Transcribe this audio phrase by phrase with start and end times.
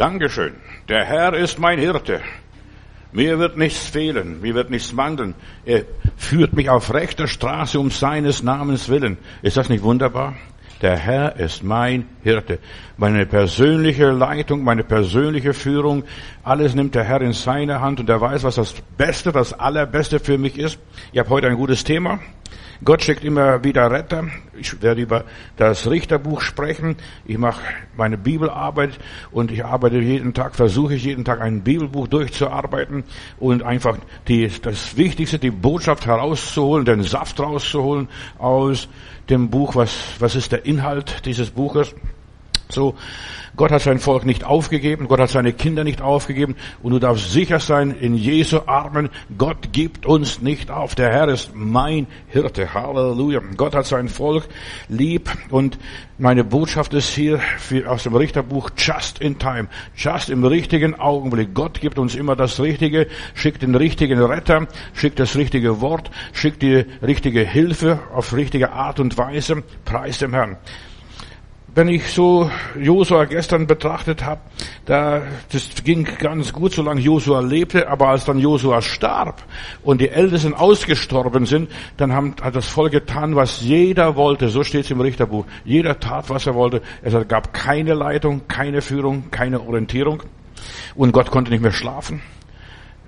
[0.00, 0.54] Dankeschön.
[0.88, 2.22] Der Herr ist mein Hirte.
[3.12, 5.34] Mir wird nichts fehlen, mir wird nichts mangeln.
[5.66, 5.84] Er
[6.16, 9.18] führt mich auf rechter Straße um seines Namens willen.
[9.42, 10.36] Ist das nicht wunderbar?
[10.80, 12.60] Der Herr ist mein Hirte.
[12.96, 16.04] Meine persönliche Leitung, meine persönliche Führung,
[16.42, 20.18] alles nimmt der Herr in seine Hand und er weiß, was das Beste, das Allerbeste
[20.18, 20.78] für mich ist.
[21.12, 22.20] Ich habe heute ein gutes Thema.
[22.82, 24.28] Gott schickt immer wieder Retter.
[24.58, 25.24] Ich werde über
[25.58, 26.96] das Richterbuch sprechen.
[27.26, 27.60] Ich mache
[27.94, 28.98] meine Bibelarbeit
[29.30, 33.04] und ich arbeite jeden Tag, versuche ich jeden Tag ein Bibelbuch durchzuarbeiten
[33.38, 38.08] und einfach die, das Wichtigste, die Botschaft herauszuholen, den Saft rauszuholen
[38.38, 38.88] aus
[39.28, 39.76] dem Buch.
[39.76, 41.94] Was, was ist der Inhalt dieses Buches?
[42.70, 42.94] So,
[43.56, 47.32] Gott hat sein Volk nicht aufgegeben, Gott hat seine Kinder nicht aufgegeben und du darfst
[47.32, 50.94] sicher sein in Jesu Armen, Gott gibt uns nicht auf.
[50.94, 52.72] Der Herr ist mein Hirte.
[52.72, 53.40] Halleluja.
[53.56, 54.48] Gott hat sein Volk
[54.88, 55.78] lieb und
[56.18, 57.40] meine Botschaft ist hier
[57.86, 61.54] aus dem Richterbuch just in time, just im richtigen Augenblick.
[61.54, 66.62] Gott gibt uns immer das Richtige, schickt den richtigen Retter, schickt das richtige Wort, schickt
[66.62, 69.62] die richtige Hilfe auf richtige Art und Weise.
[69.84, 70.56] Preis dem Herrn
[71.74, 74.40] wenn ich so Josua gestern betrachtet habe,
[74.86, 79.42] da das ging ganz gut, solange Josua lebte, aber als dann Josua starb
[79.82, 84.48] und die Ältesten ausgestorben sind, dann haben, hat das Volk getan, was jeder wollte.
[84.48, 85.46] So steht es im Richterbuch.
[85.64, 86.82] Jeder tat, was er wollte.
[87.02, 90.22] Es gab keine Leitung, keine Führung, keine Orientierung
[90.94, 92.22] und Gott konnte nicht mehr schlafen.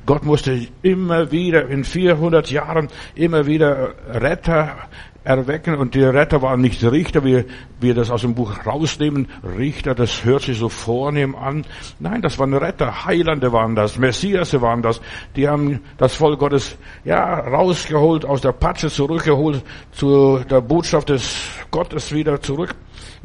[0.05, 4.77] Gott musste immer wieder in 400 Jahren immer wieder Retter
[5.25, 7.45] erwecken und die Retter waren nicht Richter, wie
[7.81, 9.29] wir das aus dem Buch rausnehmen.
[9.57, 11.65] Richter, das hört sich so vornehm an.
[11.99, 15.01] Nein, das waren Retter, Heilande waren das, Messias waren das.
[15.37, 21.51] Die haben das Volk Gottes, ja, rausgeholt, aus der Patsche zurückgeholt, zu der Botschaft des
[21.71, 22.75] Gottes wieder zurück.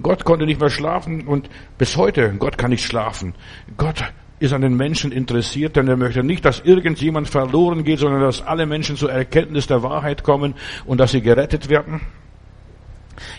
[0.02, 3.34] Gott konnte nicht mehr schlafen und bis heute, Gott kann nicht schlafen.
[3.78, 4.04] Gott
[4.40, 8.42] ist an den Menschen interessiert, denn er möchte nicht, dass irgendjemand verloren geht, sondern dass
[8.42, 10.54] alle Menschen zur Erkenntnis der Wahrheit kommen
[10.86, 12.02] und dass sie gerettet werden.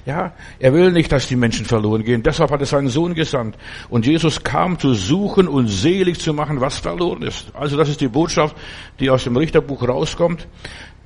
[0.06, 2.22] Ja, er will nicht, dass die Menschen verloren gehen.
[2.22, 3.56] Deshalb hat er seinen Sohn gesandt.
[3.88, 7.54] Und Jesus kam zu suchen und selig zu machen, was verloren ist.
[7.54, 8.56] Also das ist die Botschaft,
[8.98, 10.48] die aus dem Richterbuch rauskommt.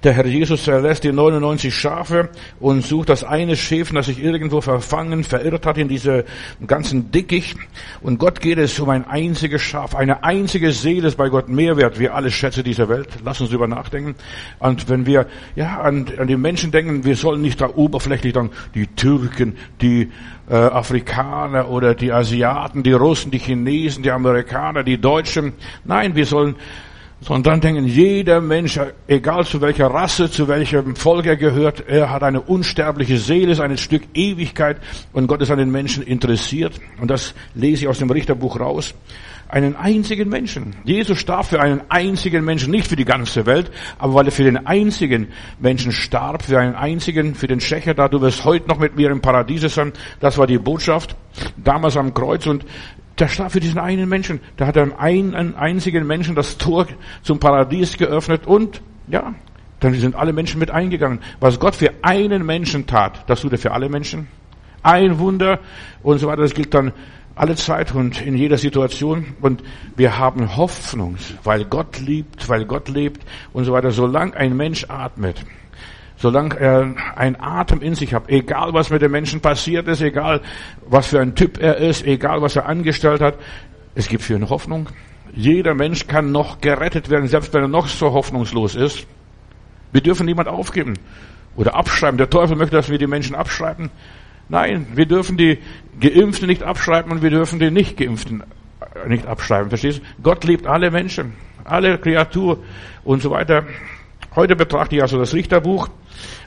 [0.04, 4.60] Der Herr Jesus verlässt die 99 Schafe und sucht das eine Schäfchen, das sich irgendwo
[4.60, 6.24] verfangen, verirrt hat in diese
[6.66, 7.56] ganzen Dickicht.
[8.00, 9.94] Und Gott geht es um ein einziges Schaf.
[9.94, 13.10] Eine einzige Seele ist bei Gott mehr wert wie alle Schätze dieser Welt.
[13.24, 14.16] Lass uns darüber nachdenken.
[14.58, 18.50] Und wenn wir, ja, an, an die Menschen denken, wir sollen nicht da oberflächlich dann
[18.74, 20.10] die Türken, die
[20.50, 25.52] äh, Afrikaner oder die Asiaten, die Russen, die Chinesen, die Amerikaner, die Deutschen.
[25.84, 26.56] Nein, wir sollen
[27.22, 32.22] sondern denken, jeder Mensch, egal zu welcher Rasse, zu welchem Volk er gehört, er hat
[32.22, 34.78] eine unsterbliche Seele, ist ein Stück Ewigkeit
[35.12, 36.80] und Gott ist an den Menschen interessiert.
[37.00, 38.94] Und das lese ich aus dem Richterbuch raus.
[39.48, 40.74] Einen einzigen Menschen.
[40.84, 44.44] Jesus starb für einen einzigen Menschen, nicht für die ganze Welt, aber weil er für
[44.44, 45.28] den einzigen
[45.60, 49.10] Menschen starb, für einen einzigen, für den Schächer da, du wirst heute noch mit mir
[49.10, 49.92] im Paradiese sein.
[50.20, 51.16] Das war die Botschaft
[51.62, 52.64] damals am Kreuz und
[53.18, 54.40] der starb für diesen einen Menschen.
[54.56, 56.86] Da hat er einen einzigen Menschen das Tor
[57.22, 59.34] zum Paradies geöffnet und, ja,
[59.80, 61.20] dann sind alle Menschen mit eingegangen.
[61.40, 64.28] Was Gott für einen Menschen tat, das tut er für alle Menschen.
[64.82, 65.58] Ein Wunder
[66.02, 66.42] und so weiter.
[66.42, 66.92] Das gilt dann
[67.34, 69.34] alle Zeit und in jeder Situation.
[69.40, 69.62] Und
[69.96, 73.90] wir haben Hoffnung, weil Gott liebt, weil Gott lebt und so weiter.
[73.90, 75.44] Solange ein Mensch atmet,
[76.22, 80.40] solange er einen Atem in sich hat, egal was mit dem Menschen passiert ist, egal
[80.86, 83.34] was für ein Typ er ist, egal was er angestellt hat,
[83.96, 84.88] es gibt für ihn Hoffnung.
[85.34, 89.06] Jeder Mensch kann noch gerettet werden, selbst wenn er noch so hoffnungslos ist.
[89.90, 90.94] Wir dürfen niemand aufgeben
[91.56, 92.18] oder abschreiben.
[92.18, 93.90] Der Teufel möchte, dass wir die Menschen abschreiben.
[94.48, 95.58] Nein, wir dürfen die
[96.00, 98.44] Geimpften nicht abschreiben und wir dürfen die Nicht-Geimpften
[99.08, 99.70] nicht abschreiben.
[99.70, 100.22] Verstehst du?
[100.22, 101.32] Gott liebt alle Menschen,
[101.64, 102.62] alle Kreatur
[103.02, 103.64] und so weiter.
[104.36, 105.88] Heute betrachte ich also das Richterbuch.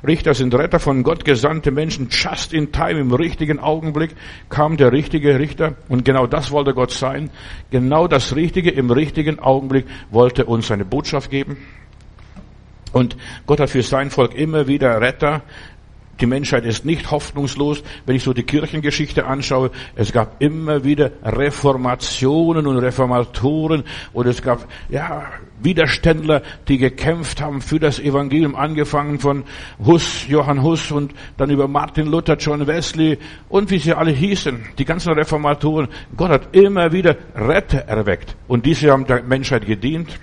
[0.05, 2.07] Richter sind Retter von Gott gesandte Menschen.
[2.09, 4.15] Just in time, im richtigen Augenblick
[4.49, 5.75] kam der richtige Richter.
[5.89, 7.29] Und genau das wollte Gott sein.
[7.71, 11.57] Genau das Richtige im richtigen Augenblick wollte uns seine Botschaft geben.
[12.91, 15.41] Und Gott hat für sein Volk immer wieder Retter
[16.19, 17.83] die Menschheit ist nicht hoffnungslos.
[18.05, 23.83] Wenn ich so die Kirchengeschichte anschaue, es gab immer wieder Reformationen und Reformatoren
[24.13, 25.23] und es gab, ja,
[25.61, 29.43] Widerständler, die gekämpft haben für das Evangelium, angefangen von
[29.83, 33.17] Hus, Johann Hus und dann über Martin Luther, John Wesley
[33.49, 35.87] und wie sie alle hießen, die ganzen Reformatoren.
[36.15, 40.19] Gott hat immer wieder Retter erweckt und diese haben der Menschheit gedient.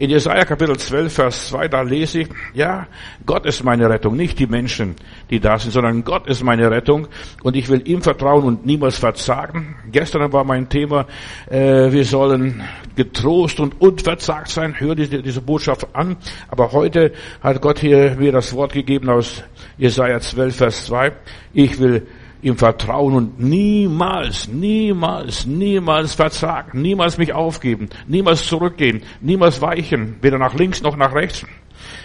[0.00, 2.86] In Jesaja Kapitel 12, Vers 2, da lese ich, ja,
[3.26, 4.94] Gott ist meine Rettung, nicht die Menschen,
[5.28, 7.08] die da sind, sondern Gott ist meine Rettung
[7.42, 9.74] und ich will ihm vertrauen und niemals verzagen.
[9.90, 11.08] Gestern war mein Thema,
[11.50, 12.62] äh, wir sollen
[12.94, 14.78] getrost und unverzagt sein.
[14.78, 16.16] Hör diese, diese Botschaft an.
[16.46, 19.42] Aber heute hat Gott hier mir das Wort gegeben aus
[19.78, 21.10] Jesaja 12, Vers 2.
[21.54, 22.06] Ich will
[22.42, 30.38] ihm vertrauen und niemals, niemals, niemals verzagen, niemals mich aufgeben, niemals zurückgehen, niemals weichen, weder
[30.38, 31.44] nach links noch nach rechts.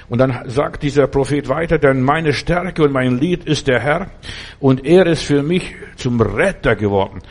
[0.09, 4.11] Und dann sagt dieser Prophet weiter, denn meine Stärke und mein Lied ist der Herr
[4.59, 7.21] und er ist für mich zum Retter geworden.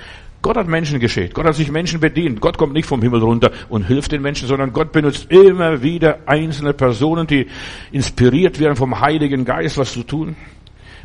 [0.43, 1.35] Gott hat Menschen geschickt.
[1.35, 2.41] Gott hat sich Menschen bedient.
[2.41, 6.19] Gott kommt nicht vom Himmel runter und hilft den Menschen, sondern Gott benutzt immer wieder
[6.27, 7.47] einzelne Personen, die
[7.93, 10.35] inspiriert werden vom Heiligen Geist, was zu tun.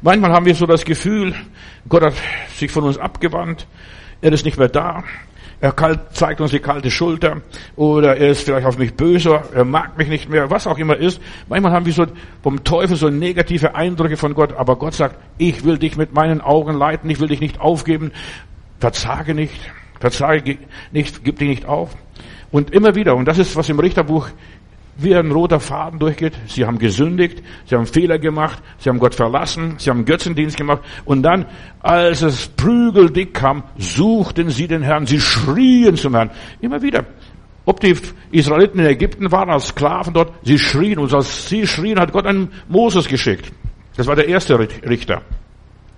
[0.02, 1.36] Manchmal haben wir so das Gefühl,
[1.89, 2.13] Gott hat
[2.56, 3.68] sich von uns abgewandt,
[4.22, 5.04] er ist nicht mehr da,
[5.60, 5.74] er
[6.12, 7.42] zeigt uns die kalte Schulter.
[7.75, 10.95] Oder er ist vielleicht auf mich böse, er mag mich nicht mehr, was auch immer
[10.95, 11.19] ist.
[11.50, 12.06] Manchmal haben wir so
[12.44, 16.42] vom Teufel so negative Eindrücke von Gott, aber Gott sagt, ich will dich mit meinen
[16.42, 18.12] Augen leiten, ich will dich nicht aufgeben,
[18.80, 19.60] verzage nicht,
[20.00, 20.60] verzage
[20.92, 21.95] nicht, gib dich nicht auf.
[22.51, 24.30] Und immer wieder, und das ist, was im Richterbuch
[24.98, 26.34] wie ein roter Faden durchgeht.
[26.48, 30.82] Sie haben gesündigt, sie haben Fehler gemacht, sie haben Gott verlassen, sie haben Götzendienst gemacht.
[31.06, 31.46] Und dann,
[31.80, 36.32] als es prügeldick kam, suchten sie den Herrn, sie schrien zum Herrn.
[36.62, 37.06] Immer wieder.
[37.66, 37.96] Ob die
[38.32, 41.00] Israeliten in Ägypten waren als Sklaven dort, sie schrien.
[41.00, 43.52] Und als sie schrien, hat Gott einen Moses geschickt.
[43.98, 45.22] Das war der erste Richter.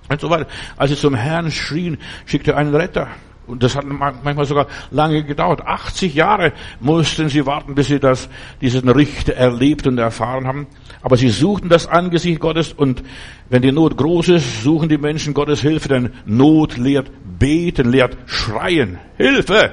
[0.10, 0.48] Und so weiter.
[0.78, 3.07] Als sie zum Herrn schrien, schickte er einen Retter.
[3.50, 5.66] Und das hat manchmal sogar lange gedauert.
[5.66, 8.30] 80 Jahre mussten sie warten, bis sie das,
[8.62, 10.68] diesen Richter erlebt und erfahren haben.
[11.01, 13.04] Aber sie suchten das Angesicht Gottes und
[13.50, 18.18] wenn die Not groß ist, suchen die Menschen Gottes Hilfe, denn Not lehrt beten, lehrt
[18.25, 18.98] schreien.
[19.18, 19.72] Hilfe!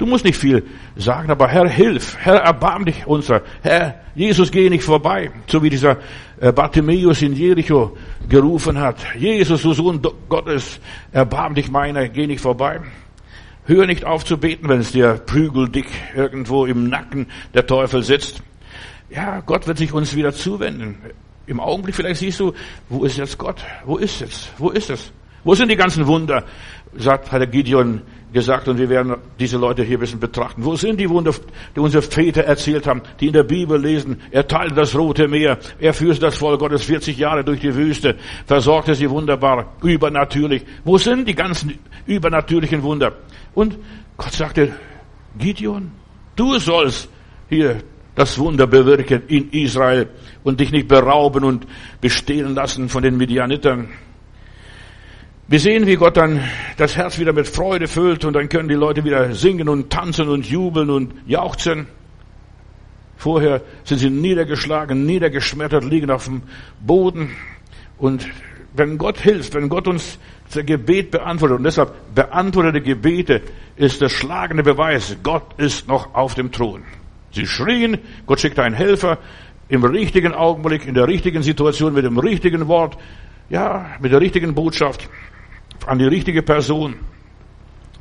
[0.00, 0.64] Du musst nicht viel
[0.96, 2.16] sagen, aber Herr, hilf.
[2.18, 3.42] Herr, erbarm dich unser.
[3.60, 5.30] Herr, Jesus, geh nicht vorbei.
[5.46, 5.98] So wie dieser
[6.40, 7.94] äh, Bartimäus in Jericho
[8.26, 8.96] gerufen hat.
[9.18, 10.00] Jesus, du Sohn
[10.30, 10.80] Gottes,
[11.12, 12.80] erbarm dich meiner, geh nicht vorbei.
[13.66, 18.42] Hör nicht auf zu beten, wenn es dir prügeldick irgendwo im Nacken der Teufel sitzt.
[19.10, 20.96] Ja, Gott wird sich uns wieder zuwenden.
[21.46, 22.54] Im Augenblick vielleicht siehst du,
[22.88, 23.62] wo ist jetzt Gott?
[23.84, 24.48] Wo ist es?
[24.56, 25.12] Wo ist es?
[25.44, 26.44] Wo sind die ganzen Wunder?
[26.96, 28.02] Sagt, hat der Gideon
[28.32, 30.64] gesagt und wir werden diese Leute hier ein bisschen betrachten.
[30.64, 31.32] Wo sind die Wunder,
[31.74, 34.20] die unsere Väter erzählt haben, die in der Bibel lesen?
[34.30, 38.16] Er teilte das Rote Meer, er führte das Volk Gottes 40 Jahre durch die Wüste,
[38.46, 40.64] versorgte sie wunderbar, übernatürlich.
[40.84, 43.12] Wo sind die ganzen übernatürlichen Wunder?
[43.54, 43.78] Und
[44.16, 44.74] Gott sagte,
[45.38, 45.92] Gideon,
[46.36, 47.08] du sollst
[47.48, 47.78] hier
[48.14, 50.08] das Wunder bewirken in Israel
[50.42, 51.66] und dich nicht berauben und
[52.00, 53.88] bestehlen lassen von den Midianitern.
[55.50, 56.40] Wir sehen, wie Gott dann
[56.76, 60.28] das Herz wieder mit Freude füllt und dann können die Leute wieder singen und tanzen
[60.28, 61.88] und jubeln und jauchzen.
[63.16, 66.42] Vorher sind sie niedergeschlagen, niedergeschmettert, liegen auf dem
[66.78, 67.30] Boden.
[67.98, 68.28] Und
[68.74, 70.20] wenn Gott hilft, wenn Gott uns
[70.54, 73.42] das Gebet beantwortet, und deshalb beantwortete Gebete
[73.74, 76.84] ist der schlagende Beweis, Gott ist noch auf dem Thron.
[77.32, 79.18] Sie schrien, Gott schickte einen Helfer
[79.68, 82.96] im richtigen Augenblick, in der richtigen Situation, mit dem richtigen Wort,
[83.48, 85.08] ja, mit der richtigen Botschaft
[85.86, 86.96] an die richtige Person.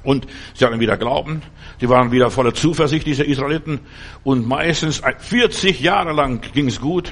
[0.03, 1.41] Und sie hatten wieder Glauben,
[1.79, 3.81] sie waren wieder voller Zuversicht, diese Israeliten.
[4.23, 7.11] Und meistens 40 Jahre lang ging es gut.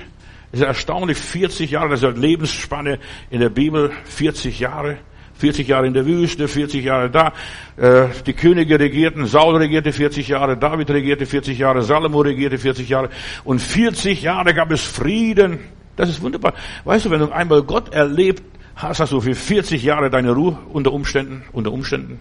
[0.52, 3.00] Es ist erstaunlich, 40 Jahre, das ist eine Lebensspanne
[3.30, 4.98] in der Bibel, 40 Jahre.
[5.38, 7.34] 40 Jahre in der Wüste, 40 Jahre da.
[7.75, 12.89] Äh, die Könige regierten, Saul regierte 40 Jahre, David regierte 40 Jahre, Salomo regierte 40
[12.89, 13.10] Jahre.
[13.44, 15.60] Und 40 Jahre gab es Frieden.
[15.96, 16.53] Das ist wunderbar.
[16.86, 18.44] Weißt du, wenn du einmal Gott erlebt
[18.77, 22.19] hast, du für 40 Jahre deine Ruhe unter Umständen, unter Umständen.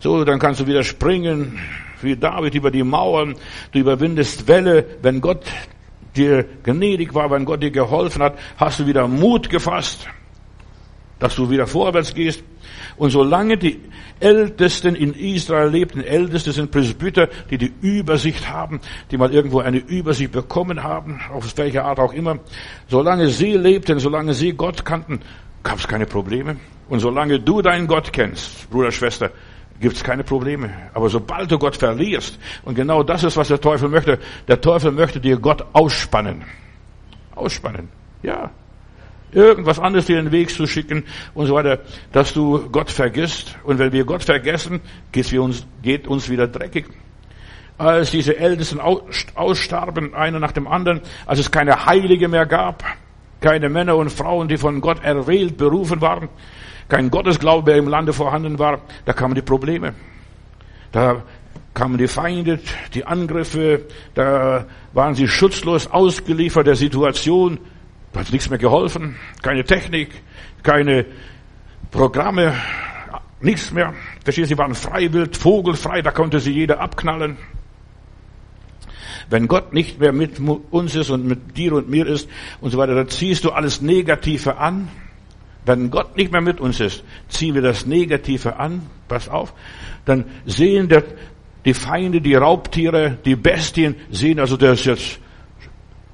[0.00, 1.58] So, dann kannst du wieder springen,
[2.00, 3.36] wie David über die Mauern,
[3.70, 5.44] du überwindest Welle, wenn Gott
[6.16, 10.08] dir gnädig war, wenn Gott dir geholfen hat, hast du wieder Mut gefasst,
[11.18, 12.42] dass du wieder vorwärts gehst.
[12.96, 13.80] Und solange die
[14.20, 19.78] Ältesten in Israel lebten, Älteste sind Presbyter, die die Übersicht haben, die mal irgendwo eine
[19.78, 22.40] Übersicht bekommen haben, auf welche Art auch immer,
[22.88, 25.20] solange sie lebten, solange sie Gott kannten,
[25.62, 26.56] gab es keine Probleme.
[26.88, 29.30] Und solange du deinen Gott kennst, Bruder, Schwester,
[29.80, 30.70] gibt es keine Probleme.
[30.94, 34.92] Aber sobald du Gott verlierst, und genau das ist, was der Teufel möchte, der Teufel
[34.92, 36.44] möchte dir Gott ausspannen.
[37.34, 37.88] Ausspannen.
[38.22, 38.50] Ja.
[39.32, 41.80] Irgendwas anderes dir den Weg zu schicken und so weiter,
[42.12, 43.56] dass du Gott vergisst.
[43.64, 46.86] Und wenn wir Gott vergessen, geht uns, geht uns wieder dreckig.
[47.78, 48.78] Als diese Ältesten
[49.34, 52.84] ausstarben, einer nach dem anderen, als es keine Heilige mehr gab,
[53.42, 56.30] keine Männer und Frauen, die von Gott erwählt, berufen waren,
[56.88, 59.94] kein Gottesglaube, im Lande vorhanden war, da kamen die Probleme.
[60.92, 61.22] Da
[61.74, 62.60] kamen die Feinde,
[62.94, 67.58] die Angriffe, da waren sie schutzlos ausgeliefert der Situation.
[68.12, 70.10] Da hat nichts mehr geholfen, keine Technik,
[70.62, 71.06] keine
[71.90, 72.54] Programme,
[73.40, 73.94] nichts mehr.
[74.22, 77.36] Verstehst Sie waren freiwild, vogelfrei, da konnte sie jeder abknallen.
[79.30, 80.38] Wenn Gott nicht mehr mit
[80.70, 82.28] uns ist und mit dir und mir ist
[82.60, 84.88] und so weiter, dann ziehst du alles Negative an.
[85.64, 88.82] Wenn Gott nicht mehr mit uns ist, ziehen wir das Negative an.
[89.08, 89.54] Pass auf.
[90.04, 91.04] Dann sehen der,
[91.64, 95.20] die Feinde, die Raubtiere, die Bestien, sehen also, der ist jetzt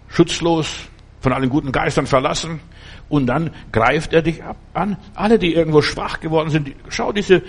[0.09, 0.89] schutzlos,
[1.21, 2.61] von allen guten Geistern verlassen.
[3.09, 4.99] Und dann greift er dich ab, an.
[5.15, 7.43] Alle, die irgendwo schwach geworden sind, schau diese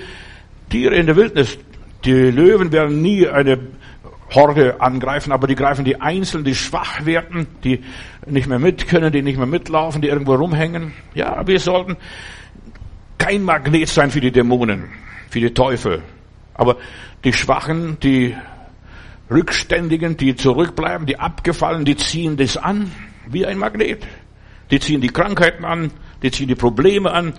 [0.70, 1.58] Tiere in der Wildnis.
[2.06, 3.60] Die Löwen werden nie eine
[4.34, 7.84] Horde angreifen, aber die greifen die Einzelnen, die schwach werden, die
[8.26, 10.94] nicht mehr mit können, die nicht mehr mitlaufen, die irgendwo rumhängen.
[11.16, 11.98] Ja, wir sollten
[13.18, 14.90] kein Magnet sein für die Dämonen,
[15.30, 16.04] für die Teufel.
[16.54, 16.78] Aber
[17.24, 18.36] die Schwachen, die
[19.32, 22.92] Rückständigen, die zurückbleiben, die Abgefallen, die ziehen das an
[23.28, 24.06] wie ein Magnet.
[24.72, 27.34] Die ziehen die Krankheiten an, die ziehen die Probleme an,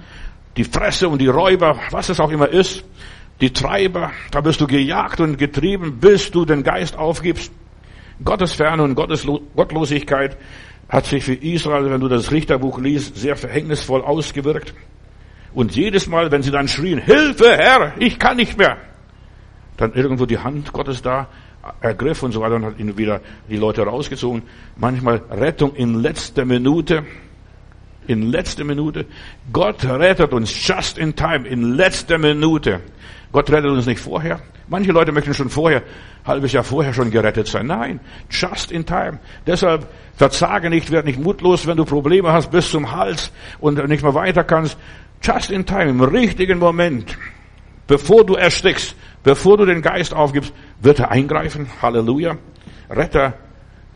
[0.56, 2.84] die Fresse und die Räuber, was es auch immer ist,
[3.40, 7.52] die Treiber, da wirst du gejagt und getrieben, bis du den Geist aufgibst.
[8.22, 10.36] Gottesferne und Gotteslo Gottlosigkeit
[10.88, 14.74] hat sich für Israel, wenn du das Richterbuch liest, sehr verhängnisvoll ausgewirkt.
[15.54, 18.76] Und jedes Mal, wenn sie dann schrien, Hilfe, Herr, ich kann nicht mehr,
[19.76, 21.28] dann irgendwo die Hand Gottes da
[21.80, 24.42] ergriff und so weiter und hat ihn wieder die Leute rausgezogen.
[24.76, 27.04] Manchmal Rettung in letzter Minute.
[28.06, 29.06] In letzter Minute.
[29.52, 32.80] Gott rettet uns just in time, in letzter Minute.
[33.32, 34.40] Gott rettet uns nicht vorher.
[34.68, 35.82] Manche Leute möchten schon vorher,
[36.24, 37.66] halbes Jahr vorher schon gerettet sein.
[37.66, 39.18] Nein, just in time.
[39.46, 44.02] Deshalb verzage nicht, werd nicht mutlos, wenn du Probleme hast bis zum Hals und nicht
[44.02, 44.78] mehr weiter kannst.
[45.22, 47.16] Just in time, im richtigen Moment.
[47.86, 48.94] Bevor du erstickst,
[49.24, 51.66] bevor du den Geist aufgibst, wird er eingreifen.
[51.82, 52.36] Halleluja.
[52.88, 53.34] Retter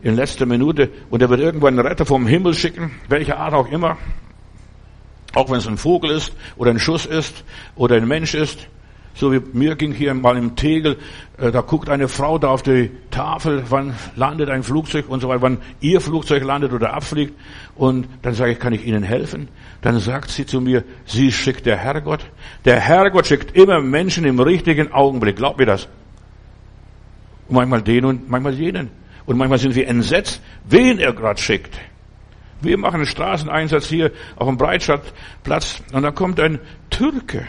[0.01, 0.89] in letzter Minute.
[1.09, 3.97] Und er wird irgendwann einen Retter vom Himmel schicken, welcher Art auch immer.
[5.33, 7.43] Auch wenn es ein Vogel ist oder ein Schuss ist
[7.75, 8.67] oder ein Mensch ist.
[9.15, 10.97] So wie mir ging hier mal im Tegel,
[11.37, 15.29] äh, da guckt eine Frau da auf die Tafel, wann landet ein Flugzeug und so
[15.29, 17.33] weiter, wann ihr Flugzeug landet oder abfliegt.
[17.75, 19.47] Und dann sage ich, kann ich Ihnen helfen?
[19.81, 22.25] Dann sagt sie zu mir, sie schickt der Herrgott.
[22.65, 25.37] Der Herrgott schickt immer Menschen im richtigen Augenblick.
[25.37, 25.87] Glaubt mir das?
[27.47, 28.89] Und manchmal den und manchmal jenen.
[29.25, 31.79] Und manchmal sind wir entsetzt, wen er gerade schickt.
[32.61, 37.45] Wir machen einen Straßeneinsatz hier auf dem Breitstadtplatz und da kommt ein Türke.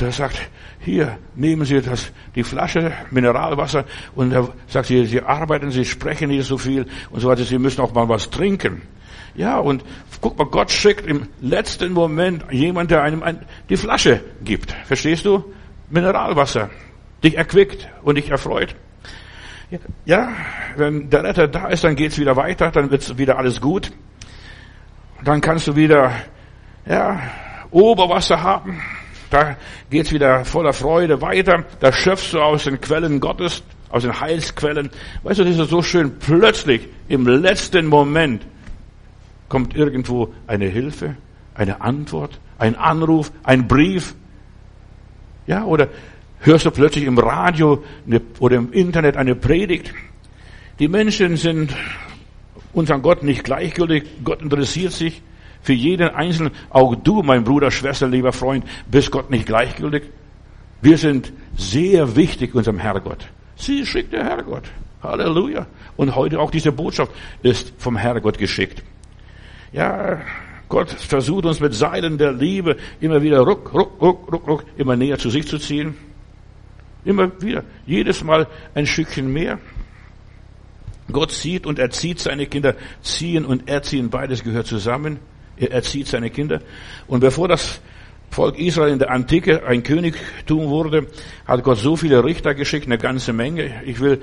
[0.00, 0.40] Der sagt,
[0.80, 3.84] hier, nehmen Sie das, die Flasche Mineralwasser
[4.14, 7.58] und er sagt, Sie, Sie arbeiten, Sie sprechen hier so viel und so weiter, Sie
[7.58, 8.82] müssen auch mal was trinken.
[9.34, 9.84] Ja, und
[10.20, 14.72] guck mal, Gott schickt im letzten Moment jemand, der einem ein, die Flasche gibt.
[14.84, 15.44] Verstehst du?
[15.90, 16.70] Mineralwasser.
[17.22, 18.74] Dich erquickt und dich erfreut.
[20.04, 20.32] Ja,
[20.76, 23.90] wenn der Retter da ist, dann geht's wieder weiter, dann wird's wieder alles gut.
[25.24, 26.12] Dann kannst du wieder,
[26.84, 27.20] ja,
[27.70, 28.82] Oberwasser haben.
[29.32, 29.56] Da
[29.88, 31.64] geht's wieder voller Freude weiter.
[31.80, 34.90] Da schöpfst du aus den Quellen Gottes, aus den Heilsquellen.
[35.22, 36.18] Weißt du, das ist so schön.
[36.18, 38.42] Plötzlich, im letzten Moment,
[39.48, 41.16] kommt irgendwo eine Hilfe,
[41.54, 44.14] eine Antwort, ein Anruf, ein Brief.
[45.46, 45.88] Ja, oder
[46.40, 47.82] hörst du plötzlich im Radio
[48.38, 49.94] oder im Internet eine Predigt.
[50.78, 51.74] Die Menschen sind
[52.74, 54.04] unseren Gott nicht gleichgültig.
[54.24, 55.22] Gott interessiert sich
[55.62, 60.04] für jeden Einzelnen, auch du, mein Bruder, Schwester, lieber Freund, bist Gott nicht gleichgültig.
[60.80, 63.28] Wir sind sehr wichtig unserem Herrgott.
[63.56, 64.64] Sie schickt der Herrgott.
[65.02, 65.66] Halleluja.
[65.96, 68.82] Und heute auch diese Botschaft ist vom Herrgott geschickt.
[69.72, 70.20] Ja,
[70.68, 74.96] Gott versucht uns mit Seilen der Liebe immer wieder ruck, ruck, ruck, ruck, ruck, immer
[74.96, 75.94] näher zu sich zu ziehen.
[77.04, 77.64] Immer wieder.
[77.86, 79.58] Jedes Mal ein Stückchen mehr.
[81.10, 82.74] Gott sieht und erzieht seine Kinder.
[83.02, 85.18] Ziehen und erziehen, beides gehört zusammen.
[85.56, 86.60] Er erzieht seine Kinder.
[87.06, 87.80] Und bevor das
[88.32, 91.06] Volk Israel in der Antike ein Königtum wurde,
[91.46, 93.82] hat Gott so viele Richter geschickt, eine ganze Menge.
[93.84, 94.22] Ich will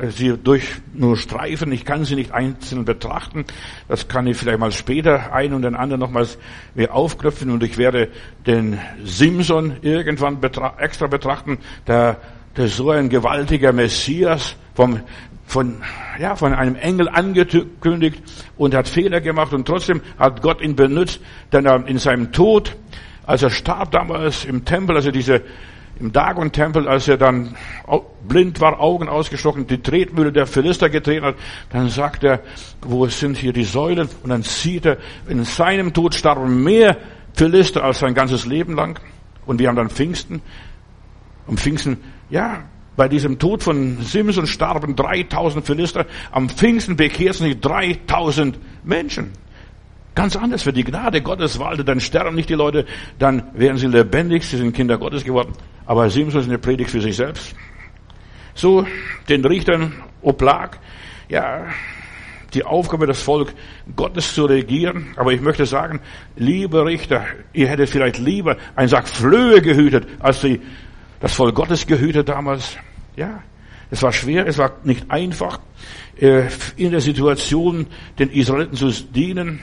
[0.00, 3.44] äh, sie durch nur streifen, ich kann sie nicht einzeln betrachten.
[3.86, 6.36] Das kann ich vielleicht mal später ein und den anderen nochmals
[6.74, 8.08] mir aufgriffen und ich werde
[8.44, 12.20] den Simson irgendwann betra extra betrachten, der,
[12.56, 15.00] der so ein gewaltiger Messias vom
[15.46, 15.82] von,
[16.18, 18.22] ja, von einem Engel angekündigt
[18.56, 21.20] und hat Fehler gemacht und trotzdem hat Gott ihn benutzt,
[21.52, 22.76] denn er in seinem Tod,
[23.26, 25.42] als er starb damals im Tempel, also diese,
[26.00, 27.54] im Dagon-Tempel, als er dann
[28.26, 31.36] blind war, Augen ausgestochen, die Tretmühle der Philister getreten hat,
[31.70, 32.40] dann sagt er,
[32.82, 34.08] wo sind hier die Säulen?
[34.22, 34.98] Und dann sieht er,
[35.28, 36.96] in seinem Tod starben mehr
[37.34, 38.98] Philister als sein ganzes Leben lang.
[39.46, 40.42] Und wir haben dann Pfingsten.
[41.46, 41.98] Und Pfingsten,
[42.30, 42.64] ja,
[42.96, 46.06] Bei diesem Tod von Simson starben 3000 Philister.
[46.30, 49.32] Am Pfingsten bekehrten sich 3000 Menschen.
[50.14, 51.88] Ganz anders für die Gnade Gottes waltet.
[51.88, 52.86] Dann sterben nicht die Leute,
[53.18, 55.52] dann werden sie lebendig, sie sind Kinder Gottes geworden.
[55.86, 57.54] Aber Simson ist eine Predigt für sich selbst.
[58.54, 58.86] So,
[59.28, 60.78] den Richtern oblag,
[61.28, 61.66] ja,
[62.54, 63.52] die Aufgabe, das Volk
[63.96, 65.08] Gottes zu regieren.
[65.16, 66.00] Aber ich möchte sagen,
[66.36, 70.60] liebe Richter, ihr hättet vielleicht lieber einen Sack Flöhe gehütet, als sie
[71.24, 72.76] das Volk Gottes gehütet damals.
[73.16, 73.42] Ja,
[73.90, 75.58] es war schwer, es war nicht einfach,
[76.20, 77.86] äh, in der Situation
[78.18, 79.60] den Israeliten zu dienen.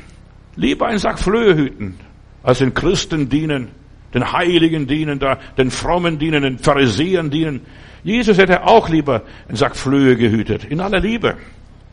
[0.55, 1.99] Lieber einen Sack Flöhe hüten,
[2.41, 3.67] als den Christen dienen,
[4.11, 7.61] den Heiligen dienen, da, den Frommen dienen, den Pharisäern dienen.
[8.03, 10.65] Jesus hätte auch lieber einen Sack Flöhe gehütet.
[10.65, 11.37] In aller Liebe.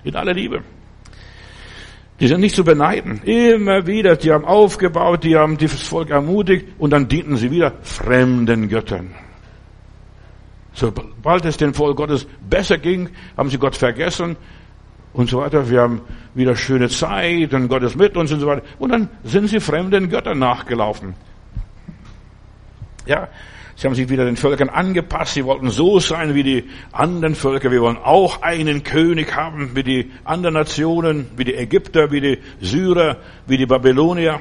[0.03, 0.63] In aller Liebe.
[2.21, 3.21] Die sind nicht zu beneiden.
[3.23, 7.75] Immer wieder, die haben aufgebaut, die haben das Volk ermutigt und dann dienten sie wieder
[7.83, 9.28] fremden Göttern.
[10.79, 14.37] Sobald es dem Volk Gottes besser ging, haben sie Gott vergessen
[15.13, 15.69] und so weiter.
[15.69, 16.03] Wir haben
[16.35, 18.63] wieder schöne Zeit und Gott ist mit uns und so weiter.
[18.79, 21.15] Und dann sind sie fremden Göttern nachgelaufen.
[23.07, 23.29] Ja,
[23.75, 25.35] Sie haben sich wieder den Völkern angepasst.
[25.35, 27.71] Sie wollten so sein wie die anderen Völker.
[27.71, 32.39] Wir wollen auch einen König haben, wie die anderen Nationen, wie die Ägypter, wie die
[32.61, 34.41] Syrer, wie die Babylonier.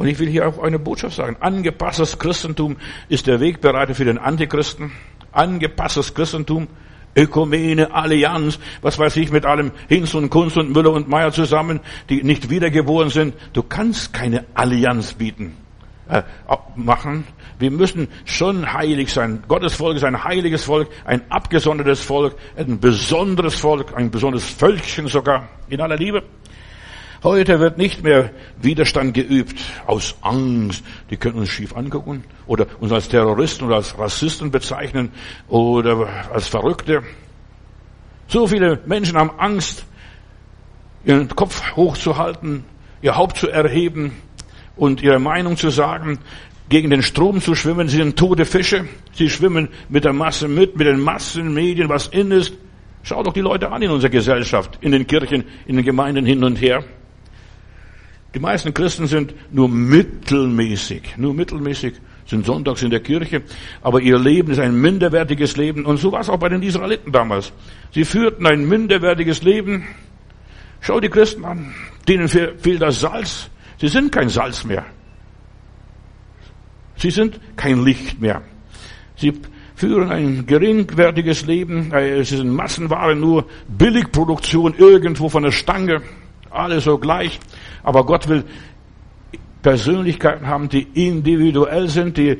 [0.00, 1.36] Und ich will hier auch eine Botschaft sagen.
[1.40, 2.78] Angepasstes Christentum
[3.10, 4.92] ist der Wegbereiter für den Antichristen.
[5.30, 6.68] Angepasstes Christentum,
[7.14, 11.80] Ökumene, Allianz, was weiß ich, mit allem Hinz und Kunst und Müller und Meyer zusammen,
[12.08, 13.34] die nicht wiedergeboren sind.
[13.52, 15.54] Du kannst keine Allianz bieten
[16.08, 16.22] äh,
[16.76, 17.26] machen.
[17.58, 19.42] Wir müssen schon heilig sein.
[19.48, 25.08] Gottes Volk ist ein heiliges Volk, ein abgesondertes Volk, ein besonderes Volk, ein besonderes Völkchen
[25.08, 26.22] sogar, in aller Liebe.
[27.22, 28.30] Heute wird nicht mehr
[28.62, 30.82] Widerstand geübt aus Angst.
[31.10, 35.12] Die können uns schief angucken oder uns als Terroristen oder als Rassisten bezeichnen
[35.46, 37.02] oder als Verrückte.
[38.26, 39.84] So viele Menschen haben Angst,
[41.04, 42.64] ihren Kopf hochzuhalten,
[43.02, 44.12] ihr Haupt zu erheben
[44.76, 46.20] und ihre Meinung zu sagen,
[46.70, 47.88] gegen den Strom zu schwimmen.
[47.88, 48.88] Sie sind tote Fische.
[49.12, 52.54] Sie schwimmen mit der Masse mit, mit den Massenmedien, was in ist.
[53.02, 56.42] Schau doch die Leute an in unserer Gesellschaft, in den Kirchen, in den Gemeinden hin
[56.44, 56.82] und her.
[58.34, 61.94] Die meisten Christen sind nur mittelmäßig, nur mittelmäßig,
[62.26, 63.42] sind sonntags in der Kirche,
[63.82, 65.84] aber ihr Leben ist ein minderwertiges Leben.
[65.84, 67.52] Und so war es auch bei den Israeliten damals.
[67.92, 69.84] Sie führten ein minderwertiges Leben.
[70.80, 71.74] Schau die Christen an,
[72.06, 73.50] denen fehlt das Salz.
[73.78, 74.86] Sie sind kein Salz mehr.
[76.96, 78.42] Sie sind kein Licht mehr.
[79.16, 79.32] Sie
[79.74, 81.92] führen ein geringwertiges Leben.
[81.92, 86.02] Äh, sie sind Massenware, nur Billigproduktion irgendwo von der Stange.
[86.50, 87.40] Alles so gleich.
[87.82, 88.44] Aber Gott will
[89.62, 92.38] Persönlichkeiten haben, die individuell sind, die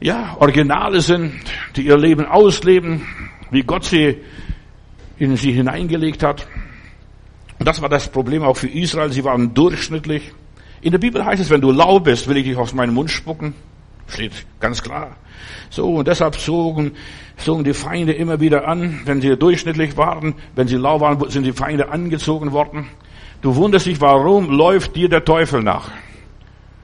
[0.00, 1.32] ja, Originale sind,
[1.74, 3.02] die ihr Leben ausleben,
[3.50, 4.18] wie Gott sie
[5.18, 6.46] in sie hineingelegt hat.
[7.58, 9.10] Und das war das Problem auch für Israel.
[9.12, 10.32] Sie waren durchschnittlich.
[10.82, 13.10] In der Bibel heißt es, wenn du lau bist, will ich dich aus meinem Mund
[13.10, 13.54] spucken.
[14.08, 15.16] Steht ganz klar.
[15.70, 16.92] So, und deshalb zogen,
[17.36, 19.00] zogen die Feinde immer wieder an.
[19.04, 22.88] Wenn sie durchschnittlich waren, wenn sie lau waren, sind die Feinde angezogen worden.
[23.46, 25.92] Du wunderst dich, warum läuft dir der Teufel nach?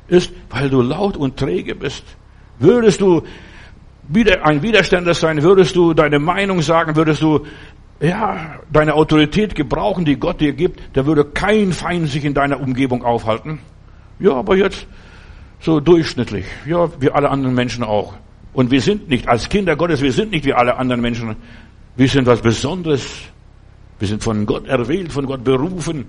[0.07, 2.05] Ist, weil du laut und träge bist.
[2.61, 3.23] Würdest du
[4.07, 7.45] wieder ein Widerständler sein, würdest du deine Meinung sagen, würdest du
[7.99, 12.61] ja, deine Autorität gebrauchen, die Gott dir gibt, da würde kein Feind sich in deiner
[12.61, 13.59] Umgebung aufhalten.
[14.21, 14.87] Ja, aber jetzt
[15.59, 16.47] so durchschnittlich.
[16.65, 18.15] Ja, wie alle anderen Menschen auch.
[18.53, 21.35] Und wir sind nicht, als Kinder Gottes, wir sind nicht wie alle anderen Menschen.
[21.97, 23.23] Wir sind was Besonderes.
[23.99, 26.07] Wir sind von Gott erwählt, von Gott berufen.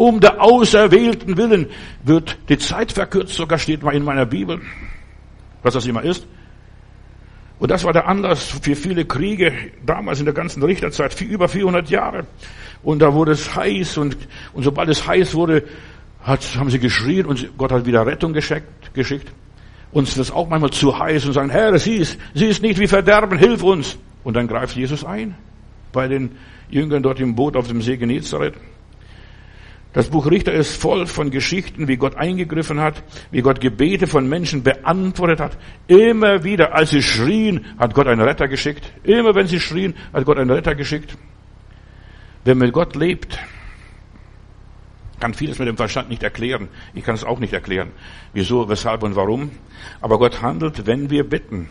[0.00, 1.66] Um der Auserwählten willen
[2.02, 4.62] wird die Zeit verkürzt, sogar steht mal in meiner Bibel,
[5.62, 6.26] was das immer ist.
[7.58, 9.52] Und das war der Anlass für viele Kriege
[9.84, 12.24] damals in der ganzen Richterzeit, über 400 Jahre.
[12.82, 14.16] Und da wurde es heiß und,
[14.54, 15.64] und sobald es heiß wurde,
[16.22, 18.94] hat, haben sie geschrien und Gott hat wieder Rettung geschickt.
[18.94, 19.30] geschickt.
[19.92, 23.62] Uns ist auch manchmal zu heiß und sagen, Herr, sieh es nicht wie Verderben, hilf
[23.62, 23.98] uns.
[24.24, 25.34] Und dann greift Jesus ein
[25.92, 26.38] bei den
[26.70, 28.54] Jüngern dort im Boot auf dem See Genezareth.
[29.92, 34.28] Das Buch Richter ist voll von Geschichten, wie Gott eingegriffen hat, wie Gott Gebete von
[34.28, 35.58] Menschen beantwortet hat.
[35.88, 38.92] Immer wieder, als sie schrien, hat Gott einen Retter geschickt.
[39.02, 41.16] Immer wenn sie schrien, hat Gott einen Retter geschickt.
[42.44, 43.38] Wer mit Gott lebt,
[45.18, 46.68] kann vieles mit dem Verstand nicht erklären.
[46.94, 47.90] Ich kann es auch nicht erklären.
[48.32, 49.50] Wieso, weshalb und warum.
[50.00, 51.68] Aber Gott handelt, wenn wir bitten.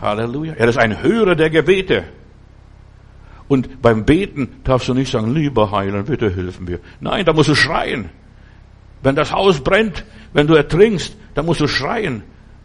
[0.00, 0.54] Halleluja.
[0.54, 2.04] Er ist ein Hörer der Gebete.
[3.48, 6.80] Und beim Beten darfst du nicht sagen, lieber Heiland, bitte hilf mir.
[7.00, 8.10] Nein, da musst du schreien.
[9.02, 12.22] Wenn das Haus brennt, wenn du ertrinkst, dann musst du schreien.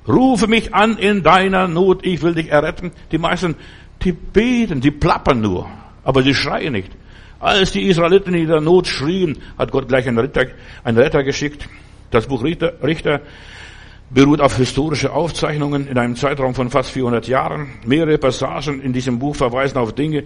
[0.07, 2.91] Rufe mich an in deiner Not, ich will dich erretten.
[3.11, 3.55] Die meisten,
[4.03, 5.69] die beten, die plappern nur,
[6.03, 6.91] aber sie schreien nicht.
[7.39, 10.45] Als die Israeliten in der Not schrien, hat Gott gleich einen Ritter,
[10.83, 11.67] einen Retter geschickt.
[12.11, 13.21] Das Buch Richter, Richter
[14.09, 17.67] beruht auf historische Aufzeichnungen in einem Zeitraum von fast 400 Jahren.
[17.85, 20.23] Mehrere Passagen in diesem Buch verweisen auf Dinge,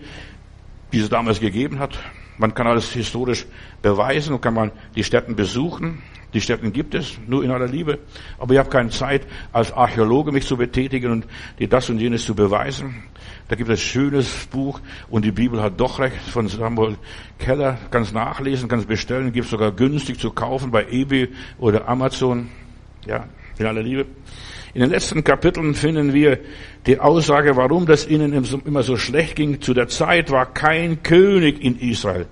[0.92, 1.98] die es damals gegeben hat.
[2.38, 3.46] Man kann alles historisch
[3.82, 6.04] beweisen und kann man die Städten besuchen.
[6.34, 8.00] Die Städten gibt es, nur in aller Liebe.
[8.38, 12.26] Aber ich habe keine Zeit, als Archäologe mich zu betätigen und dir das und jenes
[12.26, 13.04] zu beweisen.
[13.48, 16.98] Da gibt es ein schönes Buch und die Bibel hat doch recht von Samuel
[17.40, 17.78] Keller.
[17.92, 22.50] Kannst nachlesen, kannst bestellen, gibt sogar günstig zu kaufen bei eBay oder Amazon.
[23.06, 24.06] Ja, in aller Liebe.
[24.78, 26.38] In den letzten Kapiteln finden wir
[26.86, 28.32] die Aussage, warum das ihnen
[28.64, 29.60] immer so schlecht ging.
[29.60, 32.28] Zu der Zeit war kein König in Israel.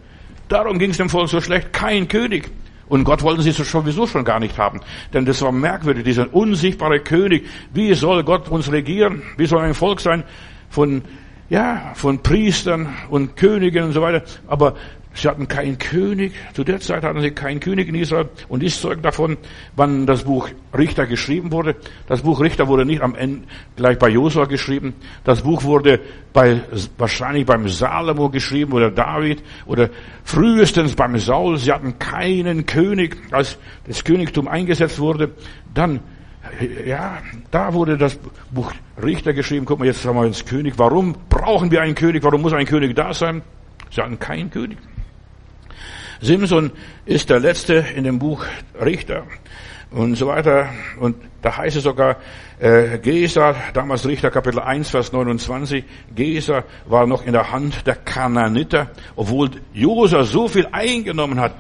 [0.48, 1.74] Darum ging es dem Volk so schlecht.
[1.74, 2.52] Kein König.
[2.88, 4.82] Und Gott wollten sie sowieso schon gar nicht haben.
[5.12, 7.48] Denn das war merkwürdig, dieser unsichtbare König.
[7.74, 9.24] Wie soll Gott uns regieren?
[9.38, 10.24] Wie soll ein Volk sein
[10.70, 11.02] von,
[11.50, 14.22] ja, von Priestern und Königen und so weiter?
[14.46, 14.76] Aber
[15.16, 16.34] Sie hatten keinen König.
[16.54, 18.30] Zu der Zeit hatten sie keinen König in Israel.
[18.50, 19.38] Und dies zeugt davon,
[19.76, 21.76] wann das Buch Richter geschrieben wurde.
[22.08, 24.94] Das Buch Richter wurde nicht am Ende gleich bei Josua geschrieben.
[25.24, 26.02] Das Buch wurde
[26.34, 26.62] bei,
[26.98, 29.90] wahrscheinlich beim Salomo geschrieben oder David oder
[30.24, 31.58] frühestens beim Saul.
[31.58, 33.18] Sie hatten keinen König.
[33.32, 35.32] Als das Königtum eingesetzt wurde,
[35.74, 36.02] dann
[36.86, 37.18] ja,
[37.52, 38.20] da wurde das
[38.52, 39.66] Buch Richter geschrieben.
[39.66, 40.76] Guck mal, jetzt haben wir ins König.
[40.78, 42.24] Warum brauchen wir einen König?
[42.24, 43.42] Warum muss ein König da sein?
[43.90, 44.78] Sie hatten keinen König.
[46.22, 46.72] Simson
[47.06, 48.46] ist der letzte in dem Buch
[48.80, 49.24] Richter
[49.92, 50.70] und so weiter.
[51.00, 52.18] Und da heißt es sogar,
[52.60, 57.96] äh, Gesa, damals Richter Kapitel 1, Vers 29, Gesa war noch in der Hand der
[57.96, 61.56] Kananiter, obwohl Josa so viel eingenommen hat.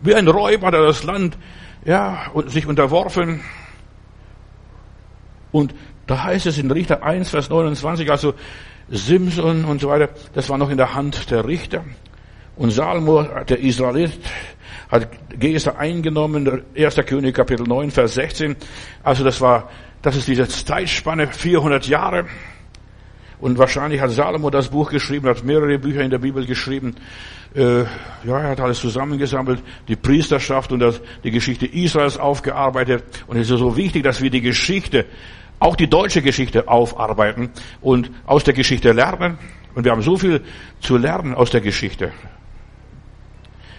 [0.00, 1.36] Wie ein Räuber hat er das Land,
[1.84, 3.40] ja, und sich unterworfen.
[5.50, 5.74] Und
[6.06, 8.34] da heißt es in Richter 1, Vers 29, also
[8.88, 11.84] Simson und so weiter, das war noch in der Hand der Richter.
[12.58, 14.18] Und Salomo, der Israelit,
[14.90, 16.96] hat Gesa eingenommen, 1.
[17.06, 18.56] König Kapitel 9, Vers 16.
[19.04, 19.70] Also das war,
[20.02, 22.26] das ist diese Zeitspanne, 400 Jahre.
[23.38, 26.96] Und wahrscheinlich hat Salomo das Buch geschrieben, hat mehrere Bücher in der Bibel geschrieben.
[27.54, 27.82] Äh,
[28.24, 33.04] ja, er hat alles zusammengesammelt, die Priesterschaft und die Geschichte Israels aufgearbeitet.
[33.28, 35.06] Und es ist so wichtig, dass wir die Geschichte,
[35.60, 39.38] auch die deutsche Geschichte aufarbeiten und aus der Geschichte lernen.
[39.76, 40.42] Und wir haben so viel
[40.80, 42.10] zu lernen aus der Geschichte.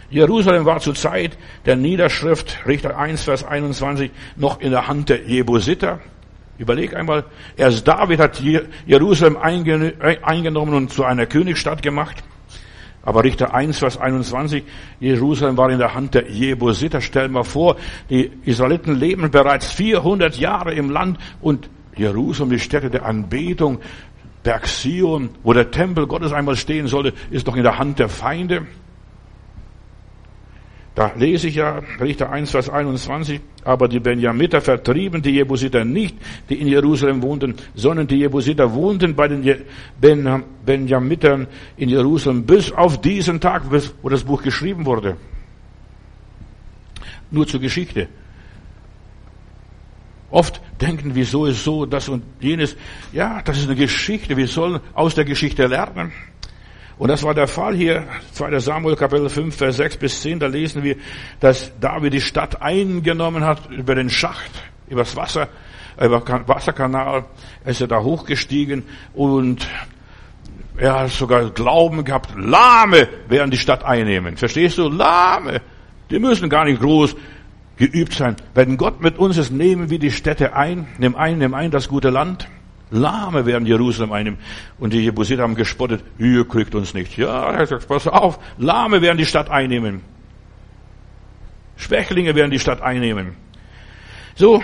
[0.09, 5.23] Jerusalem war zur Zeit der Niederschrift, Richter 1, Vers 21, noch in der Hand der
[5.27, 5.99] Jebusiter.
[6.57, 8.41] Überleg einmal, erst David hat
[8.85, 12.23] Jerusalem eingenommen und zu einer Königsstadt gemacht.
[13.01, 14.63] Aber Richter 1, Vers 21,
[14.99, 16.99] Jerusalem war in der Hand der Jebusiter.
[16.99, 17.77] Stell mal vor,
[18.09, 23.79] die Israeliten leben bereits 400 Jahre im Land und Jerusalem, die Stätte der Anbetung,
[24.43, 28.09] Berg Sion, wo der Tempel Gottes einmal stehen sollte, ist doch in der Hand der
[28.09, 28.67] Feinde.
[30.95, 36.17] Da lese ich ja Richter 1, Vers 21, aber die Benjamiter vertrieben die Jebusiter nicht,
[36.49, 39.43] die in Jerusalem wohnten, sondern die Jebusiter wohnten bei den
[40.01, 41.47] ben Benjamitern
[41.77, 43.63] in Jerusalem bis auf diesen Tag,
[44.01, 45.15] wo das Buch geschrieben wurde.
[47.31, 48.07] Nur zur Geschichte.
[50.31, 52.75] Oft denken, wieso ist so, das und jenes.
[53.13, 54.37] Ja, das ist eine Geschichte.
[54.37, 56.11] Wir sollen aus der Geschichte lernen.
[56.99, 58.59] Und das war der Fall hier, 2.
[58.59, 60.97] Samuel Kapitel 5, Vers 6 bis 10, da lesen wir,
[61.39, 64.51] dass David die Stadt eingenommen hat über den Schacht,
[64.89, 65.47] übers Wasser,
[65.97, 67.23] über Wasserkanal,
[67.63, 68.83] er ist er da hochgestiegen
[69.13, 69.65] und
[70.75, 74.35] er hat sogar Glauben gehabt, Lahme werden die Stadt einnehmen.
[74.35, 74.89] Verstehst du?
[74.89, 75.61] Lahme.
[76.09, 77.15] Die müssen gar nicht groß
[77.77, 78.35] geübt sein.
[78.53, 81.87] Wenn Gott mit uns ist, nehmen wir die Städte ein, nimm ein, nimm ein das
[81.87, 82.49] gute Land.
[82.91, 84.39] Lahme werden Jerusalem einnehmen.
[84.79, 87.17] Und die Jebusiter haben gespottet, ihr kriegt uns nicht.
[87.17, 90.01] Ja, pass auf, Lahme werden die Stadt einnehmen.
[91.77, 93.35] Schwächlinge werden die Stadt einnehmen.
[94.35, 94.63] So,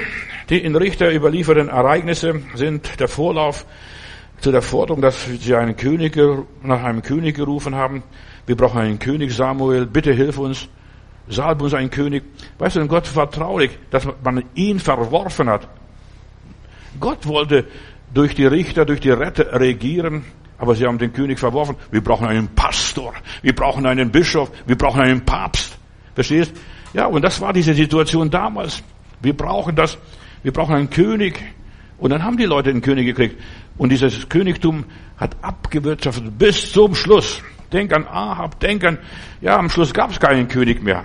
[0.50, 3.66] die in Richter überlieferten Ereignisse sind der Vorlauf
[4.40, 6.18] zu der Forderung, dass sie einen König,
[6.62, 8.04] nach einem König gerufen haben.
[8.46, 10.68] Wir brauchen einen König, Samuel, bitte hilf uns.
[11.28, 12.24] Salb uns einen König.
[12.60, 15.68] Weißt du, Gott war traurig, dass man ihn verworfen hat.
[17.00, 17.66] Gott wollte
[18.14, 20.24] durch die Richter, durch die Retter regieren,
[20.58, 21.76] aber sie haben den König verworfen.
[21.92, 25.78] Wir brauchen einen Pastor, wir brauchen einen Bischof, wir brauchen einen Papst.
[26.14, 26.54] Verstehst?
[26.94, 28.82] Ja, und das war diese Situation damals.
[29.22, 29.98] Wir brauchen das,
[30.44, 31.44] wir brauchen einen König.
[31.98, 33.42] Und dann haben die Leute einen König gekriegt.
[33.78, 34.86] Und dieses Königtum
[35.18, 37.42] hat abgewirtschaftet bis zum Schluss.
[37.74, 38.98] Denk an Ahab, denk an,
[39.42, 41.04] ja, am Schluss gab es keinen König mehr.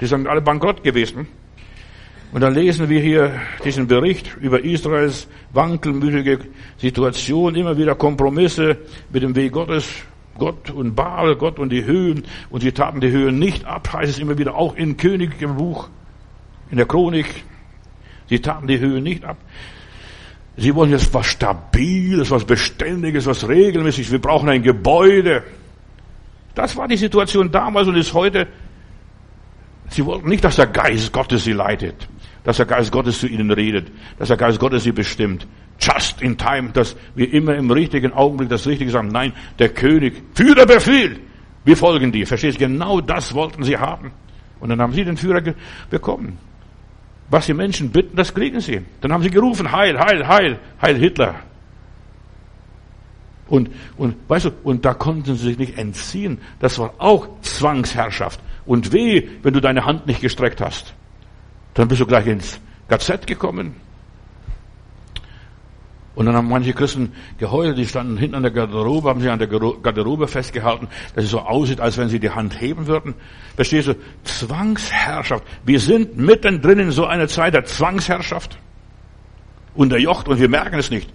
[0.00, 1.26] Die sind alle bankrott gewesen.
[2.30, 6.40] Und dann lesen wir hier diesen Bericht über Israels wankelmütige
[6.76, 8.76] Situation, immer wieder Kompromisse
[9.10, 9.88] mit dem Weg Gottes,
[10.38, 12.24] Gott und Baal, Gott und die Höhen.
[12.50, 15.56] Und sie taten die Höhen nicht ab, heißt es immer wieder auch im König im
[15.56, 15.88] Buch,
[16.70, 17.44] in der Chronik.
[18.28, 19.38] Sie taten die Höhen nicht ab.
[20.58, 24.12] Sie wollen jetzt was Stabiles, was Beständiges, was Regelmäßiges.
[24.12, 25.44] Wir brauchen ein Gebäude.
[26.54, 28.48] Das war die Situation damals und ist heute.
[29.88, 32.08] Sie wollten nicht, dass der Geist Gottes sie leitet
[32.48, 35.46] dass der Geist Gottes zu ihnen redet, dass der Geist Gottes sie bestimmt.
[35.78, 39.08] Just in time, dass wir immer im richtigen Augenblick das Richtige sagen.
[39.08, 41.20] Nein, der König, Führerbefehl.
[41.66, 42.26] Wir folgen dir.
[42.26, 42.64] Verstehst du?
[42.64, 44.12] Genau das wollten sie haben.
[44.60, 45.42] Und dann haben sie den Führer
[45.90, 46.38] bekommen.
[47.28, 48.80] Was die Menschen bitten, das kriegen sie.
[49.02, 51.34] Dann haben sie gerufen, Heil, Heil, Heil, Heil Hitler.
[53.46, 56.38] Und, und, weißt du, und da konnten sie sich nicht entziehen.
[56.60, 58.40] Das war auch Zwangsherrschaft.
[58.68, 60.92] Und weh, wenn du deine Hand nicht gestreckt hast.
[61.72, 63.74] Dann bist du gleich ins KZ gekommen.
[66.14, 69.38] Und dann haben manche Christen geheult, die standen hinten an der Garderobe, haben sich an
[69.38, 73.14] der Garderobe festgehalten, dass es so aussieht, als wenn sie die Hand heben würden.
[73.56, 73.94] Verstehst du?
[74.24, 75.44] Zwangsherrschaft.
[75.64, 78.58] Wir sind mittendrin in so einer Zeit der Zwangsherrschaft.
[79.76, 81.08] Unterjocht und wir merken es nicht.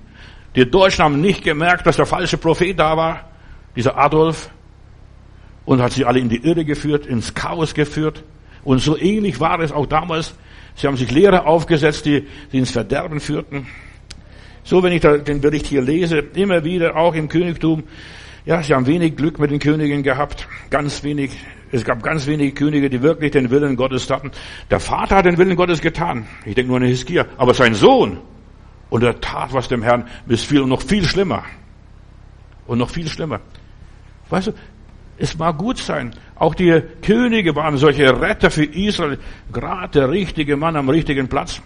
[0.56, 3.30] Die Deutschen haben nicht gemerkt, dass der falsche Prophet da war,
[3.76, 4.50] dieser Adolf,
[5.66, 8.24] und hat sie alle in die Irre geführt, ins Chaos geführt.
[8.64, 10.36] Und so ähnlich war es auch damals
[10.76, 13.68] Sie haben sich Lehrer aufgesetzt, die, die ins Verderben führten.
[14.64, 17.84] So, wenn ich da den Bericht hier lese, immer wieder, auch im Königtum,
[18.46, 21.32] ja, sie haben wenig Glück mit den Königen gehabt, ganz wenig.
[21.72, 24.32] Es gab ganz wenige Könige, die wirklich den Willen Gottes taten.
[24.70, 26.28] Der Vater hat den Willen Gottes getan.
[26.46, 27.26] Ich denke nur an Hiskia.
[27.38, 28.20] Aber sein Sohn,
[28.92, 31.44] und er tat, was dem Herrn missfiel, und noch viel schlimmer.
[32.68, 33.40] Und noch viel schlimmer.
[34.30, 34.52] Weißt du,
[35.18, 36.14] es mag gut sein.
[36.36, 39.20] Auch die Könige waren solche Retter für Israel.
[39.52, 41.62] Gerade der richtige Mann am richtigen Platz.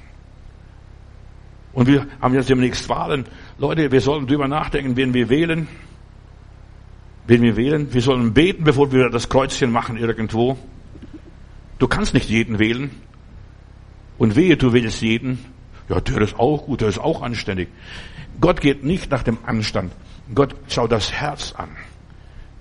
[1.74, 3.26] Und wir haben jetzt demnächst Wahlen.
[3.58, 5.68] Leute, wir sollten drüber nachdenken, wen wir wählen.
[7.28, 7.94] Wen wir wählen.
[7.94, 10.58] Wir sollen beten, bevor wir das Kreuzchen machen irgendwo.
[11.80, 12.92] Du kannst nicht jeden wählen.
[14.18, 15.46] Und wehe, du wählst jeden.
[15.90, 17.70] Ja, der ist auch gut, der ist auch anständig.
[18.42, 19.94] Gott geht nicht nach dem Anstand.
[20.34, 21.70] Gott schaut das Herz an.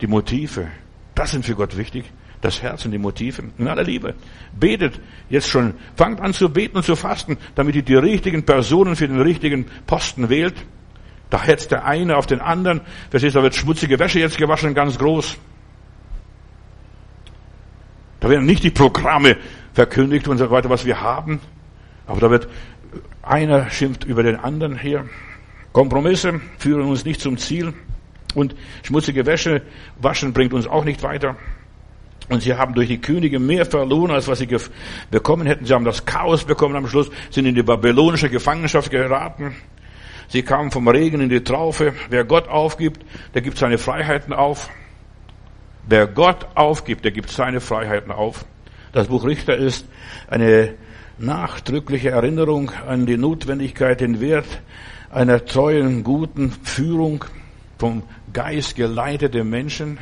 [0.00, 0.68] Die Motive.
[1.14, 2.04] Das sind für Gott wichtig.
[2.40, 3.42] Das Herz und die Motive.
[3.59, 4.14] In aller Liebe.
[4.59, 5.74] Betet jetzt schon.
[5.96, 9.66] Fangt an zu beten und zu fasten, damit ihr die richtigen Personen für den richtigen
[9.87, 10.54] Posten wählt.
[11.30, 12.82] Da hetzt der eine auf den anderen.
[13.11, 15.37] Verstehst du, da wird schmutzige Wäsche jetzt gewaschen, ganz groß.
[18.20, 19.37] Da werden nicht die Programme
[19.72, 21.40] verkündigt und so weiter, was wir haben.
[22.06, 22.48] Aber da wird
[23.22, 25.04] einer schimpft über den anderen her.
[25.72, 27.74] Kompromisse führen uns nicht zum Ziel.
[28.37, 29.62] Und schmutzige Wäsche
[29.99, 31.37] waschen bringt uns auch nicht weiter.
[32.29, 34.49] Und sie haben durch die Könige mehr verloren, als was sie
[35.11, 35.64] bekommen hätten.
[35.64, 39.57] Sie haben das Chaos bekommen am Schluss, sind in die babylonische Gefangenschaft geraten.
[40.29, 41.94] Sie kamen vom Regen in die Traufe.
[42.11, 44.68] Wer Gott aufgibt, der gibt seine Freiheiten auf.
[45.88, 48.44] Wer Gott aufgibt, der gibt seine Freiheiten auf.
[48.92, 49.87] Das Buch Richter ist
[50.29, 50.75] eine
[51.16, 54.61] nachdrückliche Erinnerung an die Notwendigkeit, den Wert
[55.11, 57.25] einer treuen, guten Führung
[57.79, 58.03] vom
[58.37, 59.96] Geist geleitete Menschen,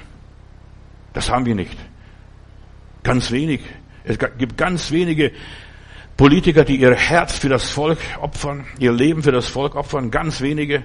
[1.13, 1.79] das haben wir nicht.
[3.05, 3.61] Ganz wenig.
[4.03, 5.31] Es gibt ganz wenige
[6.17, 10.11] Politiker, die ihr Herz für das Volk opfern, ihr Leben für das Volk opfern.
[10.11, 10.83] Ganz wenige.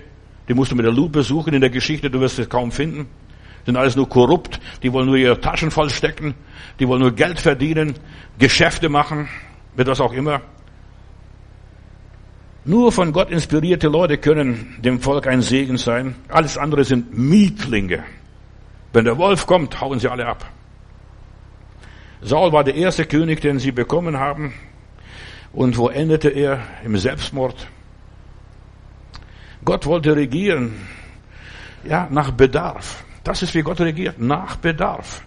[0.47, 3.07] Die musst du mit der Lupe suchen in der Geschichte, du wirst es kaum finden.
[3.65, 6.35] Sind alles nur korrupt, die wollen nur ihre Taschen voll stecken,
[6.79, 7.95] die wollen nur Geld verdienen,
[8.38, 9.27] Geschäfte machen,
[9.75, 10.41] mit was auch immer.
[12.69, 16.13] Nur von Gott inspirierte Leute können dem Volk ein Segen sein.
[16.27, 18.03] Alles andere sind Mietlinge.
[18.93, 20.45] Wenn der Wolf kommt, hauen sie alle ab.
[22.21, 24.53] Saul war der erste König, den sie bekommen haben.
[25.51, 26.60] Und wo endete er?
[26.84, 27.55] Im Selbstmord.
[29.65, 30.75] Gott wollte regieren.
[31.84, 33.03] Ja, nach Bedarf.
[33.23, 34.19] Das ist wie Gott regiert.
[34.19, 35.23] Nach Bedarf.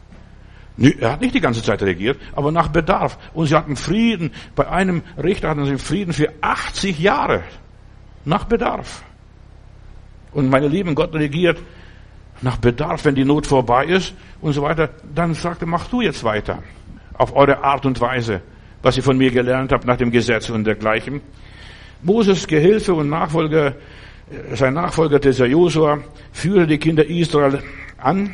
[0.79, 3.19] Er hat nicht die ganze Zeit regiert, aber nach Bedarf.
[3.35, 4.33] Und sie hatten Frieden.
[4.55, 7.43] Bei einem Richter hatten sie Frieden für 80 Jahre.
[8.25, 9.03] Nach Bedarf.
[10.33, 11.59] Und meine Lieben, Gott regiert
[12.41, 14.89] nach Bedarf, wenn die Not vorbei ist und so weiter.
[15.15, 16.63] Dann sagte, mach du jetzt weiter.
[17.15, 18.41] Auf eure Art und Weise,
[18.83, 21.21] was ihr von mir gelernt habt nach dem Gesetz und dergleichen.
[22.03, 23.75] Moses Gehilfe und Nachfolger,
[24.55, 25.99] sein Nachfolger, dieser Josua,
[26.33, 27.63] führte die Kinder Israel
[27.99, 28.33] an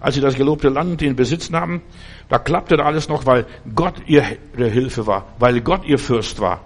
[0.00, 1.82] als sie das gelobte Land in Besitz nahmen,
[2.28, 6.62] da klappte da alles noch, weil Gott ihre Hilfe war, weil Gott ihr Fürst war.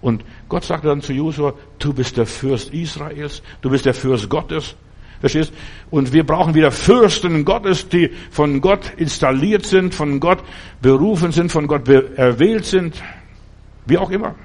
[0.00, 4.28] Und Gott sagte dann zu Josua, du bist der Fürst Israels, du bist der Fürst
[4.28, 4.76] Gottes.
[5.20, 5.52] Verstehst?
[5.90, 10.38] Und wir brauchen wieder Fürsten Gottes, die von Gott installiert sind, von Gott
[10.80, 13.02] berufen sind, von Gott erwählt sind,
[13.86, 14.36] wie auch immer.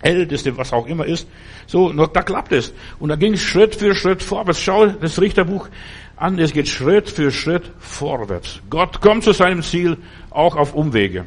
[0.00, 1.28] Älteste, was auch immer ist.
[1.66, 2.72] So, da klappt es.
[2.98, 4.60] Und da ging Schritt für Schritt vorwärts.
[4.60, 5.68] Schau das Richterbuch
[6.16, 8.60] an, es geht Schritt für Schritt vorwärts.
[8.70, 9.98] Gott kommt zu seinem Ziel
[10.30, 11.26] auch auf Umwege.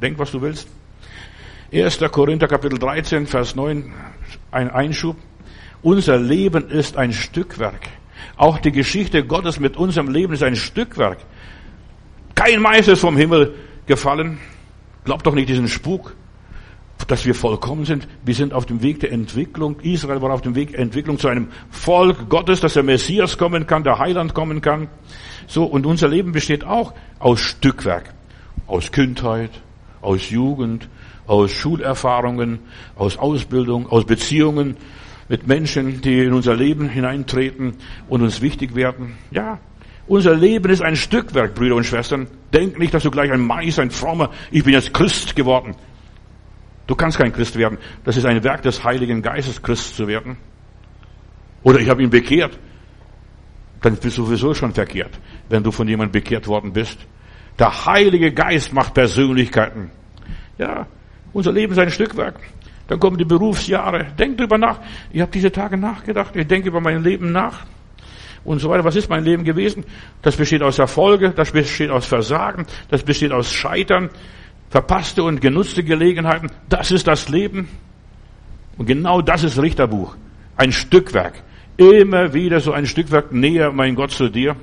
[0.00, 0.68] Denk, was du willst.
[1.72, 1.98] 1.
[2.12, 3.92] Korinther Kapitel 13, Vers 9,
[4.50, 5.16] ein Einschub.
[5.82, 7.88] Unser Leben ist ein Stückwerk.
[8.36, 11.18] Auch die Geschichte Gottes mit unserem Leben ist ein Stückwerk.
[12.34, 13.54] Kein Meister ist vom Himmel
[13.86, 14.38] gefallen.
[15.04, 16.14] Glaubt doch nicht diesen Spuk,
[17.04, 18.08] dass wir vollkommen sind.
[18.24, 19.80] Wir sind auf dem Weg der Entwicklung.
[19.80, 23.66] Israel war auf dem Weg der Entwicklung zu einem Volk Gottes, dass der Messias kommen
[23.66, 24.88] kann, der Heiland kommen kann.
[25.46, 28.14] So, und unser Leben besteht auch aus Stückwerk.
[28.66, 29.50] Aus Kindheit,
[30.00, 30.88] aus Jugend,
[31.26, 32.60] aus Schulerfahrungen,
[32.96, 34.76] aus Ausbildung, aus Beziehungen
[35.28, 37.74] mit Menschen, die in unser Leben hineintreten
[38.08, 39.16] und uns wichtig werden.
[39.30, 39.58] Ja,
[40.08, 42.28] unser Leben ist ein Stückwerk, Brüder und Schwestern.
[42.52, 45.74] Denk nicht, dass du gleich ein Mais, ein Frommer, ich bin jetzt Christ geworden.
[46.86, 47.78] Du kannst kein Christ werden.
[48.04, 50.36] Das ist ein Werk des Heiligen Geistes, Christ zu werden.
[51.62, 52.58] Oder ich habe ihn bekehrt.
[53.82, 55.18] Dann bist du sowieso schon verkehrt,
[55.48, 56.98] wenn du von jemandem bekehrt worden bist.
[57.58, 59.90] Der Heilige Geist macht Persönlichkeiten.
[60.58, 60.86] Ja,
[61.32, 62.38] unser Leben ist ein Stückwerk.
[62.88, 64.06] Dann kommen die Berufsjahre.
[64.18, 64.80] Denk drüber nach.
[65.10, 66.36] Ich habe diese Tage nachgedacht.
[66.36, 67.66] Ich denke über mein Leben nach.
[68.44, 68.84] Und so weiter.
[68.84, 69.84] Was ist mein Leben gewesen?
[70.22, 74.08] Das besteht aus Erfolge, das besteht aus Versagen, das besteht aus Scheitern,
[74.76, 76.50] verpasste und genutzte Gelegenheiten.
[76.68, 77.66] Das ist das Leben.
[78.76, 80.14] Und genau das ist Richterbuch.
[80.54, 81.42] Ein Stückwerk.
[81.78, 84.54] Immer wieder so ein Stückwerk näher, mein Gott, zu dir.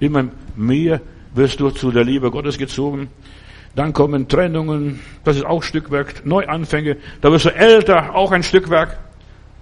[0.00, 1.00] Immer mehr
[1.32, 3.08] wirst du zu der Liebe Gottes gezogen.
[3.74, 6.98] Dann kommen Trennungen, das ist auch Stückwerk, Neuanfänge.
[7.22, 8.98] Da wirst du älter, auch ein Stückwerk.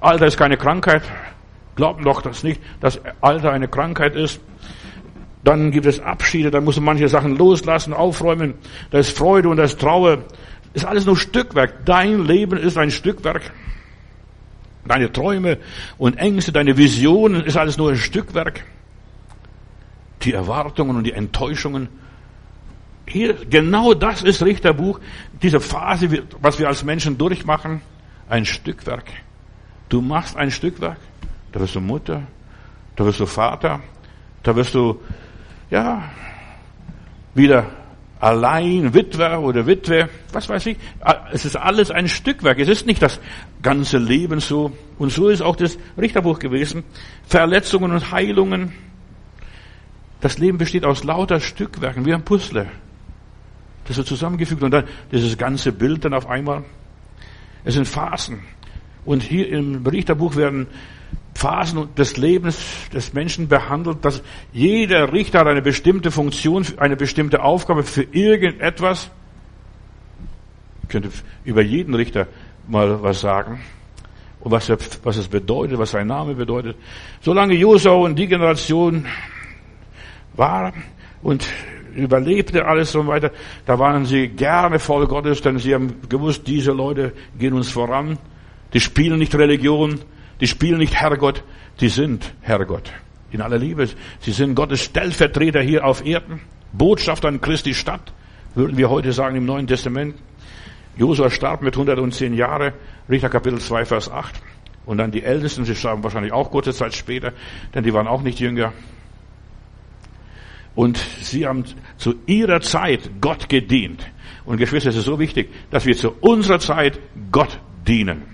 [0.01, 1.03] Alter ist keine Krankheit.
[1.77, 4.41] Glauben doch das nicht, dass Alter eine Krankheit ist.
[5.45, 8.55] Dann gibt es Abschiede, da muss man manche Sachen loslassen, aufräumen.
[8.91, 10.25] Da ist Freude und da ist Trauer.
[10.73, 11.85] Ist alles nur Stückwerk.
[11.85, 13.53] Dein Leben ist ein Stückwerk.
[14.87, 15.59] Deine Träume
[15.99, 18.65] und Ängste, deine Visionen ist alles nur ein Stückwerk.
[20.23, 21.89] Die Erwartungen und die Enttäuschungen
[23.07, 25.01] hier, genau das ist Richterbuch,
[25.43, 27.83] diese Phase, was wir als Menschen durchmachen,
[28.29, 29.05] ein Stückwerk.
[29.89, 30.97] Du machst ein Stückwerk,
[31.53, 32.23] da wirst du Mutter,
[32.97, 33.81] da wirst du Vater,
[34.43, 35.01] da wirst du,
[35.75, 36.09] ja,
[37.35, 37.67] wieder
[38.21, 40.77] allein, Witwer oder Witwe, was weiß ich.
[41.33, 42.61] Es ist alles ein Stückwerk.
[42.61, 43.19] Es ist nicht das
[43.61, 44.71] ganze Leben so.
[44.99, 46.85] Und so ist auch das Richterbuch gewesen.
[47.27, 48.73] Verletzungen und Heilungen.
[50.21, 52.69] Das Leben besteht aus lauter Stückwerken, wie ein Puzzle.
[53.87, 56.63] Das wird zusammengefügt und dann dieses ganze Bild dann auf einmal.
[57.65, 58.45] Es sind Phasen.
[59.05, 60.69] Und hier im Richterbuch werden
[61.35, 62.59] Phasen des Lebens
[62.93, 69.11] des Menschen behandelt, dass jeder Richter hat eine bestimmte Funktion, eine bestimmte Aufgabe für irgendetwas.
[70.83, 71.11] Ich könnte
[71.45, 72.29] über jeden Richter
[72.69, 73.61] mal was sagen.
[74.41, 76.77] Und was, er, was es bedeutet, was sein Name bedeutet.
[77.21, 79.07] Solange Josau und die Generation
[80.35, 80.73] war
[81.23, 81.47] und
[81.95, 83.31] überlebte alles und weiter.
[83.67, 88.19] Da waren sie gerne voll Gottes, denn sie haben gewusst, diese Leute gehen uns voran.
[88.73, 90.01] Die spielen nicht Religion,
[90.41, 91.43] die spielen nicht Herrgott,
[91.81, 92.93] die sind Herrgott.
[93.31, 93.89] In aller Liebe.
[94.21, 96.41] Sie sind Gottes Stellvertreter hier auf Erden.
[96.73, 98.13] Botschafter an Christi Stadt,
[98.55, 100.17] würden wir heute sagen im Neuen Testament.
[100.97, 102.73] Josua starb mit 110 Jahren,
[103.09, 104.41] Richter Kapitel 2, Vers 8.
[104.87, 107.33] Und dann die Ältesten, sie starben wahrscheinlich auch kurze Zeit später,
[107.75, 108.73] denn die waren auch nicht jünger.
[110.75, 111.65] Und sie haben
[111.97, 114.05] zu ihrer Zeit Gott gedient.
[114.45, 116.99] Und Geschwister, es ist so wichtig, dass wir zu unserer Zeit
[117.31, 118.34] Gott dienen.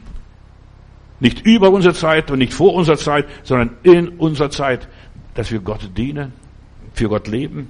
[1.21, 4.89] Nicht über unsere Zeit und nicht vor unserer Zeit, sondern in unserer Zeit,
[5.35, 6.33] dass wir Gott dienen,
[6.95, 7.69] für Gott leben.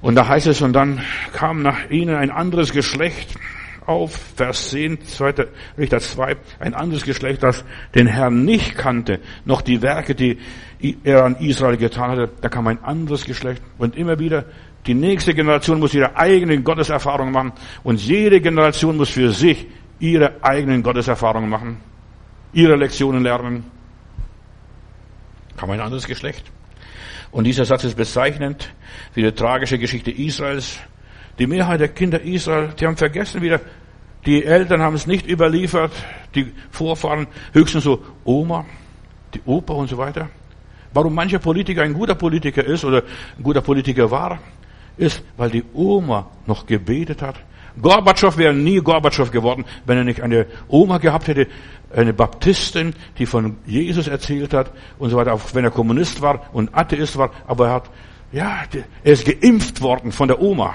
[0.00, 3.34] Und da heißt es, und dann kam nach ihnen ein anderes Geschlecht
[3.86, 5.34] auf, Vers 10, 2.
[5.76, 10.38] Richter 2, ein anderes Geschlecht, das den Herrn nicht kannte, noch die Werke, die
[11.04, 13.62] er an Israel getan hatte, da kam ein anderes Geschlecht.
[13.78, 14.44] Und immer wieder,
[14.86, 19.66] die nächste Generation muss ihre eigenen Gotteserfahrungen machen und jede Generation muss für sich
[20.00, 21.76] ihre eigenen Gotteserfahrungen machen,
[22.52, 23.64] ihre Lektionen lernen.
[25.56, 26.50] Kam ein anderes Geschlecht.
[27.30, 28.72] Und dieser Satz ist bezeichnend
[29.12, 30.78] für die tragische Geschichte Israels.
[31.38, 33.60] Die Mehrheit der Kinder Israel, die haben vergessen wieder,
[34.26, 35.92] die Eltern haben es nicht überliefert,
[36.34, 38.66] die Vorfahren höchstens so Oma,
[39.34, 40.28] die Opa und so weiter.
[40.92, 43.04] Warum mancher Politiker ein guter Politiker ist oder
[43.38, 44.40] ein guter Politiker war,
[44.96, 47.36] ist, weil die Oma noch gebetet hat.
[47.80, 51.46] Gorbatschow wäre nie Gorbatschow geworden, wenn er nicht eine Oma gehabt hätte,
[51.94, 56.48] eine Baptistin, die von Jesus erzählt hat und so weiter, auch wenn er Kommunist war
[56.52, 57.90] und Atheist war, aber er hat,
[58.32, 58.58] ja,
[59.02, 60.74] er ist geimpft worden von der Oma.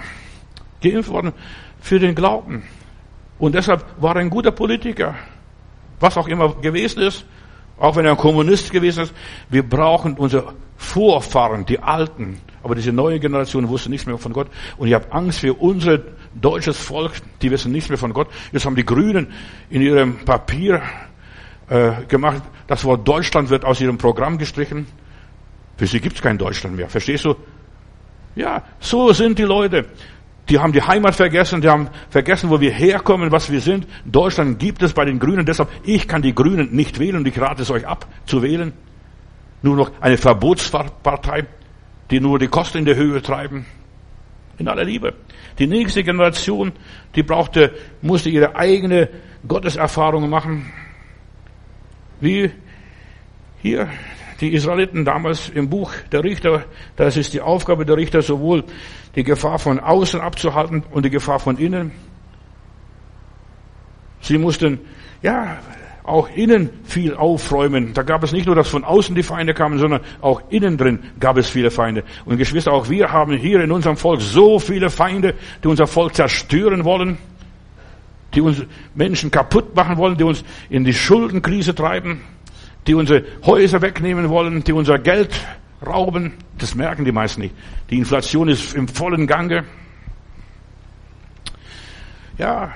[0.81, 1.31] Geimpft worden
[1.79, 2.63] für den Glauben,
[3.37, 5.15] Und deshalb war er ein guter Politiker.
[5.99, 7.25] Was auch immer gewesen ist.
[7.77, 9.13] Auch wenn er ein Kommunist gewesen ist.
[9.49, 12.39] Wir brauchen unsere Vorfahren, die Alten.
[12.63, 14.47] Aber diese neue Generation wusste nichts mehr von Gott.
[14.77, 15.99] Und ich habe Angst für unser
[16.39, 17.13] deutsches Volk.
[17.41, 18.27] Die wissen nichts mehr von Gott.
[18.51, 19.27] Jetzt haben die Grünen
[19.69, 20.81] in ihrem Papier
[21.69, 24.87] äh, gemacht, das Wort Deutschland wird aus ihrem Programm gestrichen.
[25.77, 26.89] Für sie gibt es kein Deutschland mehr.
[26.89, 27.35] Verstehst du?
[28.35, 29.85] Ja, so sind die Leute.
[30.49, 33.87] Die haben die Heimat vergessen, die haben vergessen, wo wir herkommen, was wir sind.
[34.05, 37.39] Deutschland gibt es bei den Grünen, deshalb, ich kann die Grünen nicht wählen und ich
[37.39, 38.73] rate es euch ab zu wählen.
[39.63, 41.45] Nur noch eine Verbotspartei,
[42.11, 43.65] die nur die Kosten in der Höhe treiben.
[44.59, 45.15] In aller Liebe.
[45.57, 46.73] Die nächste Generation,
[47.15, 49.09] die brauchte, musste ihre eigene
[49.47, 50.71] Gotteserfahrung machen.
[52.19, 52.51] Wie
[53.61, 53.89] hier
[54.41, 58.65] die Israeliten damals im Buch der Richter, das ist die Aufgabe der Richter, sowohl
[59.15, 61.91] die Gefahr von außen abzuhalten und die Gefahr von innen.
[64.19, 64.79] Sie mussten,
[65.21, 65.57] ja,
[66.07, 67.93] auch innen viel aufräumen.
[67.93, 70.99] Da gab es nicht nur, dass von außen die Feinde kamen, sondern auch innen drin
[71.19, 72.03] gab es viele Feinde.
[72.25, 75.33] Und Geschwister, auch wir haben hier in unserem Volk so viele Feinde,
[75.63, 77.17] die unser Volk zerstören wollen,
[78.33, 82.21] die uns Menschen kaputt machen wollen, die uns in die Schuldenkrise treiben
[82.87, 85.33] die unsere Häuser wegnehmen wollen, die unser Geld
[85.85, 86.33] rauben.
[86.57, 87.55] Das merken die meisten nicht.
[87.89, 89.63] Die Inflation ist im vollen Gange.
[92.37, 92.73] Ja,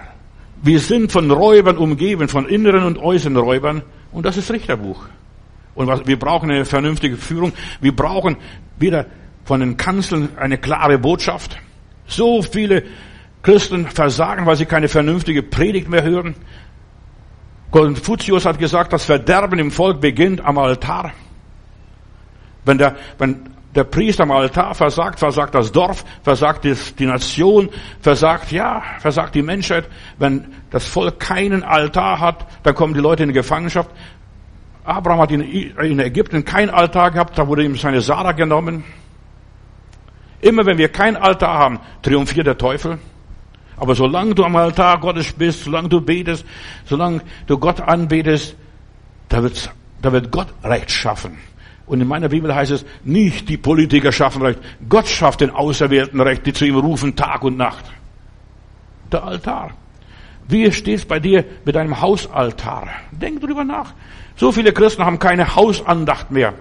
[0.61, 3.81] wir sind von Räubern umgeben, von inneren und äußeren Räubern.
[4.11, 5.05] Und das ist Richterbuch.
[5.75, 7.53] Und was, wir brauchen eine vernünftige Führung.
[7.79, 8.37] Wir brauchen
[8.77, 9.05] wieder
[9.45, 11.57] von den Kanzeln eine klare Botschaft.
[12.07, 12.83] So viele
[13.41, 16.35] Christen versagen, weil sie keine vernünftige Predigt mehr hören.
[17.71, 21.13] Konfuzius hat gesagt, das Verderben im Volk beginnt am Altar.
[22.65, 27.69] Wenn der, wenn der Priester am Altar versagt, versagt das Dorf, versagt die Nation,
[28.01, 29.87] versagt, ja, versagt die Menschheit.
[30.17, 33.91] Wenn das Volk keinen Altar hat, dann kommen die Leute in die Gefangenschaft.
[34.83, 38.83] Abraham hat in, Ägypten kein Altar gehabt, da wurde ihm seine Sarah genommen.
[40.41, 42.97] Immer wenn wir kein Altar haben, triumphiert der Teufel.
[43.77, 46.45] Aber solange du am Altar Gottes bist, solange du betest,
[46.85, 48.55] solange du Gott anbetest,
[49.27, 49.43] da,
[50.01, 51.37] da wird Gott Recht schaffen.
[51.89, 54.59] Und in meiner Bibel heißt es, nicht die Politiker schaffen Recht.
[54.87, 57.83] Gott schafft den Auserwählten Recht, die zu ihm rufen Tag und Nacht.
[59.11, 59.71] Der Altar.
[60.47, 62.89] Wie steht's bei dir mit deinem Hausaltar?
[63.11, 63.95] Denk drüber nach.
[64.35, 66.53] So viele Christen haben keine Hausandacht mehr.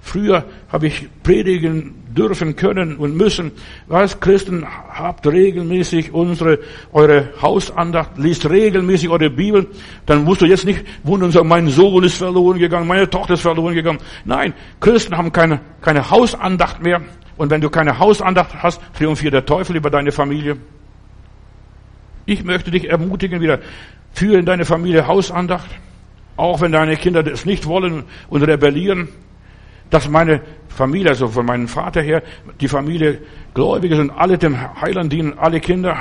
[0.00, 3.52] Früher habe ich predigen dürfen können und müssen.
[3.86, 6.58] Was Christen habt regelmäßig unsere
[6.92, 9.68] eure Hausandacht, liest regelmäßig eure Bibel.
[10.06, 13.34] Dann musst du jetzt nicht wundern und sagen, mein Sohn ist verloren gegangen, meine Tochter
[13.34, 13.98] ist verloren gegangen.
[14.24, 17.02] Nein, Christen haben keine keine Hausandacht mehr.
[17.36, 20.56] Und wenn du keine Hausandacht hast, triumphiert der Teufel über deine Familie.
[22.24, 23.60] Ich möchte dich ermutigen wieder,
[24.12, 25.68] führe in deine Familie Hausandacht.
[26.36, 29.08] Auch wenn deine Kinder das nicht wollen und rebellieren
[29.90, 30.40] dass meine
[30.76, 32.22] Familie, also von meinem Vater her,
[32.60, 33.22] die Familie
[33.54, 35.96] Gläubige sind, alle dem Heiland dienen, alle Kinder,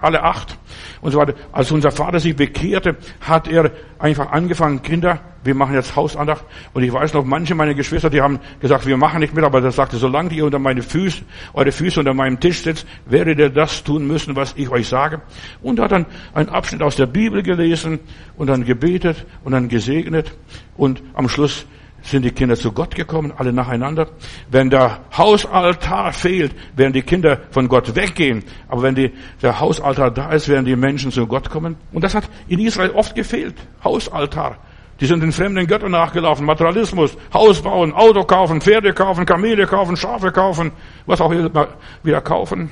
[0.00, 0.58] alle acht
[1.02, 1.34] und so weiter.
[1.52, 6.44] Als unser Vater sich bekehrte, hat er einfach angefangen, Kinder, wir machen jetzt Hausandacht.
[6.72, 9.62] Und ich weiß noch, manche meiner Geschwister, die haben gesagt, wir machen nicht mit, aber
[9.62, 13.50] er sagte, solange ihr unter meine Füße, eure Füße unter meinem Tisch sitzt, werdet ihr
[13.50, 15.20] das tun müssen, was ich euch sage.
[15.62, 18.00] Und hat dann einen Abschnitt aus der Bibel gelesen
[18.36, 20.32] und dann gebetet und dann gesegnet
[20.76, 21.66] und am Schluss
[22.02, 24.08] sind die Kinder zu Gott gekommen, alle nacheinander.
[24.50, 28.44] Wenn der Hausaltar fehlt, werden die Kinder von Gott weggehen.
[28.68, 31.76] Aber wenn die, der Hausaltar da ist, werden die Menschen zu Gott kommen.
[31.92, 33.56] Und das hat in Israel oft gefehlt.
[33.82, 34.58] Hausaltar.
[35.00, 36.46] Die sind den fremden Göttern nachgelaufen.
[36.46, 40.72] Materialismus, Haus bauen, Auto kaufen, Pferde kaufen, Kamele kaufen, Schafe kaufen,
[41.04, 41.68] was auch immer
[42.02, 42.70] wieder kaufen.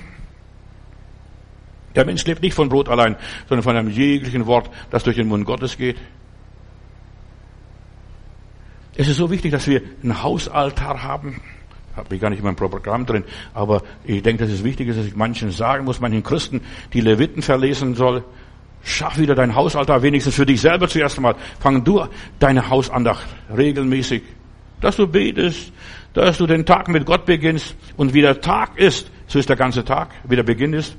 [1.95, 3.17] Der Mensch lebt nicht von Brot allein,
[3.49, 5.97] sondern von einem jeglichen Wort, das durch den Mund Gottes geht.
[8.97, 11.41] Es ist so wichtig, dass wir einen Hausaltar haben.
[11.97, 14.99] Habe ich gar nicht in meinem Programm drin, aber ich denke, dass es wichtig ist,
[14.99, 16.61] dass ich manchen sagen muss, manchen Christen,
[16.93, 18.25] die Leviten verlesen soll.
[18.83, 21.37] Schaff wieder dein Hausaltar, wenigstens für dich selber zuerst einmal.
[21.61, 22.05] Fang du
[22.39, 23.27] deine Hausandacht
[23.57, 24.23] regelmäßig,
[24.81, 25.73] dass du betest,
[26.13, 29.57] dass du den Tag mit Gott beginnst und wie der Tag ist, so ist der
[29.57, 30.97] ganze Tag, wie der Beginn ist.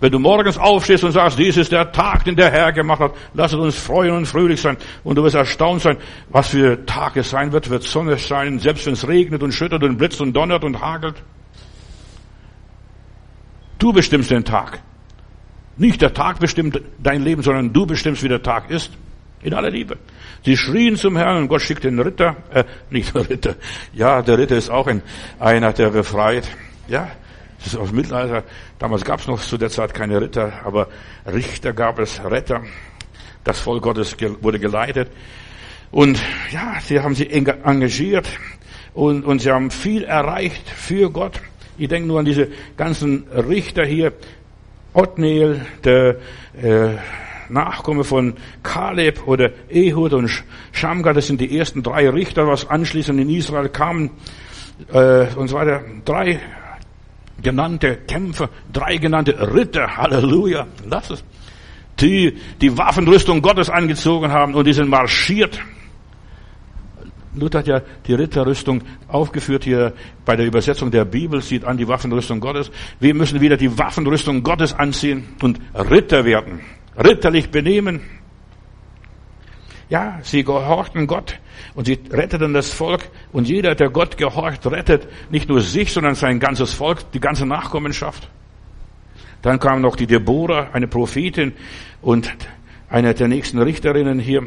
[0.00, 3.14] Wenn du morgens aufstehst und sagst, dies ist der Tag, den der Herr gemacht hat,
[3.34, 4.78] lass uns freuen und fröhlich sein.
[5.04, 5.98] Und du wirst erstaunt sein,
[6.30, 9.82] was für Tag es sein wird, wird Sonne scheinen, selbst wenn es regnet und schüttert
[9.82, 11.16] und blitzt und donnert und hagelt.
[13.78, 14.80] Du bestimmst den Tag.
[15.76, 18.92] Nicht der Tag bestimmt dein Leben, sondern du bestimmst, wie der Tag ist.
[19.42, 19.96] In aller Liebe.
[20.44, 23.54] Sie schrien zum Herrn und Gott schickt den Ritter, äh, nicht der Ritter.
[23.94, 25.02] Ja, der Ritter ist auch ein,
[25.38, 26.46] einer, der befreit.
[26.88, 27.10] Ja,
[27.62, 28.44] Das ist aus dem Mittelalter.
[28.78, 30.88] Damals gab es noch zu der Zeit keine Ritter, aber
[31.26, 32.62] Richter gab es, Retter.
[33.44, 35.10] Das Volk Gottes wurde geleitet.
[35.90, 38.28] Und ja, sie haben sich engagiert
[38.94, 41.40] und, und sie haben viel erreicht für Gott.
[41.76, 44.12] Ich denke nur an diese ganzen Richter hier.
[44.92, 46.16] Othniel, der
[46.60, 46.96] äh,
[47.48, 50.30] Nachkomme von Kaleb oder Ehud und
[50.72, 54.10] Shamgar, das sind die ersten drei Richter, was anschließend in Israel kamen
[54.92, 55.82] äh, und so weiter.
[56.04, 56.40] Drei
[57.42, 61.24] genannte Kämpfer, drei genannte Ritter, Halleluja, lass es,
[62.00, 65.60] die die Waffenrüstung Gottes angezogen haben und die sind marschiert.
[67.34, 69.92] Luther hat ja die Ritterrüstung aufgeführt hier
[70.24, 72.70] bei der Übersetzung der Bibel, sieht an die Waffenrüstung Gottes.
[72.98, 76.60] Wir müssen wieder die Waffenrüstung Gottes anziehen und Ritter werden,
[76.96, 78.00] ritterlich benehmen.
[79.90, 81.40] Ja, sie gehorchten Gott
[81.74, 86.14] und sie retteten das Volk und jeder, der Gott gehorcht, rettet nicht nur sich, sondern
[86.14, 88.28] sein ganzes Volk, die ganze Nachkommenschaft.
[89.42, 91.54] Dann kam noch die Deborah, eine Prophetin
[92.02, 92.32] und
[92.88, 94.46] eine der nächsten Richterinnen hier.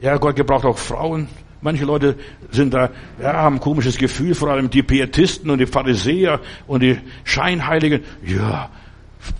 [0.00, 1.28] Ja, Gott gebraucht auch Frauen.
[1.60, 2.16] Manche Leute
[2.50, 6.82] sind da, ja, haben ein komisches Gefühl, vor allem die Pietisten und die Pharisäer und
[6.82, 8.04] die Scheinheiligen.
[8.24, 8.70] Ja,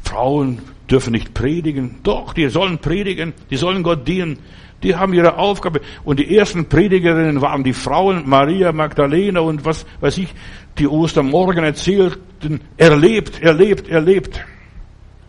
[0.02, 0.58] Frauen
[0.90, 2.00] dürfen nicht predigen.
[2.02, 4.38] Doch, die sollen predigen, die sollen Gott dienen.
[4.82, 5.80] Die haben ihre Aufgabe.
[6.04, 10.32] Und die ersten Predigerinnen waren die Frauen, Maria Magdalena und was weiß ich,
[10.78, 14.40] die Ostermorgen erzählten, erlebt, erlebt, erlebt.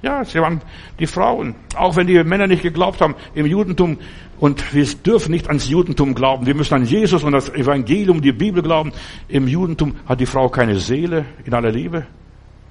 [0.01, 0.61] Ja, sie waren
[0.97, 1.55] die Frauen.
[1.75, 3.97] Auch wenn die Männer nicht geglaubt haben im Judentum.
[4.39, 6.45] Und wir dürfen nicht ans Judentum glauben.
[6.45, 8.93] Wir müssen an Jesus und das Evangelium, die Bibel glauben.
[9.27, 12.05] Im Judentum hat die Frau keine Seele in aller Liebe.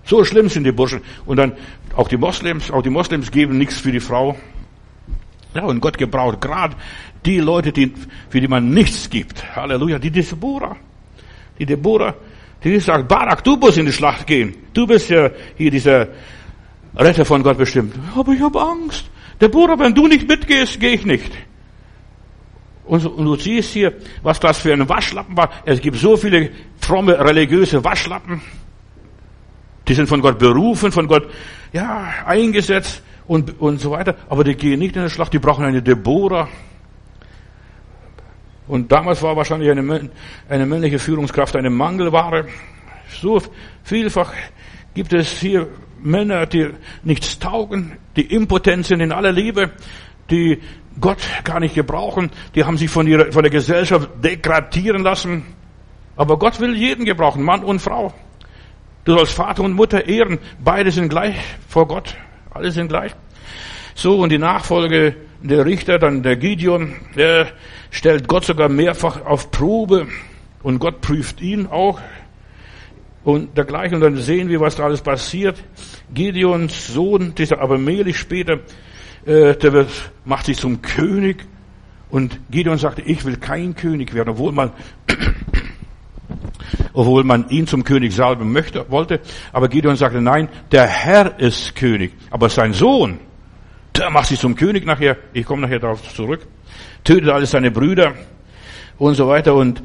[0.05, 1.03] So schlimm sind die Burschen.
[1.26, 1.53] Und dann
[1.95, 4.37] auch die Moslems, auch die Moslems geben nichts für die Frau.
[5.59, 6.76] Ja, und Gott gebraucht gerade
[7.26, 7.92] die Leute, die,
[8.28, 9.44] für die man nichts gibt.
[9.56, 9.98] Halleluja.
[9.98, 10.76] Die Deborah.
[11.59, 12.14] Die Deborah,
[12.62, 14.54] die sagt, Barak, du musst in die Schlacht gehen.
[14.72, 16.06] Du bist ja hier dieser
[16.96, 17.96] Retter von Gott bestimmt.
[18.14, 19.11] Aber ich habe Angst.
[19.40, 21.32] Deborah, wenn du nicht mitgehst, gehe ich nicht.
[22.84, 25.50] Und, und, du siehst hier, was das für ein Waschlappen war.
[25.64, 26.50] Es gibt so viele
[26.80, 28.40] fromme religiöse Waschlappen.
[29.88, 31.28] Die sind von Gott berufen, von Gott,
[31.72, 34.16] ja, eingesetzt und, und so weiter.
[34.29, 36.49] Aber die gehen nicht in die Schlacht, die brauchen eine Deborah.
[38.66, 40.11] Und damals war wahrscheinlich eine,
[40.49, 42.47] eine männliche Führungskraft eine Mangelware.
[43.20, 43.41] So
[43.83, 44.33] vielfach
[44.95, 45.68] gibt es hier
[46.03, 46.70] Männer, die
[47.03, 49.70] nichts taugen, die impotent sind in aller Liebe,
[50.31, 50.61] die
[51.01, 55.45] Gott gar nicht gebrauchen, die haben sich von, ihrer, von der Gesellschaft degradieren lassen.
[56.16, 58.12] Aber Gott will jeden gebrauchen, Mann und Frau.
[59.05, 61.37] Du sollst Vater und Mutter ehren, beide sind gleich
[61.68, 62.16] vor Gott.
[62.51, 63.12] Alle sind gleich.
[63.94, 67.49] So, und die Nachfolge der Richter, dann der Gideon, der
[67.90, 70.07] stellt Gott sogar mehrfach auf Probe
[70.62, 72.01] und Gott prüft ihn auch
[73.24, 73.96] und dergleichen.
[73.96, 75.62] Und dann sehen wir, was da alles passiert.
[76.12, 78.61] Gideons Sohn, dieser Abimelech später,
[79.26, 79.90] äh, der wird,
[80.24, 81.44] macht sich zum König.
[82.11, 84.72] Und Gideon sagte, ich will kein König werden, obwohl man,
[86.93, 89.20] obwohl man ihn zum König salben möchte, wollte.
[89.53, 92.12] Aber Gideon sagte, nein, der Herr ist König.
[92.30, 93.18] Aber sein Sohn,
[93.97, 95.16] der macht sich zum König nachher.
[95.32, 96.47] Ich komme nachher darauf zurück.
[97.05, 98.14] Tötet alle seine Brüder
[98.99, 99.82] und so weiter und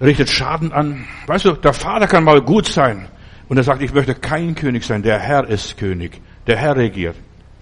[0.00, 1.04] richtet Schaden an.
[1.26, 3.08] Weißt du, der Vater kann mal gut sein.
[3.48, 5.02] Und er sagt, ich möchte kein König sein.
[5.02, 6.20] Der Herr ist König.
[6.46, 7.16] Der Herr regiert.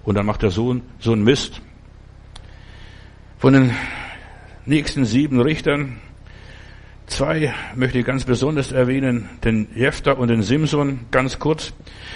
[0.04, 1.60] Und dann macht der Sohn so einen Mist.
[3.38, 3.74] Von den
[4.64, 6.00] nächsten sieben Richtern
[7.12, 11.74] Zwei möchte ich ganz besonders erwähnen, den Jephthah und den Simson, ganz kurz.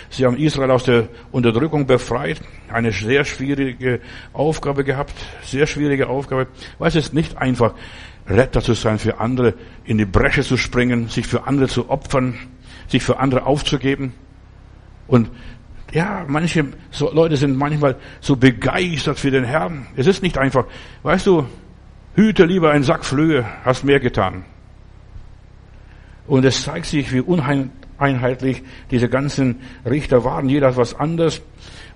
[0.08, 2.40] Sie haben Israel aus der Unterdrückung befreit,
[2.70, 4.00] eine sehr schwierige
[4.32, 6.46] Aufgabe gehabt, sehr schwierige Aufgabe.
[6.78, 7.74] Weil es ist nicht einfach,
[8.26, 9.52] Retter zu sein für andere,
[9.84, 12.38] in die Bresche zu springen, sich für andere zu opfern,
[12.88, 14.14] sich für andere aufzugeben.
[15.08, 15.28] Und
[15.92, 16.68] ja, manche
[17.12, 19.88] Leute sind manchmal so begeistert für den Herrn.
[19.94, 20.64] Es ist nicht einfach,
[21.02, 21.44] weißt du,
[22.14, 24.46] hüte lieber einen Sack Flöhe, hast mehr getan.
[26.26, 30.48] Und es zeigt sich, wie uneinheitlich diese ganzen Richter waren.
[30.48, 31.42] Jeder hat was anderes.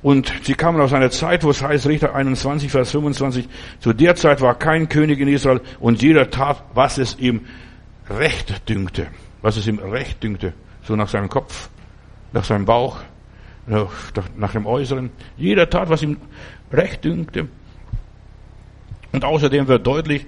[0.02, 3.48] Und sie kamen aus einer Zeit, wo es heißt, Richter 21, Vers 25,
[3.80, 7.42] zu der Zeit war kein König in Israel und jeder tat, was es ihm
[8.08, 9.08] recht dünkte.
[9.42, 10.54] Was es ihm recht dünkte.
[10.82, 11.68] So nach seinem Kopf,
[12.32, 12.98] nach seinem Bauch,
[14.36, 15.10] nach dem Äußeren.
[15.36, 16.16] Jeder tat, was ihm
[16.72, 17.48] recht dünkte.
[19.12, 20.26] Und außerdem wird deutlich,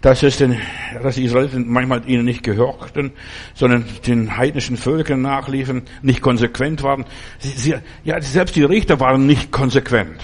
[0.00, 0.58] dass es den,
[1.02, 3.12] dass die Israeliten manchmal ihnen nicht gehorchten,
[3.54, 7.04] sondern den heidnischen Völkern nachliefen, nicht konsequent waren.
[7.38, 7.74] Sie, sie,
[8.04, 10.22] ja, selbst die Richter waren nicht konsequent.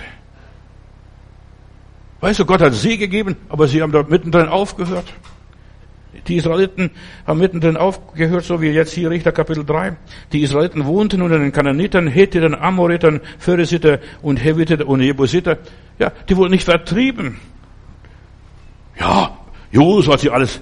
[2.20, 5.12] Weißt du, Gott hat sie gegeben, aber sie haben da mittendrin aufgehört.
[6.28, 6.90] Die Israeliten
[7.26, 9.96] haben mittendrin aufgehört, so wie jetzt hier Richter Kapitel 3.
[10.32, 15.58] Die Israeliten wohnten unter den Kananitern, Hethitern, Amoritern, Pharisiter und Heviter und Jebusiter.
[15.98, 17.40] Ja, die wurden nicht vertrieben.
[19.00, 19.36] Ja,
[19.72, 20.60] Jos hat sie alles,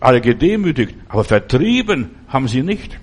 [0.00, 2.98] alle gedemütigt, aber vertrieben haben sie nicht.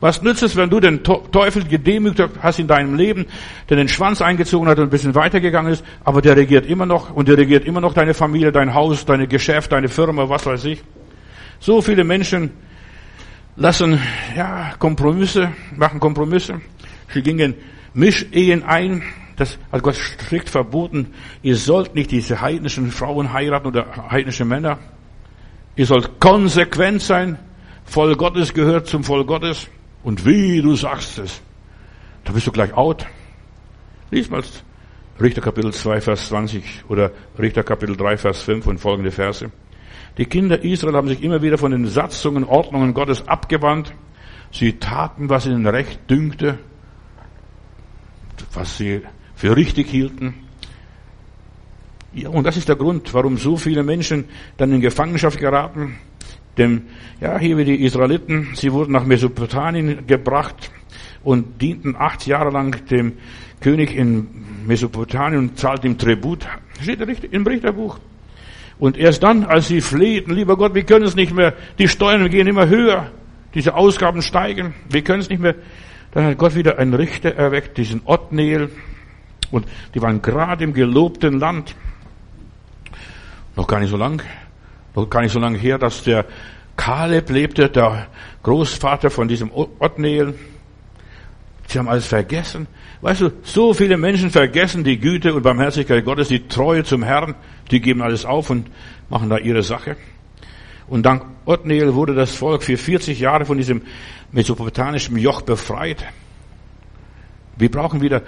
[0.00, 3.26] Was nützt es, wenn du den Teufel gedemütigt hast in deinem Leben,
[3.68, 7.10] der den Schwanz eingezogen hat und ein bisschen weitergegangen ist, aber der regiert immer noch
[7.10, 10.64] und der regiert immer noch deine Familie, dein Haus, deine Geschäft, deine Firma, was weiß
[10.64, 10.82] ich.
[11.60, 12.50] So viele Menschen
[13.54, 14.00] lassen,
[14.36, 16.60] ja, Kompromisse, machen Kompromisse.
[17.14, 17.54] Sie gingen
[17.94, 19.02] Mischehen ein.
[19.36, 21.14] Das hat Gott strikt verboten.
[21.42, 24.78] Ihr sollt nicht diese heidnischen Frauen heiraten oder heidnische Männer.
[25.76, 27.38] Ihr sollt konsequent sein.
[27.84, 29.68] Voll Gottes gehört zum Voll Gottes.
[30.02, 31.40] Und wie du sagst es,
[32.24, 33.06] da bist du gleich out.
[34.10, 34.42] Lies mal
[35.20, 39.50] Richter Kapitel 2, Vers 20 oder Richter Kapitel 3, Vers 5 und folgende Verse.
[40.18, 43.94] Die Kinder Israel haben sich immer wieder von den Satzungen, Ordnungen Gottes abgewandt.
[44.50, 46.58] Sie taten, was ihnen recht dünkte,
[48.52, 49.02] was sie
[49.42, 50.34] für richtig hielten.
[52.14, 54.26] Ja, und das ist der Grund, warum so viele Menschen
[54.56, 55.96] dann in Gefangenschaft geraten.
[56.56, 56.82] Denn,
[57.20, 60.70] ja, hier wie die Israeliten, sie wurden nach Mesopotamien gebracht
[61.24, 63.14] und dienten acht Jahre lang dem
[63.60, 64.28] König in
[64.64, 66.46] Mesopotamien und zahlten ihm Tribut.
[66.80, 67.98] Steht im Richterbuch.
[68.78, 72.30] Und erst dann, als sie flehten, lieber Gott, wir können es nicht mehr, die Steuern
[72.30, 73.10] gehen immer höher,
[73.54, 75.56] diese Ausgaben steigen, wir können es nicht mehr,
[76.12, 78.70] dann hat Gott wieder einen Richter erweckt, diesen Othniel,
[79.52, 81.76] und die waren gerade im gelobten Land.
[83.54, 84.22] Noch gar nicht so lang,
[84.94, 86.24] noch gar nicht so lange her, dass der
[86.76, 88.08] Kaleb lebte, der
[88.42, 90.34] Großvater von diesem Othniel.
[91.68, 92.66] Sie haben alles vergessen.
[93.02, 97.34] Weißt du, so viele Menschen vergessen die Güte und Barmherzigkeit Gottes, die Treue zum Herrn,
[97.70, 98.68] die geben alles auf und
[99.10, 99.96] machen da ihre Sache.
[100.88, 103.82] Und dank Othniel wurde das Volk für 40 Jahre von diesem
[104.30, 106.04] mesopotamischen Joch befreit.
[107.56, 108.22] Wir brauchen wieder,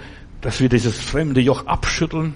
[0.45, 2.35] dass wir dieses fremde Joch abschütteln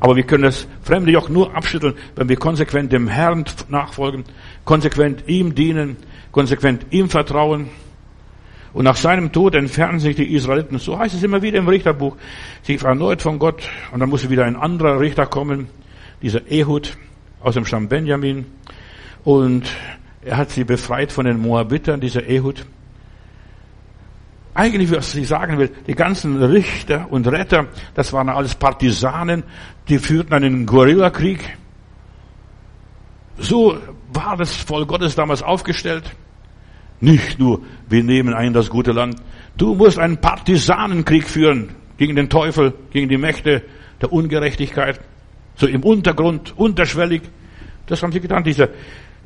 [0.00, 4.24] aber wir können das fremde Joch nur abschütteln, wenn wir konsequent dem Herrn nachfolgen,
[4.64, 5.96] konsequent ihm dienen,
[6.32, 7.68] konsequent ihm vertrauen.
[8.72, 12.16] Und nach seinem Tod entfernen sich die Israeliten, so heißt es immer wieder im Richterbuch,
[12.62, 15.68] sich erneut von Gott und dann muss wieder ein anderer Richter kommen,
[16.20, 16.98] dieser Ehud
[17.40, 18.44] aus dem Stamm Benjamin.
[19.24, 19.64] Und
[20.22, 22.66] er hat sie befreit von den Moabitern, dieser Ehud.
[24.56, 29.42] Eigentlich, was ich sagen will, die ganzen Richter und Retter, das waren alles Partisanen,
[29.86, 31.58] die führten einen Guerillakrieg.
[33.36, 33.76] So
[34.14, 36.10] war das Volk Gottes damals aufgestellt.
[37.00, 39.16] Nicht nur, wir nehmen ein das gute Land.
[39.58, 43.62] Du musst einen Partisanenkrieg führen gegen den Teufel, gegen die Mächte
[44.00, 45.00] der Ungerechtigkeit.
[45.56, 47.20] So im Untergrund, unterschwellig.
[47.84, 48.42] Das haben sie getan.
[48.42, 48.70] Dieser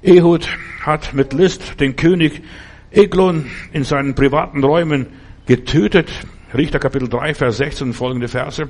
[0.03, 0.49] Ehud
[0.85, 2.43] hat mit List den König
[2.91, 5.07] Eglon in seinen privaten Räumen
[5.47, 6.11] getötet.
[6.55, 8.69] Richter Kapitel 3, Vers 16 folgende Verse.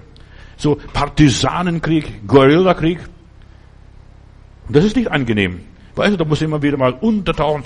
[0.57, 3.01] So Partisanenkrieg, Guerillakrieg.
[4.69, 5.61] Das ist nicht angenehm.
[5.95, 7.65] Weißt du, da muss immer wieder mal untertauchen.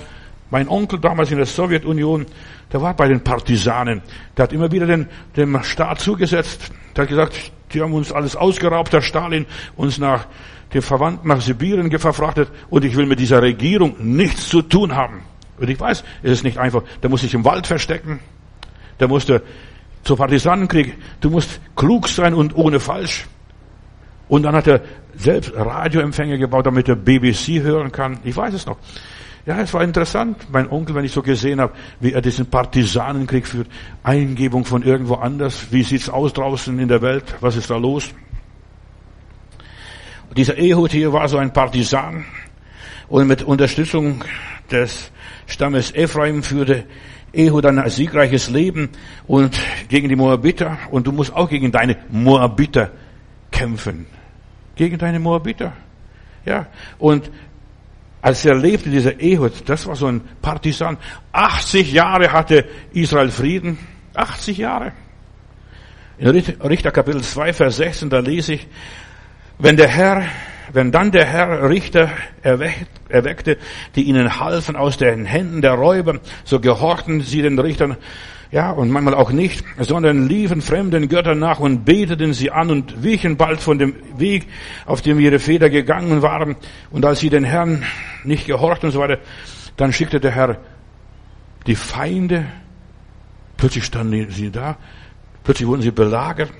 [0.50, 2.26] Mein Onkel damals in der Sowjetunion,
[2.72, 4.02] der war bei den Partisanen.
[4.36, 6.70] Der hat immer wieder den, dem Staat zugesetzt.
[6.94, 10.26] Der hat gesagt, die haben uns alles ausgeraubt, der Stalin uns nach
[10.72, 15.22] den Verwandten nach Sibirien verfrachtet und ich will mit dieser Regierung nichts zu tun haben.
[15.58, 16.82] Und ich weiß, es ist nicht einfach.
[17.02, 18.20] Der muss sich im Wald verstecken.
[19.00, 19.42] Der musste
[20.02, 20.96] zur Partisanenkrieg.
[21.20, 23.26] Du musst klug sein und ohne falsch.
[24.28, 24.80] Und dann hat er
[25.16, 28.18] selbst Radioempfänger gebaut, damit er BBC hören kann.
[28.24, 28.78] Ich weiß es noch.
[29.46, 33.46] Ja, es war interessant, mein Onkel, wenn ich so gesehen habe, wie er diesen Partisanenkrieg
[33.46, 33.68] führt.
[34.02, 35.66] Eingebung von irgendwo anders.
[35.70, 37.24] Wie sieht's aus draußen in der Welt?
[37.40, 38.08] Was ist da los?
[40.34, 42.24] Dieser Ehud hier war so ein Partisan.
[43.08, 44.24] Und mit Unterstützung
[44.70, 45.12] des
[45.46, 46.84] Stammes Ephraim führte
[47.32, 48.90] Ehud ein siegreiches Leben
[49.26, 50.78] und gegen die Moabiter.
[50.90, 52.90] Und du musst auch gegen deine Moabiter
[53.50, 54.06] kämpfen.
[54.76, 55.72] Gegen deine Moabiter.
[56.44, 56.66] Ja.
[56.98, 57.30] Und
[58.22, 60.96] als er lebte, dieser Ehud, das war so ein Partisan.
[61.32, 63.78] 80 Jahre hatte Israel Frieden.
[64.14, 64.92] 80 Jahre.
[66.16, 68.68] In Richter Kapitel 2, Vers 16, da lese ich,
[69.58, 70.24] wenn der Herr
[70.74, 72.10] wenn dann der Herr Richter
[72.42, 73.58] erweckte,
[73.94, 77.96] die ihnen halfen aus den Händen der Räuber, so gehorchten sie den Richtern,
[78.50, 83.02] ja, und manchmal auch nicht, sondern liefen fremden Göttern nach und beteten sie an und
[83.02, 84.46] wichen bald von dem Weg,
[84.86, 86.56] auf dem ihre Väter gegangen waren.
[86.90, 87.84] Und als sie den Herrn
[88.22, 89.18] nicht gehorchten und so weiter,
[89.76, 90.58] dann schickte der Herr
[91.66, 92.46] die Feinde.
[93.56, 94.76] Plötzlich standen sie da.
[95.42, 96.52] Plötzlich wurden sie belagert.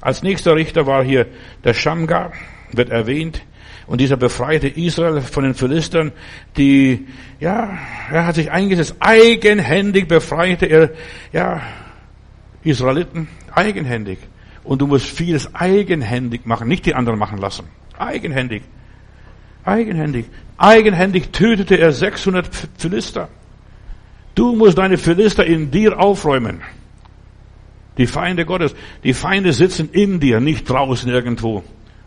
[0.00, 1.26] Als nächster Richter war hier
[1.62, 2.32] der Shamgar,
[2.72, 3.42] wird erwähnt.
[3.86, 6.12] Und dieser befreite Israel von den Philistern,
[6.56, 7.06] die,
[7.38, 7.78] ja,
[8.10, 10.90] er hat sich eingesetzt, eigenhändig befreite er,
[11.32, 11.60] ja,
[12.62, 14.18] Israeliten, eigenhändig.
[14.62, 17.64] Und du musst vieles eigenhändig machen, nicht die anderen machen lassen.
[17.98, 18.62] Eigenhändig.
[19.64, 20.26] Eigenhändig.
[20.56, 23.28] Eigenhändig tötete er 600 Philister.
[24.34, 26.62] Du musst deine Philister in dir aufräumen.
[27.98, 28.74] Die Feinde Gottes.
[29.04, 31.62] Die Feinde sitzen in dir, nicht draußen irgendwo.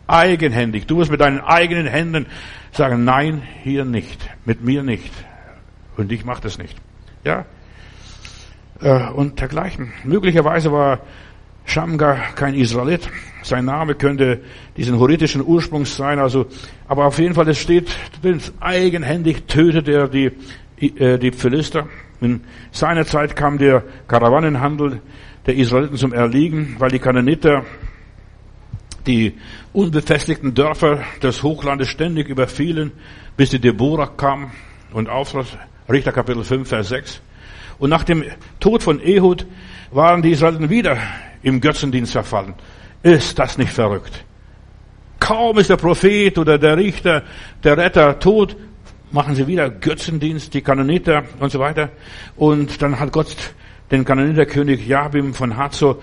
[0.08, 0.86] Eigenhändig.
[0.86, 2.26] Du musst mit deinen eigenen Händen
[2.72, 4.28] sagen, nein, hier nicht.
[4.44, 5.12] Mit mir nicht.
[5.96, 6.76] Und ich mache das nicht.
[7.24, 7.44] Ja?
[8.80, 9.92] Äh, und dergleichen.
[10.04, 11.00] Möglicherweise war
[11.64, 13.08] Shamgar kein Israelit.
[13.42, 14.40] Sein Name könnte
[14.76, 16.46] diesen horitischen Ursprungs sein, also,
[16.88, 20.32] aber auf jeden Fall, es steht drin, eigenhändig tötet er die,
[20.80, 21.86] äh, die Philister.
[22.20, 22.40] In
[22.70, 25.00] seiner Zeit kam der Karawanenhandel
[25.46, 27.64] der Israeliten zum Erliegen, weil die Kananiter
[29.06, 29.34] die
[29.72, 32.92] unbefestigten Dörfer des Hochlandes ständig überfielen,
[33.36, 34.50] bis die Deborah kam
[34.92, 35.46] und auftritt.
[35.88, 37.20] Richter Kapitel 5, Vers 6.
[37.78, 38.24] Und nach dem
[38.60, 39.46] Tod von Ehud
[39.90, 40.98] waren die Israeliten wieder
[41.42, 42.54] im Götzendienst verfallen.
[43.02, 44.24] Ist das nicht verrückt?
[45.20, 47.22] Kaum ist der Prophet oder der Richter,
[47.62, 48.56] der Retter tot,
[49.10, 51.90] machen sie wieder Götzendienst, die Kanoniter und so weiter.
[52.36, 53.34] Und dann hat Gott
[53.90, 55.98] den Kanoniterkönig Jabim von Hazor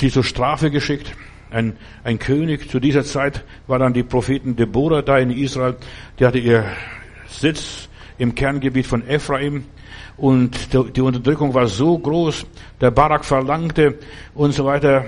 [0.00, 1.12] die zur Strafe geschickt.
[1.56, 5.76] Ein, ein König zu dieser Zeit war dann die Propheten Deborah da in Israel.
[6.18, 6.66] Die hatte ihr
[7.28, 7.88] Sitz
[8.18, 9.64] im Kerngebiet von Ephraim.
[10.18, 12.44] Und die Unterdrückung war so groß,
[12.78, 13.98] der Barak verlangte
[14.34, 15.06] und so weiter,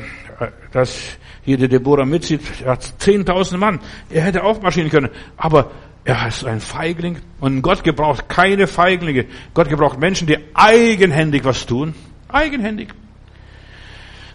[0.72, 2.40] dass hier die Deborah mitzieht.
[2.64, 3.80] Er hat 10.000 Mann.
[4.08, 5.10] Er hätte aufmarschieren können.
[5.36, 5.70] Aber
[6.04, 7.18] er ist ein Feigling.
[7.40, 9.26] Und Gott gebraucht keine Feiglinge.
[9.52, 11.94] Gott gebraucht Menschen, die eigenhändig was tun.
[12.28, 12.88] Eigenhändig.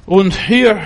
[0.06, 0.80] Und hier,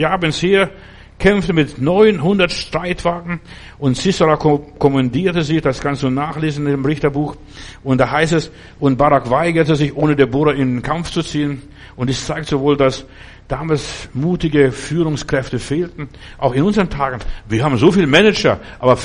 [0.00, 0.70] Jabens hier,
[1.18, 3.40] kämpfte mit 900 Streitwagen
[3.78, 7.36] und Sisera kommandierte sie, das kannst du nachlesen im Richterbuch.
[7.84, 11.60] Und da heißt es, und Barak weigerte sich, ohne Deborah in den Kampf zu ziehen.
[11.96, 13.04] Und es zeigt sowohl, dass
[13.46, 17.18] damals mutige Führungskräfte fehlten, auch in unseren Tagen.
[17.46, 18.96] Wir haben so viele Manager, aber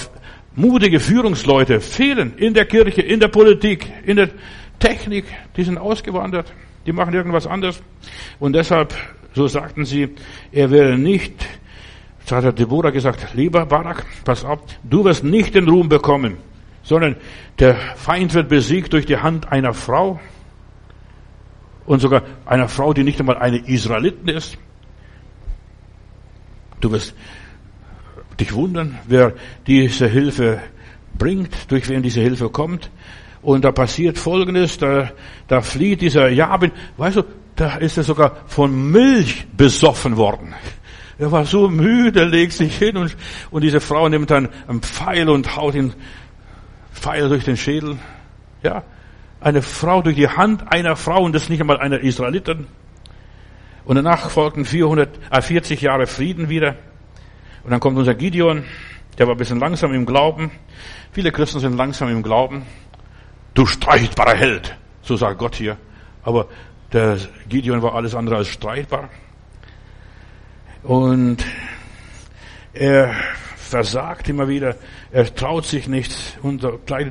[0.56, 4.30] mutige Führungsleute fehlen in der Kirche, in der Politik, in der
[4.80, 5.26] Technik,
[5.58, 6.54] die sind ausgewandert,
[6.86, 7.82] die machen irgendwas anderes.
[8.40, 8.94] Und deshalb,
[9.36, 10.16] so sagten sie,
[10.52, 11.46] er wäre nicht
[12.26, 16.38] so hat der Deborah gesagt, lieber Barak, pass auf, du wirst nicht den Ruhm bekommen,
[16.82, 17.18] sondern
[17.60, 20.20] der Feind wird besiegt durch die Hand einer Frau
[21.86, 24.58] und sogar einer Frau, die nicht einmal eine Israeliten ist.
[26.82, 27.16] Du wirst
[28.40, 29.34] dich wundern, wer
[29.68, 30.62] diese Hilfe
[31.18, 32.90] bringt, durch wen diese Hilfe kommt.
[33.46, 35.12] Und da passiert Folgendes, da,
[35.48, 37.24] da flieht dieser Jabin, weißt du,
[37.56, 40.56] da ist er sogar von Milch besoffen worden.
[41.20, 43.16] Er war so müde, legt sich hin und,
[43.52, 45.94] und diese Frau nimmt dann einen Pfeil und haut ihn
[46.92, 48.00] Pfeil durch den Schädel.
[48.64, 48.82] Ja,
[49.40, 52.66] eine Frau durch die Hand einer Frau und das nicht einmal einer Israeliten.
[53.86, 56.78] Und danach folgten 440 äh, Jahre Frieden wieder.
[57.64, 58.64] Und dann kommt unser Gideon,
[59.20, 60.50] der war ein bisschen langsam im Glauben.
[61.12, 62.64] Viele Christen sind langsam im Glauben.
[63.56, 65.78] Du streitbarer Held, so sagt Gott hier.
[66.24, 66.48] Aber
[66.92, 69.10] der Gideon war alles andere als streitbar.
[70.84, 71.38] Und
[72.74, 73.16] er
[73.56, 74.76] versagt immer wieder,
[75.12, 76.68] er traut sich nichts und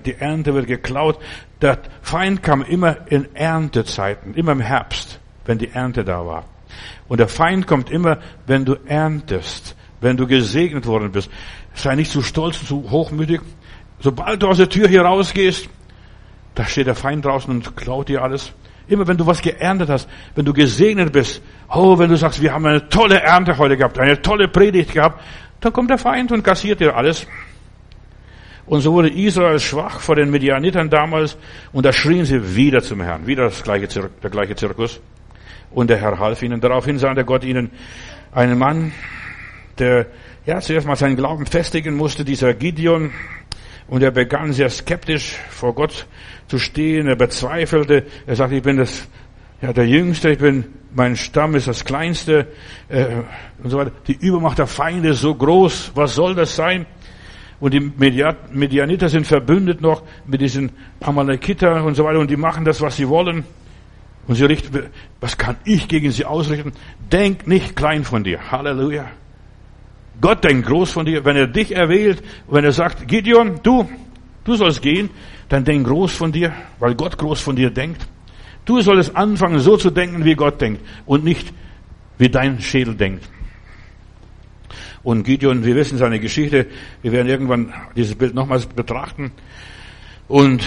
[0.06, 1.18] die Ernte wird geklaut.
[1.62, 6.44] Der Feind kam immer in Erntezeiten, immer im Herbst, wenn die Ernte da war.
[7.08, 11.30] Und der Feind kommt immer, wenn du erntest, wenn du gesegnet worden bist.
[11.72, 13.40] Sei nicht zu stolz, zu hochmütig.
[13.98, 15.70] Sobald du aus der Tür hier rausgehst,
[16.54, 18.52] da steht der Feind draußen und klaut dir alles.
[18.86, 22.52] Immer wenn du was geerntet hast, wenn du gesegnet bist, oh, wenn du sagst, wir
[22.52, 25.22] haben eine tolle Ernte heute gehabt, eine tolle Predigt gehabt,
[25.60, 27.26] dann kommt der Feind und kassiert dir alles.
[28.66, 31.36] Und so wurde Israel schwach vor den Medianitern damals
[31.72, 35.00] und da schrien sie wieder zum Herrn, wieder das gleiche Zir der gleiche Zirkus.
[35.70, 36.60] Und der Herr half ihnen.
[36.60, 37.70] Daraufhin sandte Gott ihnen
[38.32, 38.92] einen Mann,
[39.78, 40.06] der
[40.46, 43.10] ja zuerst mal seinen Glauben festigen musste, dieser Gideon,
[43.94, 46.08] und er begann sehr skeptisch vor Gott
[46.48, 47.06] zu stehen.
[47.06, 48.02] Er bezweifelte.
[48.26, 49.06] Er sagte, ich bin das,
[49.62, 52.48] ja, der Jüngste, ich bin, mein Stamm ist das Kleinste,
[52.88, 53.06] äh,
[53.62, 53.92] und so weiter.
[54.08, 55.92] Die Übermacht der Feinde ist so groß.
[55.94, 56.86] Was soll das sein?
[57.60, 62.18] Und die Medianiter sind verbündet noch mit diesen Amalekiter und so weiter.
[62.18, 63.44] Und die machen das, was sie wollen.
[64.26, 64.86] Und sie richten,
[65.20, 66.72] was kann ich gegen sie ausrichten?
[67.12, 68.50] Denk nicht klein von dir.
[68.50, 69.06] Halleluja.
[70.20, 71.24] Gott denkt groß von dir.
[71.24, 73.88] Wenn er dich erwählt, wenn er sagt, Gideon, du,
[74.44, 75.10] du sollst gehen,
[75.48, 78.06] dann denk groß von dir, weil Gott groß von dir denkt.
[78.64, 81.52] Du sollst anfangen, so zu denken, wie Gott denkt und nicht
[82.18, 83.28] wie dein Schädel denkt.
[85.02, 86.66] Und Gideon, wir wissen seine Geschichte.
[87.02, 89.32] Wir werden irgendwann dieses Bild nochmals betrachten.
[90.26, 90.64] Und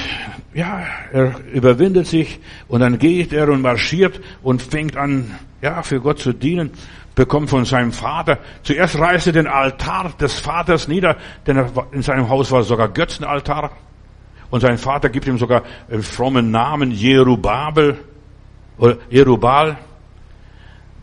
[0.53, 5.31] ja, er überwindet sich und dann geht er und marschiert und fängt an,
[5.63, 6.69] ja, für Gott zu dienen,
[7.17, 8.37] bekommt von seinem Vater.
[8.61, 11.57] Zuerst reißt er den Altar des Vaters nieder, denn
[11.91, 13.71] in seinem Haus war sogar Götzenaltar.
[14.51, 17.97] Und sein Vater gibt ihm sogar einen frommen Namen, Jerubabel,
[18.77, 19.77] oder Jerubal.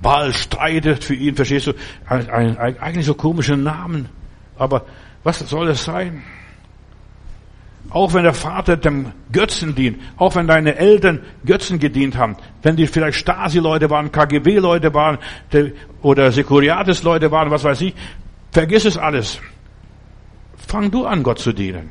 [0.00, 1.72] Baal streitet für ihn, verstehst du?
[2.06, 4.08] Ein, ein, eigentlich so komische Namen.
[4.56, 4.86] Aber
[5.24, 6.22] was soll es sein?
[7.90, 12.76] Auch wenn der Vater dem Götzen dient, auch wenn deine Eltern Götzen gedient haben, wenn
[12.76, 15.18] die vielleicht Stasi-Leute waren, KGB-Leute waren
[16.02, 17.94] oder Securiatis-Leute waren, was weiß ich,
[18.50, 19.38] vergiss es alles.
[20.56, 21.90] Fang du an, Gott zu dienen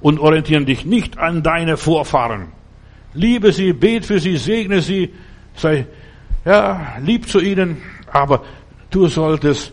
[0.00, 2.48] und orientieren dich nicht an deine Vorfahren.
[3.14, 5.12] Liebe sie, bet für sie, segne sie,
[5.54, 5.86] sei
[6.44, 7.78] ja, lieb zu ihnen,
[8.10, 8.42] aber
[8.90, 9.72] du solltest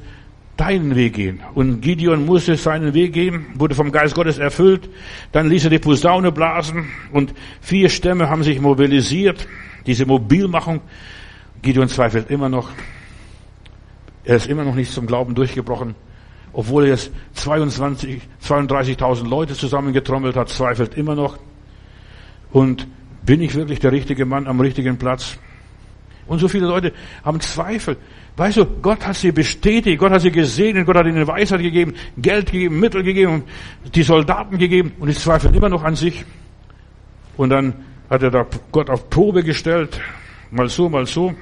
[0.59, 1.39] deinen Weg gehen.
[1.55, 4.89] Und Gideon musste seinen Weg gehen, wurde vom Geist Gottes erfüllt.
[5.31, 9.47] Dann ließ er die Posaune blasen und vier Stämme haben sich mobilisiert.
[9.85, 10.81] Diese Mobilmachung.
[11.61, 12.69] Gideon zweifelt immer noch.
[14.25, 15.95] Er ist immer noch nicht zum Glauben durchgebrochen.
[16.51, 21.37] Obwohl er jetzt 22, 32.000 Leute zusammengetrommelt hat, zweifelt immer noch.
[22.51, 22.87] Und
[23.25, 25.37] bin ich wirklich der richtige Mann am richtigen Platz?
[26.29, 26.93] Und so viele Leute
[27.25, 27.97] haben Zweifel.
[28.37, 31.95] Weißt du, Gott hat sie bestätigt, Gott hat sie gesegnet, Gott hat ihnen Weisheit gegeben,
[32.17, 33.43] Geld gegeben, Mittel gegeben,
[33.93, 36.23] die Soldaten gegeben und sie zweifeln immer noch an sich.
[37.35, 37.73] Und dann
[38.09, 39.99] hat er da Gott auf Probe gestellt,
[40.51, 41.33] mal so, mal so.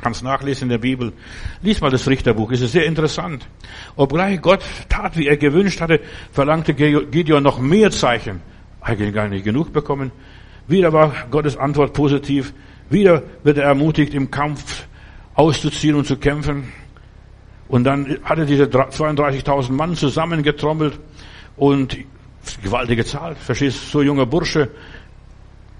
[0.00, 1.12] Kannst nachlesen in der Bibel.
[1.60, 3.46] Lies mal das Richterbuch, es ist sehr interessant.
[3.94, 6.00] Obgleich Gott tat, wie er gewünscht hatte,
[6.32, 8.40] verlangte Gideon noch mehr Zeichen.
[8.80, 10.10] Eigentlich gar nicht genug bekommen.
[10.66, 12.52] Wieder war Gottes Antwort positiv.
[12.92, 14.86] Wieder wird er ermutigt, im Kampf
[15.34, 16.72] auszuziehen und zu kämpfen.
[17.68, 21.00] Und dann hat er diese 32.000 Mann zusammengetrommelt
[21.56, 21.96] und
[22.62, 23.34] gewaltige Zahl.
[23.34, 24.68] Verstehst du, so junger Bursche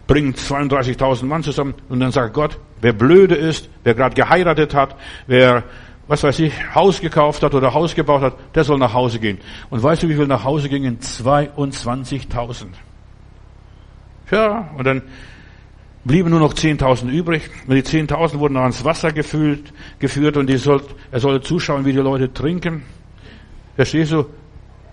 [0.07, 4.97] bringt 32.000 Mann zusammen und dann sagt Gott, wer blöde ist, wer gerade geheiratet hat,
[5.27, 5.65] wer
[6.09, 9.39] was weiß ich, Haus gekauft hat oder Haus gebaut hat, der soll nach Hause gehen.
[9.71, 10.99] Und weißt du, wie viel nach Hause gingen?
[10.99, 12.67] 22.000.
[14.31, 15.03] Ja, und dann
[16.05, 17.51] blieben nur noch 10.000 übrig.
[17.67, 21.93] Und die 10.000 wurden ans Wasser gefüllt, geführt und die sollt, er sollte zuschauen, wie
[21.93, 22.83] die Leute trinken.
[23.77, 24.27] Verstehst du?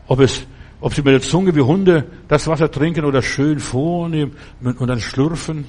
[0.07, 0.45] Ob es,
[0.81, 4.99] ob sie mit der Zunge wie Hunde das Wasser trinken oder schön vornehmen und dann
[4.99, 5.65] schlürfen.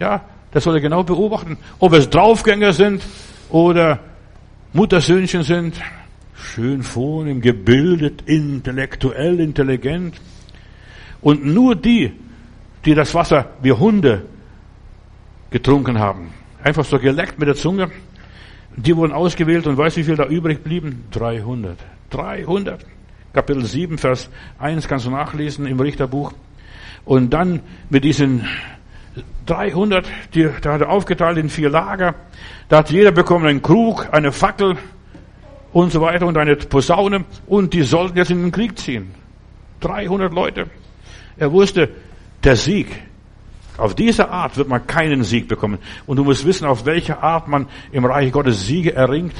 [0.00, 1.58] Ja, das soll er genau beobachten.
[1.78, 3.02] Ob es Draufgänger sind
[3.50, 4.00] oder
[4.72, 5.80] Muttersöhnchen sind.
[6.34, 10.14] Schön vornehm, gebildet, intellektuell, intelligent.
[11.20, 12.12] Und nur die,
[12.84, 14.24] die das Wasser wie Hunde
[15.50, 16.32] getrunken haben.
[16.62, 17.90] Einfach so geleckt mit der Zunge.
[18.76, 21.04] Die wurden ausgewählt und weißt du, wie viel da übrig blieben?
[21.10, 21.78] 300.
[22.10, 22.84] 300.
[23.32, 26.32] Kapitel 7, Vers 1 kannst du nachlesen im Richterbuch.
[27.04, 27.60] Und dann
[27.90, 28.44] mit diesen
[29.46, 32.14] 300, die, da hat er aufgeteilt in vier Lager.
[32.68, 34.76] Da hat jeder bekommen einen Krug, eine Fackel
[35.72, 39.14] und so weiter und eine Posaune und die sollten jetzt in den Krieg ziehen.
[39.80, 40.66] 300 Leute.
[41.36, 41.88] Er wusste,
[42.44, 42.88] der Sieg.
[43.76, 45.78] Auf diese Art wird man keinen Sieg bekommen.
[46.06, 49.34] Und du musst wissen, auf welche Art man im Reich Gottes Siege erringt.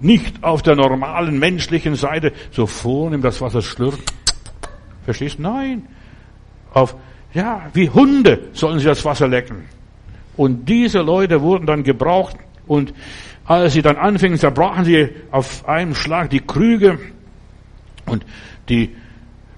[0.00, 4.00] Nicht auf der normalen menschlichen Seite, so vornehm das Wasser schlürft.
[5.04, 5.38] Verstehst?
[5.38, 5.86] Nein.
[6.72, 6.96] Auf,
[7.34, 9.64] ja, wie Hunde sollen sie das Wasser lecken.
[10.36, 12.94] Und diese Leute wurden dann gebraucht und
[13.44, 16.98] als sie dann anfingen, zerbrachen sie auf einen Schlag die Krüge
[18.06, 18.24] und
[18.68, 18.94] die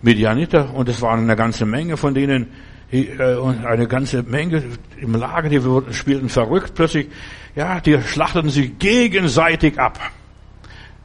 [0.02, 2.46] Medianiter, und es waren eine ganze Menge von denen,
[2.92, 4.64] äh, und eine ganze Menge
[5.00, 5.60] im Lager, die
[5.92, 7.08] spielten verrückt plötzlich.
[7.54, 9.98] Ja, die schlachteten sich gegenseitig ab.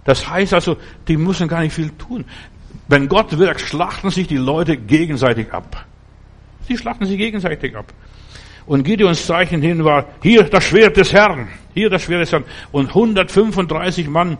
[0.04, 0.78] Das heißt also,
[1.08, 2.26] die müssen gar nicht viel tun.
[2.88, 5.86] Wenn Gott wirkt, schlachten sich die Leute gegenseitig ab.
[6.68, 7.92] Sie schlachten sich gegenseitig ab.
[8.66, 12.44] Und Gideons Zeichen hin war, hier das Schwert des Herrn, hier das Schwert des Herrn.
[12.72, 14.38] Und 135 Mann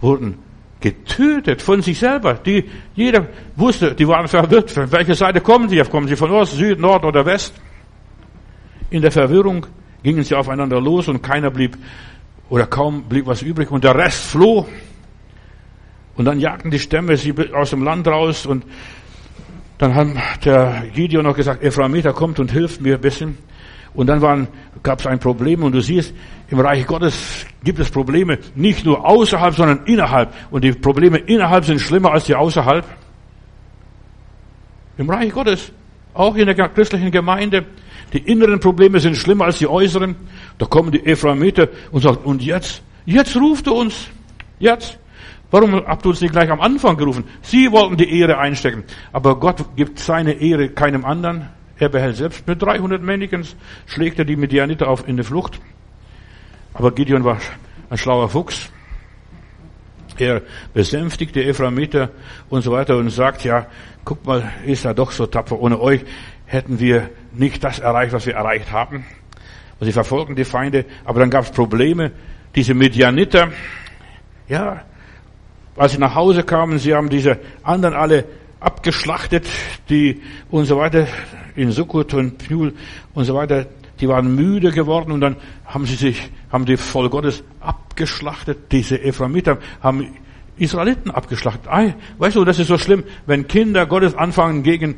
[0.00, 0.38] wurden
[0.80, 2.34] getötet von sich selber.
[2.34, 4.70] Die, jeder wusste, die waren verwirrt.
[4.70, 5.78] Von welcher Seite kommen sie?
[5.78, 7.54] Kommen sie von Ost, Süd, Nord oder West?
[8.90, 9.66] In der Verwirrung
[10.02, 11.76] gingen sie aufeinander los und keiner blieb,
[12.50, 14.66] oder kaum blieb was übrig und der Rest floh.
[16.16, 18.64] Und dann jagten die Stämme sie aus dem Land raus und
[19.78, 23.38] dann hat der Gideon noch gesagt, Ephraimiter kommt und hilft mir ein bisschen.
[23.94, 24.48] Und dann
[24.82, 26.14] gab es ein Problem und du siehst,
[26.50, 30.32] im Reich Gottes gibt es Probleme nicht nur außerhalb, sondern innerhalb.
[30.50, 32.84] Und die Probleme innerhalb sind schlimmer als die außerhalb.
[34.98, 35.72] Im Reich Gottes,
[36.12, 37.64] auch in der christlichen Gemeinde,
[38.12, 40.14] die inneren Probleme sind schlimmer als die äußeren.
[40.58, 44.08] Da kommen die Ephraimiter und sagen, und jetzt, jetzt ruft er uns.
[44.58, 44.98] Jetzt.
[45.50, 47.24] Warum habt ihr uns nicht gleich am Anfang gerufen?
[47.42, 48.84] Sie wollten die Ehre einstecken.
[49.12, 51.48] Aber Gott gibt seine Ehre keinem anderen.
[51.78, 55.60] Er behält selbst mit 300 Männchens, schlägt er die Medianiter auf in die Flucht.
[56.74, 57.38] Aber Gideon war
[57.88, 58.70] ein schlauer Fuchs.
[60.18, 62.10] Er besänftigt die Ephraimiter
[62.48, 63.66] und so weiter und sagt, ja,
[64.04, 65.58] guck mal, ist er doch so tapfer.
[65.58, 66.04] Ohne euch
[66.46, 69.04] hätten wir nicht das erreicht, was wir erreicht haben.
[69.80, 72.12] Und sie verfolgen die Feinde, aber dann gab es Probleme.
[72.54, 73.48] Diese Medianiter,
[74.48, 74.82] ja,
[75.76, 78.24] als sie nach Hause kamen, sie haben diese anderen alle
[78.60, 79.46] abgeschlachtet,
[79.88, 81.08] die und so weiter,
[81.56, 82.74] in Sukkot und Pnul
[83.14, 83.66] und so weiter,
[84.04, 88.70] die waren müde geworden und dann haben sie sich, haben die Volk Gottes abgeschlachtet.
[88.70, 90.14] Diese Ephraimiter haben
[90.58, 91.66] Israeliten abgeschlachtet.
[91.68, 94.96] Ei, weißt du, das ist so schlimm, wenn Kinder Gottes anfangen gegen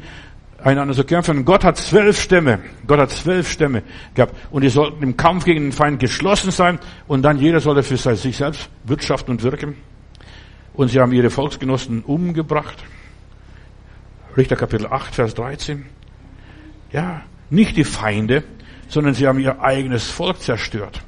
[0.59, 1.45] einander zu kämpfen.
[1.45, 2.59] Gott hat zwölf Stämme.
[2.89, 3.85] Gott hat zwölf Stämme
[4.15, 4.35] gehabt.
[4.51, 6.81] Und die sollten im Kampf gegen den Feind geschlossen sein.
[7.07, 9.77] Und dann jeder sollte für sich selbst wirtschaften und wirken.
[10.75, 12.83] Und sie haben ihre Volksgenossen umgebracht.
[14.37, 15.87] Richter Kapitel 8, Vers 13.
[16.91, 18.43] Ja, nicht die Feinde,
[18.89, 21.03] sondern sie haben ihr eigenes Volk zerstört.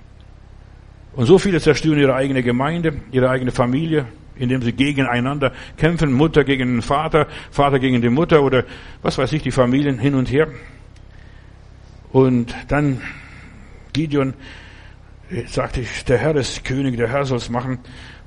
[1.15, 4.07] Und so viele zerstören ihre eigene Gemeinde, ihre eigene Familie,
[4.37, 8.65] indem sie gegeneinander kämpfen, Mutter gegen den Vater, Vater gegen die Mutter oder
[9.03, 10.49] was weiß ich, die Familien hin und her.
[12.13, 13.01] Und dann
[13.93, 14.35] Gideon
[15.31, 17.79] äh, sagte, der Herr ist König, der Herr soll es machen.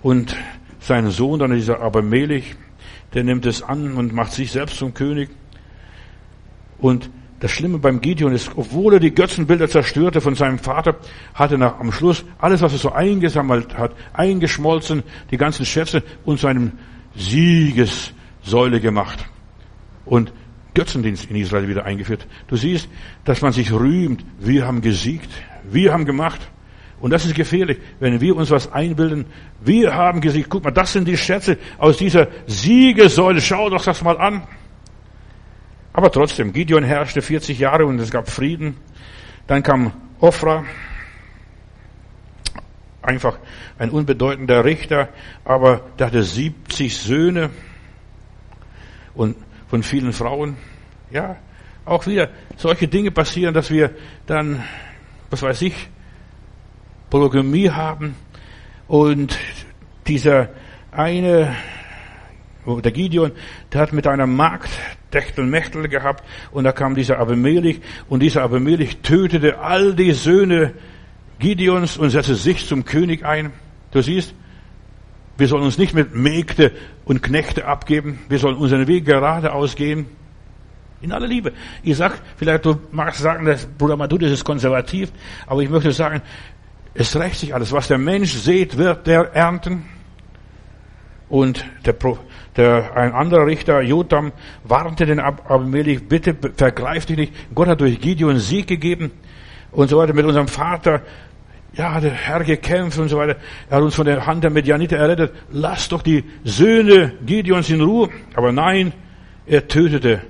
[0.04, 0.36] Und
[0.80, 2.56] sein Sohn, dann dieser Abimelech,
[3.14, 5.30] der nimmt es an und macht sich selbst zum König.
[6.80, 7.10] Und
[7.42, 10.98] das Schlimme beim Gideon ist, obwohl er die Götzenbilder zerstörte von seinem Vater,
[11.34, 16.40] hat er am Schluss alles, was er so eingesammelt hat, eingeschmolzen, die ganzen Schätze und
[16.40, 16.74] zu einem
[17.16, 19.26] Siegessäule gemacht.
[20.06, 20.32] Und
[20.76, 22.28] Götzendienst in Israel wieder eingeführt.
[22.48, 22.88] Du siehst,
[23.26, 25.30] dass man sich rühmt, wir haben gesiegt,
[25.64, 26.40] wir haben gemacht.
[27.00, 29.26] Und das ist gefährlich, wenn wir uns was einbilden.
[29.60, 30.50] Wir haben gesiegt.
[30.52, 33.42] Guck mal, das sind die Schätze aus dieser Siegessäule.
[33.42, 34.44] Schau doch das mal an.
[35.94, 38.78] Aber trotzdem, Gideon herrschte 40 Jahre und es gab Frieden.
[39.48, 40.64] Dann kam Ophra,
[43.02, 43.38] einfach
[43.78, 45.10] ein unbedeutender Richter,
[45.44, 47.50] aber der hatte 70 Söhne
[49.14, 49.36] und
[49.68, 50.56] von vielen Frauen.
[51.10, 51.38] Ja,
[51.84, 53.92] auch wieder solche Dinge passieren, dass wir
[54.28, 54.64] dann,
[55.30, 55.90] was weiß ich,
[57.10, 58.16] Polygamie haben
[58.88, 59.38] und
[60.08, 60.50] dieser
[60.92, 61.56] eine,
[62.66, 63.32] der Gideon,
[63.74, 64.70] der hat mit einer Magd
[65.12, 70.74] Techtelmechtel gehabt und da kam dieser Abimelech und dieser Abimelech tötete all die Söhne
[71.40, 73.52] Gideons und setzte sich zum König ein.
[73.92, 74.34] Du siehst,
[75.38, 76.72] wir sollen uns nicht mit Mägde
[77.04, 78.20] und Knechte abgeben.
[78.30, 80.06] Wir sollen unseren Weg geradeaus gehen.
[81.02, 81.52] In aller Liebe.
[81.82, 85.12] Ich sag, vielleicht du magst sagen, dass Bruder Madudis ist konservativ,
[85.48, 86.22] aber ich möchte sagen,
[86.94, 87.72] es rächt sich alles.
[87.72, 89.84] Was der Mensch sät, wird der ernten.
[91.28, 91.96] Und der,
[92.58, 94.34] der, ein anderer Richter, Jotam,
[94.64, 97.34] warnte den Abimelech, bitte vergreif dich nicht.
[97.56, 99.12] Gott hat durch Gideon Sieg gegeben
[99.72, 101.02] und so weiter mit unserem Vater.
[101.74, 103.38] Ja, der Herr gekämpft und so weiter.
[103.70, 105.34] Er hat uns von der Hand der Medianiter errettet.
[105.52, 108.10] Lass doch die Söhne Gideons in Ruhe.
[108.36, 108.92] Aber nein,
[109.46, 110.22] er tötete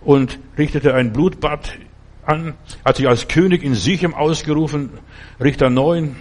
[0.00, 1.78] und richtete ein Blutbad
[2.24, 2.54] an,
[2.84, 4.90] hat sich als König in Sichem ausgerufen,
[5.40, 6.16] Richter 9,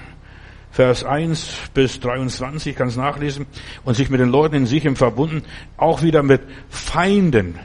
[0.72, 3.46] Vers 1 bis 23, kannst nachlesen,
[3.84, 5.44] und sich mit den Leuten in Sichem verbunden,
[5.78, 7.60] auch wieder mit Feinden.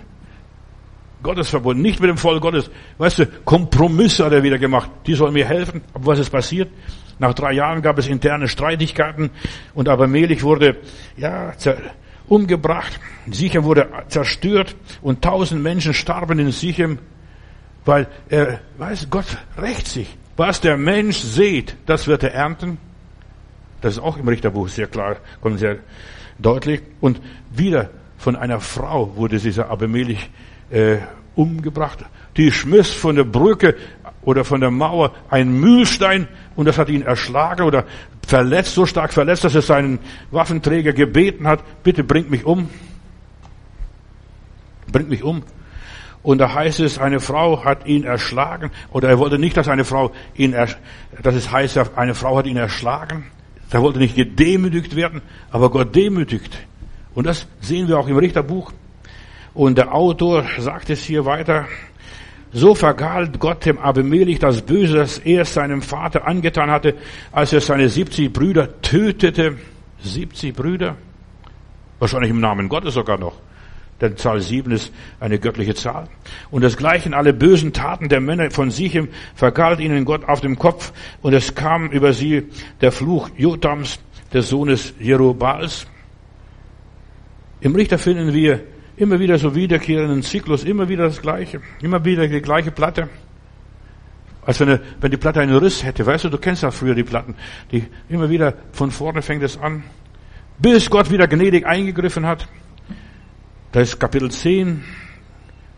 [1.22, 2.70] Gottes verbunden, nicht mit dem Volk Gottes.
[2.98, 4.90] Weißt du, Kompromisse hat er wieder gemacht.
[5.06, 5.80] Die sollen mir helfen.
[5.94, 6.68] Aber was ist passiert?
[7.18, 9.30] Nach drei Jahren gab es interne Streitigkeiten
[9.74, 10.76] und Abimelech wurde,
[11.16, 11.52] ja,
[12.28, 13.00] umgebracht.
[13.30, 16.98] Sichem wurde zerstört und tausend Menschen starben in Sichem
[17.86, 20.18] weil er weiß, Gott rächt sich.
[20.36, 22.78] Was der Mensch sieht, das wird er ernten.
[23.86, 25.78] Das ist auch im Richterbuch sehr klar, kommt sehr
[26.40, 26.82] deutlich.
[27.00, 27.20] Und
[27.52, 30.28] wieder von einer Frau wurde dieser Abimelech
[30.70, 30.96] äh,
[31.36, 32.04] umgebracht.
[32.36, 33.76] Die schmiss von der Brücke
[34.22, 36.26] oder von der Mauer ein Mühlstein
[36.56, 37.84] und das hat ihn erschlagen oder
[38.26, 40.00] verletzt, so stark verletzt, dass er seinen
[40.32, 42.68] Waffenträger gebeten hat, bitte bringt mich um.
[44.90, 45.44] Bringt mich um.
[46.24, 48.72] Und da heißt es, eine Frau hat ihn erschlagen.
[48.90, 50.56] Oder er wollte nicht, dass eine Frau ihn,
[51.22, 53.30] dass es heißt, eine Frau hat ihn erschlagen.
[53.70, 56.56] Er wollte nicht gedemütigt werden, aber Gott demütigt.
[57.14, 58.72] Und das sehen wir auch im Richterbuch.
[59.54, 61.66] Und der Autor sagt es hier weiter.
[62.52, 66.94] So vergalt Gott dem Abimelech das Böse, das er seinem Vater angetan hatte,
[67.32, 69.56] als er seine 70 Brüder tötete.
[70.00, 70.96] 70 Brüder?
[71.98, 73.34] Wahrscheinlich im Namen Gottes sogar noch.
[74.00, 76.08] Denn Zahl 7 ist eine göttliche Zahl.
[76.50, 80.92] Und desgleichen alle bösen Taten der Männer von Sichem vergalt ihnen Gott auf dem Kopf
[81.22, 82.48] und es kam über sie
[82.80, 83.98] der Fluch Jotams
[84.32, 85.86] des Sohnes Jerubals.
[87.60, 88.60] Im Richter finden wir
[88.96, 93.08] immer wieder so wiederkehrenden Zyklus, immer wieder das Gleiche, immer wieder die gleiche Platte.
[94.42, 96.06] Als wenn, wenn die Platte einen Riss hätte.
[96.06, 97.34] Weißt du, du kennst ja früher die Platten.
[97.72, 99.82] Die immer wieder von vorne fängt es an.
[100.58, 102.46] Bis Gott wieder gnädig eingegriffen hat.
[103.76, 104.82] Da ist Kapitel 10.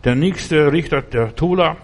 [0.05, 1.75] Der nächste Richter, der Tola,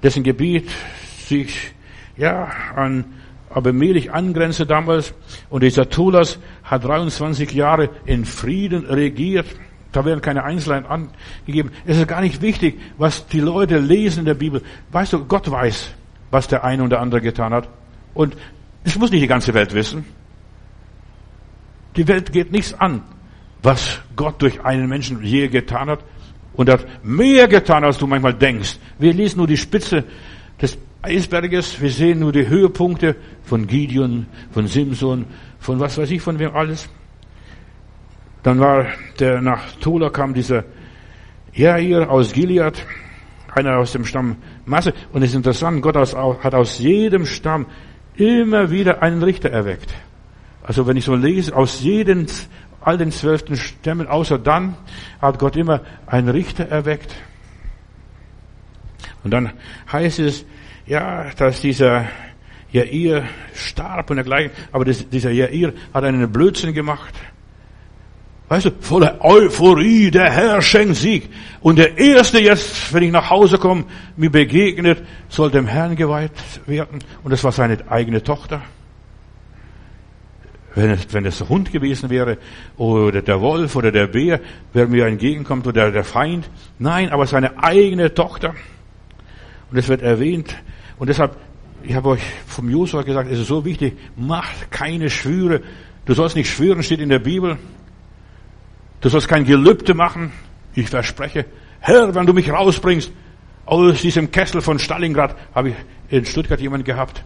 [0.00, 0.70] dessen Gebiet
[1.18, 1.72] sich,
[2.16, 3.06] ja, an
[3.50, 5.14] Abimelech angrenze damals.
[5.50, 9.46] Und dieser Tolas hat 23 Jahre in Frieden regiert.
[9.90, 11.72] Da werden keine Einzelheiten angegeben.
[11.84, 14.62] Es ist gar nicht wichtig, was die Leute lesen in der Bibel.
[14.92, 15.90] Weißt du, Gott weiß,
[16.30, 17.68] was der eine und der andere getan hat.
[18.14, 18.36] Und
[18.84, 20.04] es muss nicht die ganze Welt wissen.
[21.96, 23.02] Die Welt geht nichts an,
[23.62, 26.00] was Gott durch einen Menschen je getan hat.
[26.54, 28.78] Und hat mehr getan, als du manchmal denkst.
[28.98, 30.04] Wir lesen nur die Spitze
[30.60, 31.78] des Eisberges.
[31.80, 35.26] Wir sehen nur die Höhepunkte von Gideon, von Simson,
[35.58, 36.88] von was weiß ich, von wem alles.
[38.42, 38.86] Dann war
[39.18, 40.64] der nach Tola kam dieser
[41.52, 42.74] Jair aus Gilead,
[43.54, 44.94] einer aus dem Stamm Masse.
[45.12, 47.66] Und es ist interessant, Gott hat aus jedem Stamm
[48.14, 49.92] immer wieder einen Richter erweckt.
[50.62, 52.26] Also wenn ich so lese, aus jedem,
[52.86, 54.76] all den zwölften Stämmen, außer dann,
[55.20, 57.16] hat Gott immer einen Richter erweckt.
[59.24, 59.52] Und dann
[59.90, 60.46] heißt es,
[60.86, 62.06] ja, dass dieser
[62.70, 63.24] Jair
[63.54, 67.12] starb und dergleichen, aber das, dieser Jair hat einen Blödsinn gemacht.
[68.48, 71.28] Weißt du, voller Euphorie, der Herr schenkt Sieg.
[71.60, 76.30] Und der Erste jetzt, wenn ich nach Hause komme, mir begegnet, soll dem Herrn geweiht
[76.66, 77.00] werden.
[77.24, 78.62] Und das war seine eigene Tochter.
[80.76, 82.36] Wenn es, wenn es der Hund gewesen wäre,
[82.76, 84.40] oder der Wolf, oder der Bär,
[84.74, 86.50] wer mir entgegenkommt, oder der Feind.
[86.78, 88.54] Nein, aber seine eigene Tochter.
[89.70, 90.54] Und es wird erwähnt.
[90.98, 91.34] Und deshalb,
[91.82, 95.62] ich habe euch vom Josua gesagt, es ist so wichtig, macht keine Schwüre.
[96.04, 97.56] Du sollst nicht schwören, steht in der Bibel.
[99.00, 100.30] Du sollst kein Gelübde machen.
[100.74, 101.46] Ich verspreche,
[101.80, 103.10] Herr, wenn du mich rausbringst
[103.64, 105.74] aus diesem Kessel von Stalingrad, habe ich
[106.10, 107.24] in Stuttgart jemand gehabt.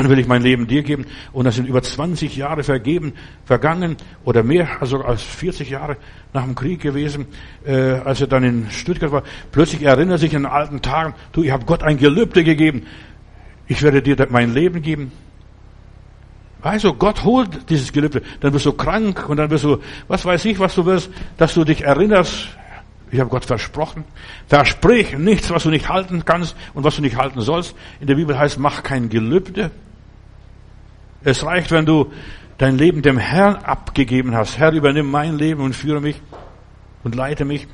[0.00, 1.04] Dann will ich mein Leben dir geben.
[1.30, 3.12] Und das sind über 20 Jahre vergeben,
[3.44, 5.98] vergangen oder mehr, also als 40 Jahre
[6.32, 7.26] nach dem Krieg gewesen,
[7.66, 9.24] äh, als er dann in Stuttgart war.
[9.52, 12.86] Plötzlich erinnert er sich an alten Tagen, du, ich habe Gott ein Gelübde gegeben.
[13.66, 15.12] Ich werde dir mein Leben geben.
[16.62, 18.22] Also Gott holt dieses Gelübde.
[18.40, 21.52] Dann wirst du krank und dann wirst du, was weiß ich, was du wirst, dass
[21.52, 22.48] du dich erinnerst.
[23.10, 24.04] Ich habe Gott versprochen.
[24.46, 27.74] Versprich nichts, was du nicht halten kannst und was du nicht halten sollst.
[28.00, 29.70] In der Bibel heißt, mach kein Gelübde.
[31.22, 32.12] Es reicht, wenn du
[32.58, 34.58] dein Leben dem Herrn abgegeben hast.
[34.58, 36.20] Herr, übernimm mein Leben und führe mich
[37.04, 37.66] und leite mich.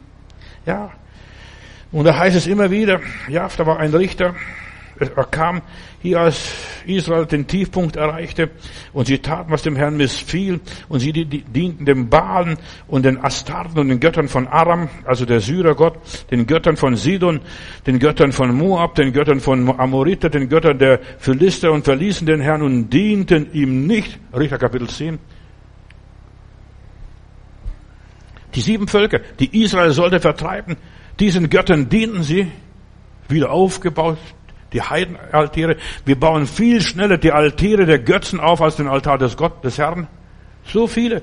[0.65, 0.91] Ja.
[1.93, 4.35] Und da heißt es immer wieder, ja, da war ein Richter,
[4.99, 5.63] er kam
[6.01, 6.55] hier, als
[6.87, 8.51] Israel den Tiefpunkt erreichte
[8.93, 13.79] und sie taten, was dem Herrn missfiel und sie dienten dem Baalen und den Astarten
[13.79, 15.99] und den Göttern von Aram, also der Syrergott,
[16.31, 17.41] den Göttern von Sidon,
[17.87, 22.41] den Göttern von Moab, den Göttern von Amoriter, den Göttern der Philister und verließen den
[22.41, 24.19] Herrn und dienten ihm nicht.
[24.35, 25.19] Richter Kapitel 10.
[28.55, 30.77] Die sieben Völker, die Israel sollte vertreiben,
[31.21, 32.51] diesen Göttern dienten sie,
[33.29, 34.19] wieder aufgebaut,
[34.77, 35.77] die Heidenaltäre.
[36.05, 39.79] Wir bauen viel schneller die Altäre der Götzen auf als den Altar des Gott, des
[39.79, 40.07] Herrn.
[40.65, 41.23] So viele.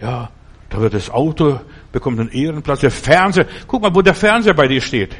[0.00, 0.30] Ja,
[0.68, 1.60] da wird das Auto,
[1.92, 3.46] bekommt einen Ehrenplatz, der Fernseher.
[3.66, 5.16] Guck mal, wo der Fernseher bei dir steht.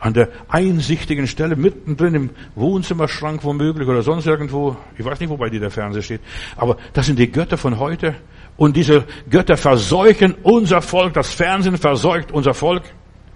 [0.00, 4.76] An der einsichtigen Stelle, mittendrin im Wohnzimmerschrank womöglich oder sonst irgendwo.
[4.98, 6.20] Ich weiß nicht, wo bei dir der Fernseher steht.
[6.56, 8.14] Aber das sind die Götter von heute.
[8.56, 11.14] Und diese Götter verseuchen unser Volk.
[11.14, 12.82] Das Fernsehen verseucht unser Volk.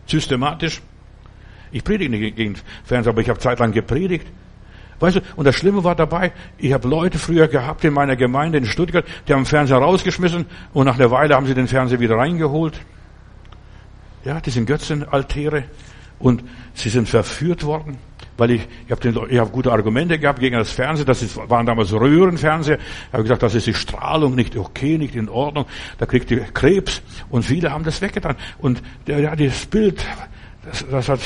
[0.07, 0.81] Systematisch.
[1.75, 2.55] Ich predige nicht gegen
[2.85, 4.29] Fernseher, aber ich habe zeitlang gepredigt.
[5.01, 8.59] Weißt du, und das Schlimme war dabei, ich habe Leute früher gehabt in meiner Gemeinde
[8.59, 11.99] in Stuttgart, die haben den Fernseher rausgeschmissen und nach einer Weile haben sie den Fernseher
[11.99, 12.81] wieder reingeholt.
[14.25, 15.65] Ja, die sind Götzenaltäre
[16.21, 16.45] und
[16.75, 17.99] sie sind verführt worden,
[18.37, 21.93] weil ich, ich habe hab gute Argumente gehabt gegen das Fernsehen, das ist, waren damals
[21.93, 22.79] Röhrenfernseher.
[22.79, 25.67] Ich habe gesagt, das ist die Strahlung nicht okay, nicht in Ordnung,
[25.99, 28.37] da kriegt ihr Krebs und viele haben das weggetan.
[28.59, 30.07] Und ja, das Bild
[30.65, 31.21] das, das hat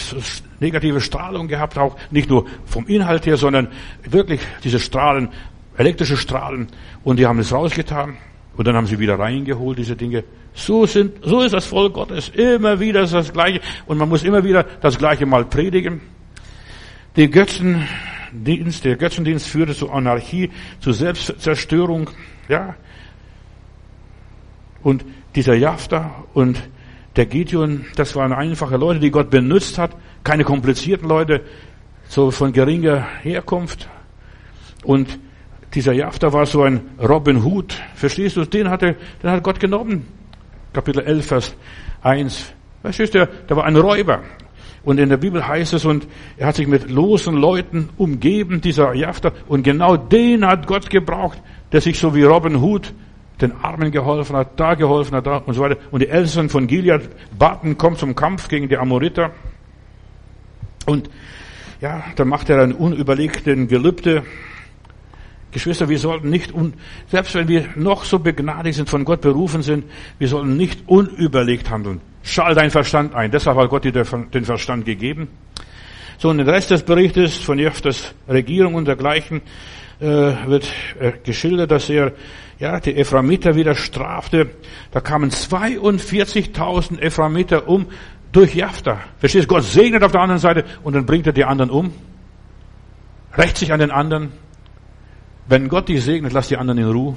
[0.60, 3.68] negative Strahlung gehabt, auch nicht nur vom Inhalt her, sondern
[4.04, 5.28] wirklich diese Strahlen,
[5.76, 6.68] elektrische Strahlen.
[7.04, 8.16] Und die haben es rausgetan.
[8.56, 10.24] Und dann haben sie wieder reingeholt, diese Dinge.
[10.52, 12.30] So sind, so ist das Volk Gottes.
[12.30, 13.60] Immer wieder ist das Gleiche.
[13.86, 16.00] Und man muss immer wieder das Gleiche mal predigen.
[17.14, 20.50] Der Götzendienst, der Götzendienst führte zu Anarchie,
[20.80, 22.10] zu Selbstzerstörung,
[22.48, 22.74] ja.
[24.82, 25.04] Und
[25.36, 26.60] dieser Jafta und
[27.16, 31.42] der Gideon, das waren einfache Leute, die Gott benutzt hat, keine komplizierten Leute,
[32.08, 33.88] so von geringer Herkunft.
[34.84, 35.18] Und
[35.74, 37.76] dieser Jafter war so ein Robin Hood.
[37.94, 38.44] Verstehst du?
[38.44, 40.06] Den hatte, den hat Gott genommen.
[40.72, 41.56] Kapitel 11, Vers
[42.02, 42.52] 1.
[42.82, 43.28] Verstehst du?
[43.48, 44.22] Der war ein Räuber.
[44.84, 46.06] Und in der Bibel heißt es, und
[46.36, 49.32] er hat sich mit losen Leuten umgeben, dieser Jafter.
[49.48, 52.94] Und genau den hat Gott gebraucht, der sich so wie Robin Hood
[53.40, 55.76] den Armen geholfen hat, da geholfen hat, da und so weiter.
[55.90, 57.08] Und die Ältesten von Gilead
[57.38, 59.30] baten, kommt zum Kampf gegen die Amoriter.
[60.86, 61.10] Und
[61.80, 64.24] ja, dann macht er einen unüberlegten Gelübde.
[65.52, 66.74] Geschwister, wir sollten nicht, un,
[67.06, 69.84] selbst wenn wir noch so begnadigt sind, von Gott berufen sind,
[70.18, 72.00] wir sollten nicht unüberlegt handeln.
[72.22, 73.30] Schall dein Verstand ein.
[73.30, 75.28] Deshalb hat Gott dir den Verstand gegeben.
[76.18, 79.40] So, und den Rest des Berichtes von Jeftes Regierung und dergleichen
[80.00, 80.66] äh, wird
[80.98, 82.12] äh, geschildert, dass er
[82.58, 84.50] ja, die Ephraimiter wieder strafte.
[84.90, 87.86] Da kamen 42.000 Ephraimiter um
[88.32, 89.00] durch Jafta.
[89.18, 89.54] Verstehst du?
[89.54, 91.92] Gott segnet auf der anderen Seite und dann bringt er die anderen um.
[93.36, 94.32] Rächt sich an den anderen.
[95.46, 97.14] Wenn Gott dich segnet, lass die anderen in Ruhe.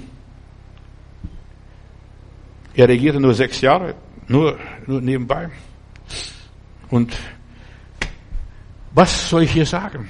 [2.74, 3.96] Er regierte nur sechs Jahre,
[4.28, 5.50] nur, nur nebenbei.
[6.90, 7.18] Und
[8.94, 10.10] was soll ich hier sagen?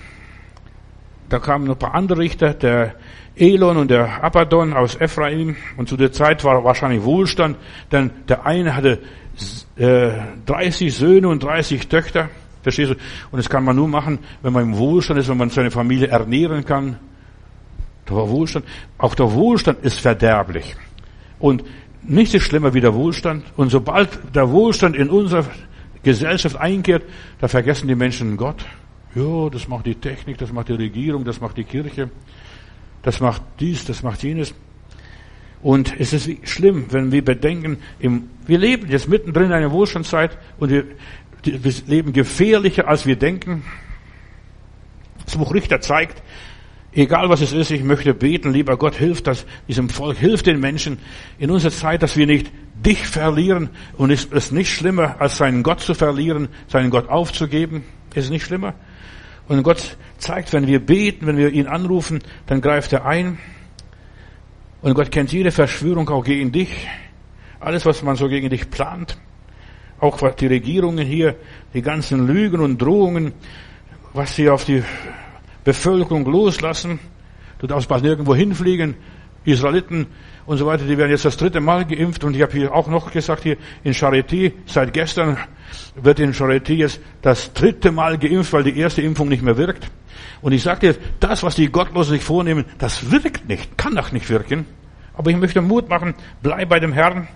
[1.29, 2.95] Da kamen noch ein paar andere Richter, der
[3.35, 5.55] Elon und der Abaddon aus Ephraim.
[5.77, 7.57] Und zu der Zeit war wahrscheinlich Wohlstand,
[7.91, 8.99] denn der eine hatte
[9.77, 10.11] äh,
[10.45, 12.29] 30 Söhne und 30 Töchter.
[12.61, 12.95] Verstehst du?
[13.31, 16.07] Und das kann man nur machen, wenn man im Wohlstand ist, wenn man seine Familie
[16.07, 16.97] ernähren kann.
[18.05, 18.65] Da war Wohlstand.
[18.97, 20.75] Auch der Wohlstand ist verderblich.
[21.39, 21.63] Und
[22.03, 23.45] nichts ist schlimmer wie der Wohlstand.
[23.57, 25.45] Und sobald der Wohlstand in unserer
[26.03, 27.03] Gesellschaft einkehrt,
[27.39, 28.65] da vergessen die Menschen Gott.
[29.15, 32.09] Ja, das macht die Technik, das macht die Regierung, das macht die Kirche,
[33.03, 34.53] das macht dies, das macht jenes.
[35.61, 40.72] Und es ist schlimm, wenn wir bedenken, wir leben jetzt mittendrin in einer Wohlstandszeit und
[40.72, 40.86] wir,
[41.88, 43.64] leben gefährlicher, als wir denken.
[45.26, 46.22] Das Buch Richter zeigt,
[46.94, 50.60] egal was es ist, ich möchte beten, lieber Gott, hilf das, diesem Volk, hilf den
[50.60, 50.98] Menschen
[51.40, 52.52] in unserer Zeit, dass wir nicht
[52.86, 57.84] dich verlieren und es ist nicht schlimmer, als seinen Gott zu verlieren, seinen Gott aufzugeben.
[58.14, 58.73] Ist nicht schlimmer.
[59.52, 63.38] Und Gott zeigt, wenn wir beten, wenn wir ihn anrufen, dann greift er ein.
[64.82, 66.88] Und Gott kennt jede Verschwörung auch gegen dich.
[67.60, 69.18] Alles, was man so gegen dich plant.
[69.99, 71.36] Auch was die Regierungen hier,
[71.73, 73.34] die ganzen Lügen und Drohungen,
[74.14, 74.84] was sie auf die
[75.65, 76.99] Bevölkerung loslassen.
[77.60, 78.95] Du darfst bald nirgendwo hinfliegen.
[79.43, 80.07] Israeliten
[80.45, 82.23] und so weiter, die werden jetzt das dritte Mal geimpft.
[82.23, 85.38] Und ich habe hier auch noch gesagt, hier in Charité, seit gestern
[85.95, 89.89] wird in Charité jetzt das dritte Mal geimpft, weil die erste Impfung nicht mehr wirkt.
[90.41, 94.11] Und ich sage dir, das, was die Gottlosen sich vornehmen, das wirkt nicht, kann doch
[94.11, 94.65] nicht wirken.
[95.13, 97.27] Aber ich möchte Mut machen, bleib bei dem Herrn.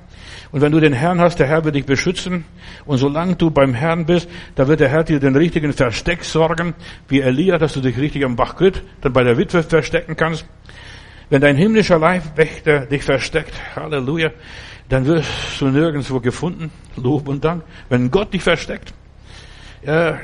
[0.52, 2.46] Und wenn du den Herrn hast, der Herr wird dich beschützen.
[2.86, 6.74] Und solange du beim Herrn bist, da wird der Herr dir den richtigen Versteck sorgen,
[7.08, 10.46] wie Elia, dass du dich richtig am Bach Grit dann bei der Witwe verstecken kannst.
[11.30, 14.32] Wenn dein himmlischer Leibwächter dich versteckt, Halleluja,
[14.90, 15.30] dann wirst
[15.60, 16.72] du nirgendwo gefunden.
[16.96, 17.64] Lob und Dank.
[17.90, 18.94] Wenn Gott dich versteckt,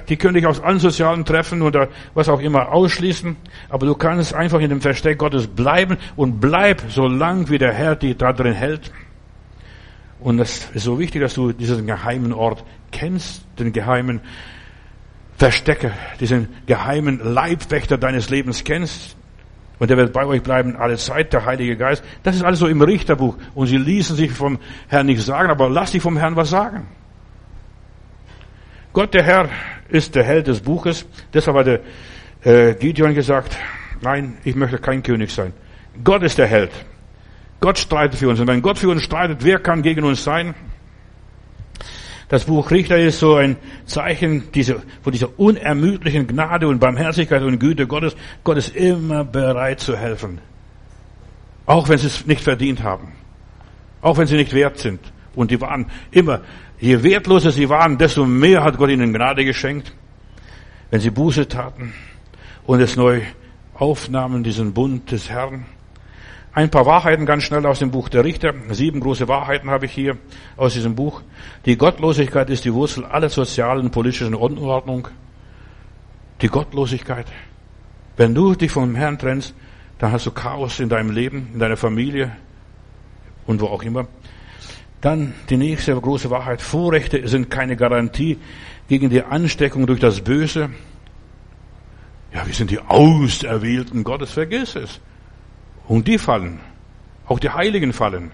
[0.10, 3.36] die können dich aus allen sozialen Treffen oder was auch immer ausschließen,
[3.70, 7.72] aber du kannst einfach in dem Versteck Gottes bleiben und bleib so lang, wie der
[7.72, 8.92] Herr dich da drin hält.
[10.20, 14.22] Und das ist so wichtig, dass du diesen geheimen Ort kennst, den geheimen
[15.38, 19.16] Verstecker, diesen geheimen Leibwächter deines Lebens kennst.
[19.82, 22.04] Und der wird bei euch bleiben alle Zeit, der Heilige Geist.
[22.22, 23.36] Das ist alles so im Richterbuch.
[23.56, 26.86] Und sie ließen sich vom Herrn nicht sagen, aber lass dich vom Herrn was sagen.
[28.94, 29.50] Gott, der Herr,
[29.90, 31.08] ist der Held des Buches.
[31.34, 31.80] Deshalb hat der
[32.44, 33.58] äh, Gideon gesagt,
[34.02, 35.52] nein, ich möchte kein König sein.
[36.04, 36.70] Gott ist der Held.
[37.60, 38.40] Gott streitet für uns.
[38.40, 40.54] Und wenn Gott für uns streitet, wer kann gegen uns sein?
[42.32, 47.60] Das Buch Richter ist so ein Zeichen dieser, von dieser unermüdlichen Gnade und Barmherzigkeit und
[47.60, 48.16] Güte Gottes.
[48.46, 50.40] Gott ist immer bereit zu helfen.
[51.66, 53.12] Auch wenn sie es nicht verdient haben.
[54.02, 55.02] Auch wenn sie nicht wert sind.
[55.36, 56.40] Und die waren immer,
[56.80, 59.94] je wertloser sie waren, desto mehr hat Gott ihnen Gnade geschenkt.
[60.90, 61.94] Wenn sie Buße taten
[62.66, 63.24] und es neu
[63.74, 65.66] aufnahmen, diesen Bund des Herrn.
[66.54, 68.54] Ein paar Wahrheiten ganz schnell aus dem Buch der Richter.
[68.72, 70.18] Sieben große Wahrheiten habe ich hier
[70.58, 71.22] aus diesem Buch.
[71.66, 75.08] Die Gottlosigkeit ist die Wurzel aller sozialen politischen Unordnung.
[76.42, 77.28] Die Gottlosigkeit.
[78.18, 79.56] Wenn du dich vom Herrn trennst,
[79.98, 82.36] dann hast du Chaos in deinem Leben, in deiner Familie
[83.48, 84.08] und wo auch immer.
[85.00, 86.62] Dann die nächste große Wahrheit.
[86.62, 88.38] Vorrechte sind keine Garantie
[88.90, 90.70] gegen die Ansteckung durch das Böse.
[92.34, 95.00] Ja, wir sind die Auserwählten Gottes, vergiss es.
[95.88, 96.60] Und die fallen.
[97.28, 98.32] Auch die Heiligen fallen.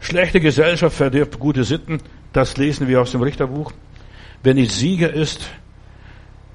[0.00, 1.98] Schlechte Gesellschaft verdirbt gute Sitten.
[2.32, 3.72] Das lesen wir aus dem Richterbuch.
[4.42, 5.50] Wer nicht Sieger ist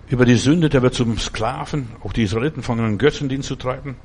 [0.07, 1.89] über die Sünde, der wird zum Sklaven.
[2.03, 3.95] Auch die Israeliten fangen an, Götzendienst zu treiben.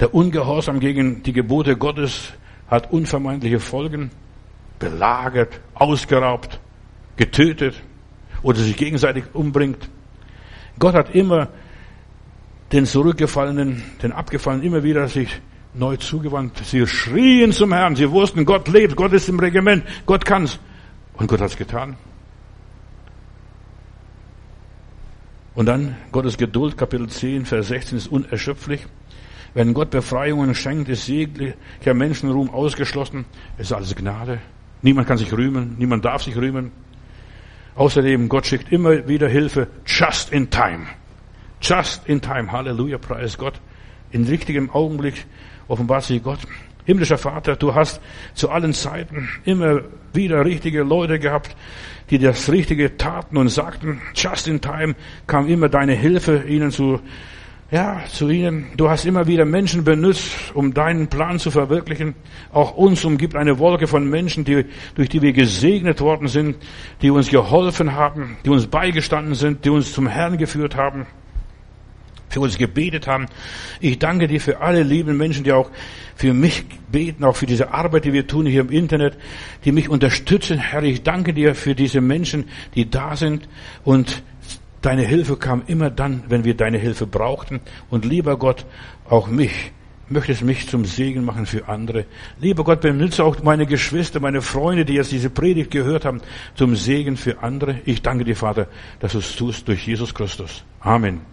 [0.00, 2.32] Der Ungehorsam gegen die Gebote Gottes
[2.68, 4.10] hat unvermeidliche Folgen.
[4.78, 6.60] Belagert, ausgeraubt,
[7.16, 7.74] getötet
[8.42, 9.88] oder sich gegenseitig umbringt.
[10.78, 11.48] Gott hat immer
[12.72, 15.40] den Zurückgefallenen, den Abgefallenen immer wieder sich
[15.74, 16.58] neu zugewandt.
[16.64, 17.96] Sie schrien zum Herrn.
[17.96, 20.58] Sie wussten, Gott lebt, Gott ist im Regiment, Gott kann's.
[21.14, 21.96] Und Gott hat's getan.
[25.54, 28.86] Und dann Gottes Geduld, Kapitel 10, Vers 16 ist unerschöpflich.
[29.52, 33.26] Wenn Gott Befreiungen schenkt, ist jeglicher Menschenruhm ausgeschlossen.
[33.58, 34.40] Es ist alles Gnade.
[34.80, 36.72] Niemand kann sich rühmen, niemand darf sich rühmen.
[37.74, 40.86] Außerdem, Gott schickt immer wieder Hilfe, just in time.
[41.62, 42.50] Just in time.
[42.50, 43.54] Halleluja, preis Gott.
[44.10, 45.26] In richtigem Augenblick
[45.68, 46.40] offenbart sich Gott.
[46.84, 48.00] Himmlischer Vater, du hast
[48.34, 49.82] zu allen Zeiten immer
[50.12, 51.54] wieder richtige Leute gehabt,
[52.10, 54.02] die das Richtige taten und sagten.
[54.16, 54.96] Just in time
[55.28, 56.98] kam immer deine Hilfe ihnen zu,
[57.70, 58.66] ja, zu ihnen.
[58.76, 62.16] Du hast immer wieder Menschen benutzt, um deinen Plan zu verwirklichen.
[62.52, 64.64] Auch uns umgibt eine Wolke von Menschen, die,
[64.96, 66.56] durch die wir gesegnet worden sind,
[67.02, 71.06] die uns geholfen haben, die uns beigestanden sind, die uns zum Herrn geführt haben
[72.32, 73.26] für uns gebetet haben.
[73.80, 75.70] Ich danke dir für alle lieben Menschen, die auch
[76.16, 79.16] für mich beten, auch für diese Arbeit, die wir tun hier im Internet,
[79.64, 80.58] die mich unterstützen.
[80.58, 83.48] Herr, ich danke dir für diese Menschen, die da sind
[83.84, 84.22] und
[84.80, 87.60] deine Hilfe kam immer dann, wenn wir deine Hilfe brauchten.
[87.90, 88.66] Und lieber Gott,
[89.08, 89.72] auch mich
[90.08, 92.04] möchtest mich zum Segen machen für andere.
[92.40, 96.20] Lieber Gott, benutze auch meine Geschwister, meine Freunde, die jetzt diese Predigt gehört haben,
[96.54, 97.80] zum Segen für andere.
[97.84, 98.68] Ich danke dir, Vater,
[99.00, 100.64] dass du es tust durch Jesus Christus.
[100.80, 101.31] Amen.